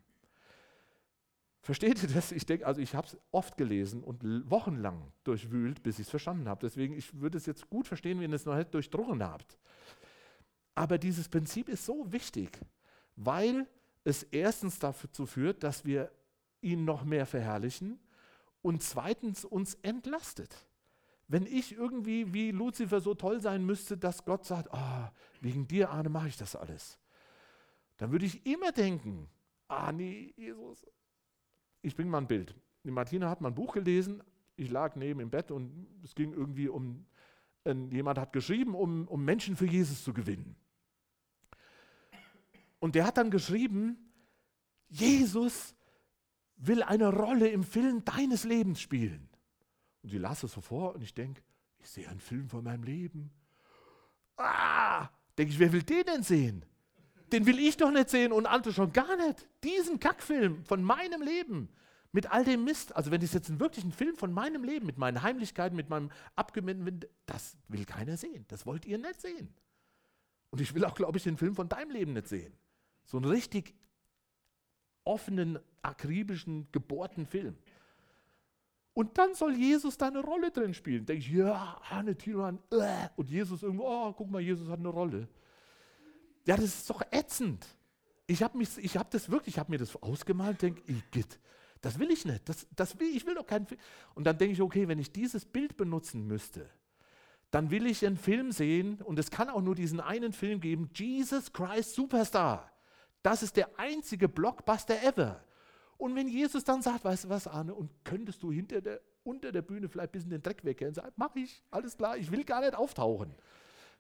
Versteht 1.60 2.02
ihr 2.02 2.08
das? 2.08 2.32
Ich 2.32 2.44
denke, 2.44 2.66
also 2.66 2.80
ich 2.80 2.96
habe 2.96 3.06
es 3.06 3.16
oft 3.30 3.56
gelesen 3.56 4.02
und 4.02 4.24
wochenlang 4.50 5.12
durchwühlt, 5.22 5.84
bis 5.84 6.00
ich 6.00 6.06
es 6.06 6.10
verstanden 6.10 6.48
habe. 6.48 6.66
Deswegen, 6.66 6.94
ich 6.94 7.20
würde 7.20 7.38
es 7.38 7.46
jetzt 7.46 7.70
gut 7.70 7.86
verstehen, 7.86 8.20
wenn 8.20 8.32
ihr 8.32 8.36
es 8.36 8.44
noch 8.44 8.56
nicht 8.56 8.74
durchdrungen 8.74 9.22
habt. 9.22 9.58
Aber 10.74 10.98
dieses 10.98 11.28
Prinzip 11.28 11.68
ist 11.68 11.86
so 11.86 12.12
wichtig, 12.12 12.58
weil 13.14 13.68
es 14.02 14.24
erstens 14.24 14.80
dazu 14.80 15.24
führt, 15.24 15.62
dass 15.62 15.84
wir 15.84 16.10
ihn 16.62 16.84
noch 16.84 17.04
mehr 17.04 17.26
verherrlichen 17.26 18.00
und 18.62 18.82
zweitens 18.82 19.44
uns 19.44 19.74
entlastet. 19.82 20.66
Wenn 21.28 21.46
ich 21.46 21.72
irgendwie 21.72 22.32
wie 22.32 22.50
Luzifer 22.50 23.00
so 23.00 23.14
toll 23.14 23.40
sein 23.40 23.64
müsste, 23.64 23.96
dass 23.96 24.24
Gott 24.24 24.44
sagt, 24.44 24.68
oh, 24.72 25.08
wegen 25.40 25.66
dir, 25.66 25.90
Arne, 25.90 26.08
mache 26.08 26.28
ich 26.28 26.36
das 26.36 26.56
alles, 26.56 26.98
dann 27.96 28.12
würde 28.12 28.26
ich 28.26 28.44
immer 28.46 28.72
denken, 28.72 29.28
ah 29.68 29.92
nee, 29.92 30.32
Jesus, 30.36 30.86
ich 31.82 31.96
bringe 31.96 32.10
mal 32.10 32.18
ein 32.18 32.26
Bild. 32.26 32.54
Die 32.84 32.90
Martina 32.90 33.28
hat 33.28 33.40
mal 33.40 33.48
ein 33.48 33.54
Buch 33.54 33.74
gelesen, 33.74 34.22
ich 34.56 34.70
lag 34.70 34.96
neben 34.96 35.20
im 35.20 35.30
Bett 35.30 35.50
und 35.50 35.86
es 36.04 36.14
ging 36.14 36.32
irgendwie 36.32 36.68
um, 36.68 37.06
äh, 37.64 37.74
jemand 37.90 38.18
hat 38.18 38.32
geschrieben, 38.32 38.74
um, 38.74 39.08
um 39.08 39.24
Menschen 39.24 39.56
für 39.56 39.66
Jesus 39.66 40.04
zu 40.04 40.12
gewinnen. 40.12 40.56
Und 42.78 42.94
der 42.94 43.06
hat 43.06 43.16
dann 43.16 43.30
geschrieben, 43.30 43.96
Jesus 44.88 45.74
will 46.66 46.82
eine 46.82 47.08
Rolle 47.08 47.48
im 47.48 47.64
Film 47.64 48.04
deines 48.04 48.44
Lebens 48.44 48.80
spielen. 48.80 49.28
Und 50.02 50.10
sie 50.10 50.18
las 50.18 50.42
es 50.42 50.52
so 50.52 50.60
vor 50.60 50.94
und 50.94 51.02
ich 51.02 51.14
denke, 51.14 51.42
ich 51.78 51.88
sehe 51.88 52.08
einen 52.08 52.20
Film 52.20 52.48
von 52.48 52.64
meinem 52.64 52.84
Leben. 52.84 53.30
Ah, 54.36 55.08
denke 55.36 55.52
ich, 55.52 55.58
wer 55.58 55.72
will 55.72 55.82
den 55.82 56.04
denn 56.04 56.22
sehen? 56.22 56.64
Den 57.32 57.46
will 57.46 57.58
ich 57.58 57.76
doch 57.76 57.90
nicht 57.90 58.10
sehen 58.10 58.32
und 58.32 58.46
andere 58.46 58.72
schon 58.72 58.92
gar 58.92 59.16
nicht. 59.16 59.48
Diesen 59.64 59.98
Kackfilm 59.98 60.64
von 60.64 60.82
meinem 60.82 61.22
Leben 61.22 61.68
mit 62.12 62.30
all 62.30 62.44
dem 62.44 62.64
Mist. 62.64 62.94
Also 62.94 63.10
wenn 63.10 63.20
das 63.20 63.32
jetzt 63.32 63.58
wirklich 63.58 63.84
ein 63.84 63.92
Film 63.92 64.16
von 64.16 64.32
meinem 64.32 64.64
Leben, 64.64 64.86
mit 64.86 64.98
meinen 64.98 65.22
Heimlichkeiten, 65.22 65.74
mit 65.76 65.88
meinem 65.88 66.10
abgemessenen, 66.36 67.00
das 67.26 67.56
will 67.68 67.84
keiner 67.84 68.16
sehen. 68.16 68.44
Das 68.48 68.66
wollt 68.66 68.84
ihr 68.84 68.98
nicht 68.98 69.20
sehen. 69.20 69.54
Und 70.50 70.60
ich 70.60 70.74
will 70.74 70.84
auch, 70.84 70.94
glaube 70.94 71.16
ich, 71.16 71.24
den 71.24 71.38
Film 71.38 71.54
von 71.54 71.68
deinem 71.68 71.90
Leben 71.90 72.12
nicht 72.12 72.28
sehen. 72.28 72.52
So 73.04 73.16
einen 73.16 73.26
richtig 73.26 73.74
offenen, 75.04 75.58
akribischen, 75.82 76.68
gebohrten 76.72 77.26
Film. 77.26 77.56
Und 78.94 79.16
dann 79.16 79.34
soll 79.34 79.54
Jesus 79.54 79.96
da 79.96 80.08
eine 80.08 80.20
Rolle 80.20 80.50
drin 80.50 80.74
spielen. 80.74 81.06
Denke 81.06 81.24
ich, 81.24 81.30
ja, 81.32 81.80
Hanne 81.82 82.16
Tiran, 82.16 82.58
äh. 82.70 83.08
und 83.16 83.30
Jesus 83.30 83.62
irgendwo, 83.62 83.84
oh, 83.86 84.12
guck 84.12 84.30
mal, 84.30 84.40
Jesus 84.40 84.68
hat 84.68 84.80
eine 84.80 84.88
Rolle. 84.88 85.28
Ja, 86.44 86.56
das 86.56 86.66
ist 86.66 86.90
doch 86.90 87.02
ätzend. 87.10 87.66
Ich 88.26 88.42
habe 88.42 88.58
hab 88.62 89.10
das 89.10 89.30
wirklich, 89.30 89.54
ich 89.54 89.58
habe 89.58 89.70
mir 89.70 89.78
das 89.78 89.96
ausgemalt, 90.02 90.60
denke, 90.62 90.82
ich, 90.86 91.24
das 91.80 91.98
will 91.98 92.10
ich 92.10 92.24
nicht. 92.24 92.48
Das, 92.48 92.66
das 92.76 92.98
will, 92.98 93.14
ich 93.14 93.26
will 93.26 93.34
doch 93.34 93.46
keinen 93.46 93.66
Film. 93.66 93.80
Und 94.14 94.24
dann 94.24 94.38
denke 94.38 94.54
ich, 94.54 94.62
okay, 94.62 94.88
wenn 94.88 94.98
ich 94.98 95.12
dieses 95.12 95.44
Bild 95.44 95.76
benutzen 95.76 96.26
müsste, 96.26 96.68
dann 97.50 97.70
will 97.70 97.86
ich 97.86 98.04
einen 98.06 98.16
Film 98.16 98.50
sehen 98.50 99.02
und 99.02 99.18
es 99.18 99.30
kann 99.30 99.50
auch 99.50 99.60
nur 99.60 99.74
diesen 99.74 100.00
einen 100.00 100.32
Film 100.32 100.60
geben, 100.60 100.90
Jesus 100.94 101.52
Christ 101.52 101.94
Superstar. 101.94 102.71
Das 103.22 103.42
ist 103.42 103.56
der 103.56 103.78
einzige 103.78 104.28
Blockbuster 104.28 105.02
ever. 105.02 105.42
Und 105.96 106.16
wenn 106.16 106.26
Jesus 106.26 106.64
dann 106.64 106.82
sagt, 106.82 107.04
weißt 107.04 107.24
du 107.24 107.28
was, 107.28 107.46
Arne, 107.46 107.74
und 107.74 107.90
könntest 108.04 108.42
du 108.42 108.50
hinter 108.50 108.80
der, 108.80 109.00
unter 109.22 109.52
der 109.52 109.62
Bühne 109.62 109.88
vielleicht 109.88 110.10
ein 110.10 110.12
bisschen 110.12 110.30
den 110.30 110.42
Dreck 110.42 110.64
wegkehren, 110.64 110.94
sagt, 110.94 111.12
mach 111.16 111.34
ich, 111.36 111.62
alles 111.70 111.96
klar, 111.96 112.16
ich 112.16 112.30
will 112.32 112.44
gar 112.44 112.60
nicht 112.60 112.74
auftauchen. 112.74 113.32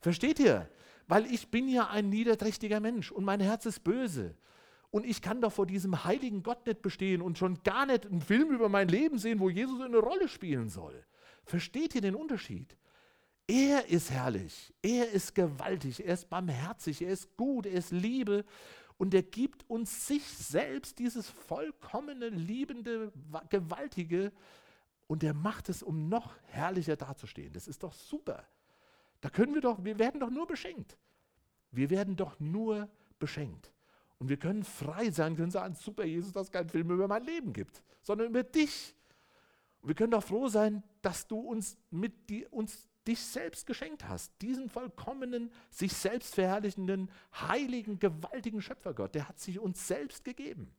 Versteht 0.00 0.40
ihr? 0.40 0.68
Weil 1.06 1.26
ich 1.26 1.48
bin 1.48 1.68
ja 1.68 1.88
ein 1.88 2.08
niederträchtiger 2.08 2.80
Mensch 2.80 3.12
und 3.12 3.24
mein 3.24 3.40
Herz 3.40 3.66
ist 3.66 3.84
böse. 3.84 4.34
Und 4.90 5.06
ich 5.06 5.22
kann 5.22 5.40
doch 5.40 5.52
vor 5.52 5.66
diesem 5.66 6.04
heiligen 6.04 6.42
Gott 6.42 6.66
nicht 6.66 6.82
bestehen 6.82 7.22
und 7.22 7.38
schon 7.38 7.62
gar 7.62 7.86
nicht 7.86 8.04
einen 8.04 8.20
Film 8.20 8.50
über 8.50 8.68
mein 8.68 8.88
Leben 8.88 9.18
sehen, 9.18 9.38
wo 9.38 9.48
Jesus 9.48 9.80
eine 9.80 9.98
Rolle 9.98 10.28
spielen 10.28 10.68
soll. 10.68 11.04
Versteht 11.44 11.94
ihr 11.94 12.00
den 12.00 12.14
Unterschied? 12.14 12.76
Er 13.46 13.88
ist 13.88 14.10
herrlich, 14.10 14.72
er 14.82 15.10
ist 15.10 15.34
gewaltig, 15.34 16.04
er 16.04 16.14
ist 16.14 16.28
barmherzig, 16.28 17.02
er 17.02 17.10
ist 17.12 17.36
gut, 17.36 17.66
er 17.66 17.74
ist 17.74 17.90
Liebe 17.90 18.44
Und 18.98 19.14
er 19.14 19.22
gibt 19.22 19.68
uns 19.68 20.06
sich 20.06 20.24
selbst, 20.24 20.98
dieses 20.98 21.28
vollkommene, 21.28 22.28
liebende, 22.28 23.12
gewaltige, 23.48 24.32
und 25.06 25.22
er 25.22 25.34
macht 25.34 25.68
es, 25.68 25.82
um 25.82 26.08
noch 26.08 26.34
herrlicher 26.46 26.96
dazustehen. 26.96 27.52
Das 27.52 27.68
ist 27.68 27.82
doch 27.82 27.92
super. 27.92 28.46
Da 29.20 29.28
können 29.28 29.52
wir 29.52 29.60
doch, 29.60 29.84
wir 29.84 29.98
werden 29.98 30.20
doch 30.20 30.30
nur 30.30 30.46
beschenkt. 30.46 30.96
Wir 31.70 31.90
werden 31.90 32.16
doch 32.16 32.40
nur 32.40 32.88
beschenkt. 33.18 33.72
Und 34.18 34.28
wir 34.28 34.38
können 34.38 34.64
frei 34.64 35.10
sein, 35.10 35.36
können 35.36 35.50
sagen, 35.50 35.74
super, 35.74 36.04
Jesus, 36.04 36.32
dass 36.32 36.46
es 36.46 36.50
keinen 36.52 36.68
Film 36.68 36.90
über 36.90 37.08
mein 37.08 37.24
Leben 37.24 37.52
gibt, 37.52 37.82
sondern 38.00 38.28
über 38.28 38.42
dich. 38.42 38.94
Und 39.80 39.88
wir 39.88 39.94
können 39.94 40.12
doch 40.12 40.24
froh 40.24 40.48
sein, 40.48 40.82
dass 41.02 41.26
du 41.26 41.38
uns 41.38 41.76
mit 41.90 42.30
die, 42.30 42.46
uns 42.46 42.88
dich 43.06 43.20
selbst 43.20 43.66
geschenkt 43.66 44.08
hast. 44.08 44.32
Diesen 44.40 44.68
vollkommenen, 44.68 45.50
sich 45.70 45.92
selbst 45.92 46.34
verherrlichenden, 46.34 47.10
heiligen, 47.34 47.98
gewaltigen 47.98 48.62
Schöpfergott, 48.62 49.14
der 49.14 49.28
hat 49.28 49.38
sich 49.38 49.58
uns 49.58 49.86
selbst 49.86 50.24
gegeben. 50.24 50.74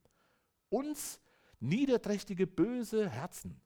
Uns 0.69 1.19
niederträchtige, 1.59 2.47
böse 2.47 3.09
Herzen. 3.09 3.59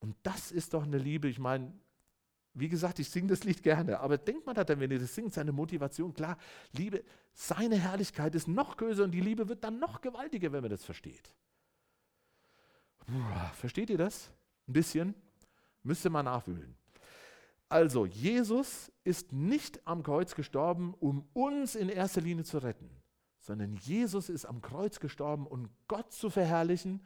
Und 0.00 0.16
das 0.22 0.52
ist 0.52 0.74
doch 0.74 0.82
eine 0.82 0.98
Liebe. 0.98 1.28
Ich 1.28 1.38
meine, 1.38 1.72
wie 2.54 2.68
gesagt, 2.68 2.98
ich 2.98 3.10
singe 3.10 3.28
das 3.28 3.42
Lied 3.44 3.62
gerne, 3.62 3.98
aber 3.98 4.16
denkt 4.16 4.46
man 4.46 4.54
dann, 4.54 4.78
wenn 4.78 4.90
ihr 4.90 5.00
das 5.00 5.14
singt, 5.14 5.34
seine 5.34 5.50
Motivation, 5.50 6.14
klar, 6.14 6.38
Liebe, 6.72 7.02
seine 7.32 7.76
Herrlichkeit 7.76 8.34
ist 8.34 8.46
noch 8.46 8.76
größer 8.76 9.02
und 9.04 9.10
die 9.10 9.20
Liebe 9.20 9.48
wird 9.48 9.64
dann 9.64 9.80
noch 9.80 10.00
gewaltiger, 10.00 10.52
wenn 10.52 10.62
man 10.62 10.70
das 10.70 10.84
versteht. 10.84 11.34
Puh, 12.98 13.12
versteht 13.54 13.90
ihr 13.90 13.98
das? 13.98 14.30
Ein 14.68 14.72
bisschen? 14.72 15.14
Müsste 15.82 16.10
man 16.10 16.26
nachwühlen. 16.26 16.76
Also, 17.74 18.06
Jesus 18.06 18.92
ist 19.02 19.32
nicht 19.32 19.84
am 19.84 20.04
Kreuz 20.04 20.36
gestorben, 20.36 20.94
um 21.00 21.26
uns 21.32 21.74
in 21.74 21.88
erster 21.88 22.20
Linie 22.20 22.44
zu 22.44 22.58
retten, 22.58 22.88
sondern 23.40 23.74
Jesus 23.74 24.28
ist 24.28 24.44
am 24.44 24.62
Kreuz 24.62 25.00
gestorben, 25.00 25.44
um 25.44 25.68
Gott 25.88 26.12
zu 26.12 26.30
verherrlichen 26.30 27.04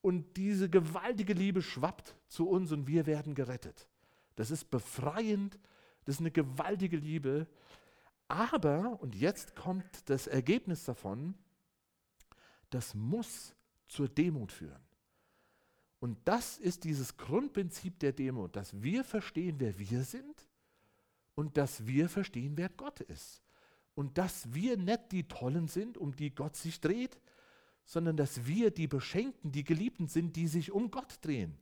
und 0.00 0.36
diese 0.36 0.68
gewaltige 0.68 1.34
Liebe 1.34 1.62
schwappt 1.62 2.16
zu 2.26 2.48
uns 2.48 2.72
und 2.72 2.88
wir 2.88 3.06
werden 3.06 3.36
gerettet. 3.36 3.86
Das 4.34 4.50
ist 4.50 4.72
befreiend, 4.72 5.56
das 6.04 6.16
ist 6.16 6.20
eine 6.20 6.32
gewaltige 6.32 6.96
Liebe. 6.96 7.46
Aber, 8.26 9.00
und 9.02 9.14
jetzt 9.14 9.54
kommt 9.54 10.10
das 10.10 10.26
Ergebnis 10.26 10.84
davon, 10.84 11.36
das 12.70 12.92
muss 12.96 13.54
zur 13.86 14.08
Demut 14.08 14.50
führen. 14.50 14.82
Und 16.02 16.18
das 16.24 16.58
ist 16.58 16.82
dieses 16.82 17.16
Grundprinzip 17.16 18.00
der 18.00 18.10
Demut, 18.10 18.56
dass 18.56 18.82
wir 18.82 19.04
verstehen, 19.04 19.60
wer 19.60 19.78
wir 19.78 20.02
sind 20.02 20.48
und 21.36 21.56
dass 21.56 21.86
wir 21.86 22.08
verstehen, 22.08 22.56
wer 22.56 22.70
Gott 22.70 22.98
ist. 23.02 23.44
Und 23.94 24.18
dass 24.18 24.52
wir 24.52 24.76
nicht 24.76 25.12
die 25.12 25.28
Tollen 25.28 25.68
sind, 25.68 25.96
um 25.96 26.16
die 26.16 26.34
Gott 26.34 26.56
sich 26.56 26.80
dreht, 26.80 27.20
sondern 27.84 28.16
dass 28.16 28.46
wir 28.46 28.72
die 28.72 28.88
Beschenkten, 28.88 29.52
die 29.52 29.62
Geliebten 29.62 30.08
sind, 30.08 30.34
die 30.34 30.48
sich 30.48 30.72
um 30.72 30.90
Gott 30.90 31.20
drehen. 31.20 31.56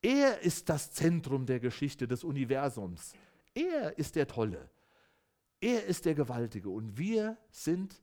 Er 0.00 0.42
ist 0.42 0.68
das 0.68 0.92
Zentrum 0.92 1.44
der 1.44 1.58
Geschichte 1.58 2.06
des 2.06 2.22
Universums. 2.22 3.14
Er 3.52 3.98
ist 3.98 4.14
der 4.14 4.28
Tolle. 4.28 4.70
Er 5.60 5.86
ist 5.86 6.04
der 6.04 6.14
Gewaltige. 6.14 6.68
Und 6.68 6.98
wir 6.98 7.36
sind 7.50 8.00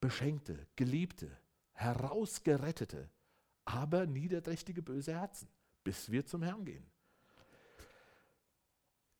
Beschenkte, 0.00 0.66
Geliebte, 0.74 1.30
Herausgerettete, 1.74 3.08
aber 3.68 4.06
niederträchtige, 4.06 4.80
böse 4.80 5.12
Herzen, 5.12 5.46
bis 5.84 6.10
wir 6.10 6.24
zum 6.24 6.42
Herrn 6.42 6.64
gehen. 6.64 6.90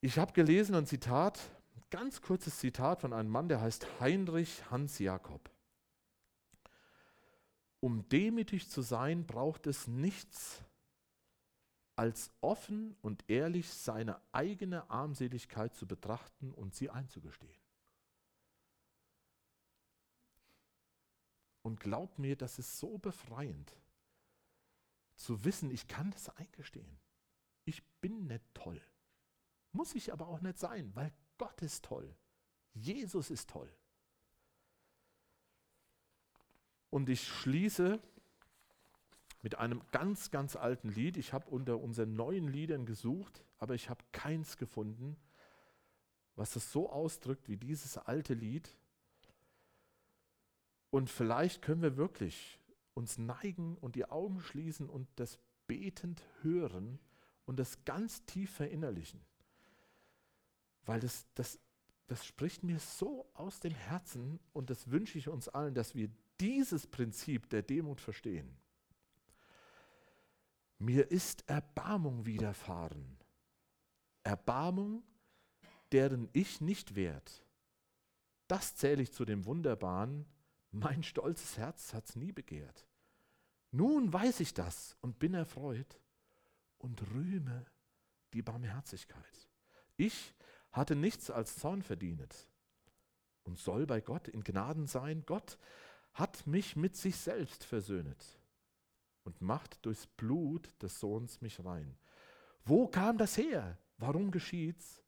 Ich 0.01 0.19
habe 0.19 0.33
gelesen 0.33 0.75
ein 0.75 0.87
Zitat, 0.87 1.39
ganz 1.91 2.23
kurzes 2.23 2.59
Zitat 2.59 3.03
von 3.03 3.13
einem 3.13 3.29
Mann, 3.29 3.49
der 3.49 3.61
heißt 3.61 4.01
Heinrich 4.01 4.71
Hans 4.71 4.99
Jakob. 4.99 5.51
Um 7.81 8.09
demütig 8.09 8.71
zu 8.71 8.81
sein, 8.81 9.27
braucht 9.27 9.67
es 9.67 9.87
nichts 9.87 10.63
als 11.95 12.31
offen 12.41 12.97
und 13.03 13.29
ehrlich 13.29 13.69
seine 13.69 14.19
eigene 14.33 14.89
Armseligkeit 14.89 15.75
zu 15.75 15.87
betrachten 15.87 16.55
und 16.55 16.75
sie 16.75 16.89
einzugestehen. 16.89 17.61
Und 21.63 21.81
glaubt 21.81 22.19
mir, 22.19 22.35
das 22.35 22.59
ist 22.59 22.79
so 22.79 22.97
befreiend, 22.97 23.75
zu 25.19 25.45
wissen, 25.45 25.71
ich 25.71 25.89
kann 25.89 26.11
das 26.13 26.29
eingestehen. 26.31 26.99
Ich 27.65 27.85
bin 28.01 28.27
nicht 28.29 28.45
toll. 28.55 28.81
Muss 29.73 29.95
ich 29.95 30.13
aber 30.13 30.29
auch 30.29 30.41
nicht 30.41 30.59
sein, 30.59 30.91
weil 30.95 31.13
Gott 31.37 31.61
ist 31.61 31.85
toll. 31.85 32.17
Jesus 32.73 33.31
ist 33.31 33.51
toll. 33.51 33.71
Und 36.91 37.09
ich 37.09 37.27
schließe 37.27 38.01
mit 39.43 39.57
einem 39.57 39.83
ganz, 39.91 40.31
ganz 40.31 40.57
alten 40.57 40.89
Lied. 40.89 41.17
Ich 41.17 41.33
habe 41.33 41.51
unter 41.51 41.79
unseren 41.79 42.15
neuen 42.15 42.49
Liedern 42.49 42.87
gesucht, 42.87 43.45
aber 43.59 43.75
ich 43.75 43.91
habe 43.91 44.03
keins 44.13 44.57
gefunden, 44.57 45.17
was 46.35 46.57
es 46.57 46.73
so 46.73 46.91
ausdrückt 46.91 47.49
wie 47.49 47.57
dieses 47.57 47.99
alte 47.99 48.35
Lied. 48.35 48.77
Und 50.91 51.11
vielleicht 51.11 51.61
können 51.61 51.83
wir 51.83 51.97
wirklich 51.97 52.58
uns 52.99 53.17
neigen 53.17 53.79
und 53.79 53.95
die 53.95 54.11
Augen 54.11 54.41
schließen 54.41 54.91
und 54.91 55.09
das 55.17 55.39
betend 55.69 56.21
hören 56.43 56.99
und 57.47 57.59
das 57.59 57.85
ganz 57.85 58.25
tief 58.27 58.51
verinnerlichen. 58.51 59.21
Weil 60.85 60.99
das, 60.99 61.27
das, 61.35 61.61
das 62.09 62.27
spricht 62.27 62.65
mir 62.65 62.81
so 62.81 63.31
aus 63.35 63.61
dem 63.61 63.75
Herzen 63.75 64.41
und 64.53 64.69
das 64.69 64.91
wünsche 64.91 65.17
ich 65.17 65.29
uns 65.29 65.49
allen, 65.49 65.75
dass 65.75 65.95
wir 65.95 66.11
dieses 66.41 66.89
Prinzip 66.89 67.49
der 67.51 67.63
Demut 67.63 68.01
verstehen. 68.01 68.57
Mir 70.79 71.11
ist 71.11 71.49
Erbarmung 71.49 72.27
widerfahren. 72.27 73.17
Erbarmung, 74.25 75.05
deren 75.93 76.29
ich 76.33 76.61
nicht 76.61 76.97
wert. 76.97 77.45
Das 78.49 78.75
zähle 78.75 79.03
ich 79.03 79.13
zu 79.13 79.25
dem 79.25 79.45
Wunderbaren. 79.45 80.27
Mein 80.73 81.03
stolzes 81.03 81.59
Herz 81.59 81.95
hat's 81.95 82.17
nie 82.17 82.33
begehrt. 82.33 82.88
Nun 83.71 84.13
weiß 84.13 84.41
ich 84.41 84.55
das 84.55 84.97
und 85.01 85.19
bin 85.19 85.35
erfreut 85.35 86.01
und 86.79 87.03
rühme 87.11 87.67
die 88.33 88.43
Barmherzigkeit. 88.43 89.49
Ich 89.97 90.35
hatte 90.73 90.97
nichts 90.97 91.31
als 91.31 91.57
Zorn 91.57 91.83
verdient 91.83 92.49
und 93.45 93.59
soll 93.59 93.87
bei 93.87 94.01
Gott 94.01 94.29
in 94.29 94.45
Gnaden 94.45 94.87
sein. 94.87 95.25
Gott 95.27 95.59
hat 96.15 96.47
mich 96.47 96.77
mit 96.77 96.97
sich 96.97 97.17
selbst 97.17 97.65
versöhnet 97.65 98.39
und 99.25 99.41
macht 99.41 99.85
durchs 99.85 100.07
Blut 100.07 100.71
des 100.83 101.01
Sohns 101.01 101.41
mich 101.41 101.65
rein. 101.65 101.97
Wo 102.65 102.89
kam 102.89 103.19
das 103.19 103.37
her? 103.37 103.79
Warum 103.97 104.31
geschieht's? 104.31 105.03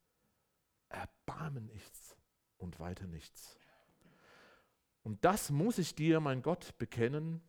Erbarmen 0.89 1.67
nichts 1.67 2.17
und 2.57 2.79
weiter 2.79 3.07
nichts. 3.07 3.57
Und 5.03 5.23
das 5.25 5.49
muss 5.49 5.77
ich 5.77 5.95
dir, 5.95 6.19
mein 6.19 6.41
Gott, 6.41 6.77
bekennen. 6.77 7.41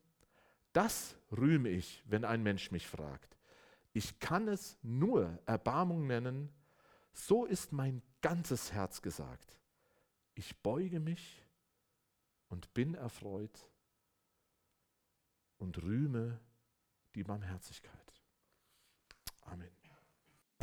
Das 0.73 1.17
rühme 1.31 1.69
ich, 1.69 2.03
wenn 2.07 2.25
ein 2.25 2.43
Mensch 2.43 2.71
mich 2.71 2.87
fragt. 2.87 3.37
Ich 3.93 4.21
kann 4.21 4.49
es 4.49 4.79
nur 4.83 5.39
Erbarmung 5.45 6.07
nennen. 6.07 6.51
So 7.13 7.45
ist 7.45 7.73
mein 7.73 8.01
ganzes 8.23 8.73
Herz 8.73 9.03
gesagt. 9.03 9.59
Ich 10.35 10.63
beuge 10.63 10.99
mich 10.99 11.45
und 12.49 12.73
bin 12.73 12.95
erfreut 12.95 13.69
und 15.59 15.83
rühme 15.83 16.41
die 17.15 17.25
Barmherzigkeit. 17.25 17.93
Amen. 19.43 19.69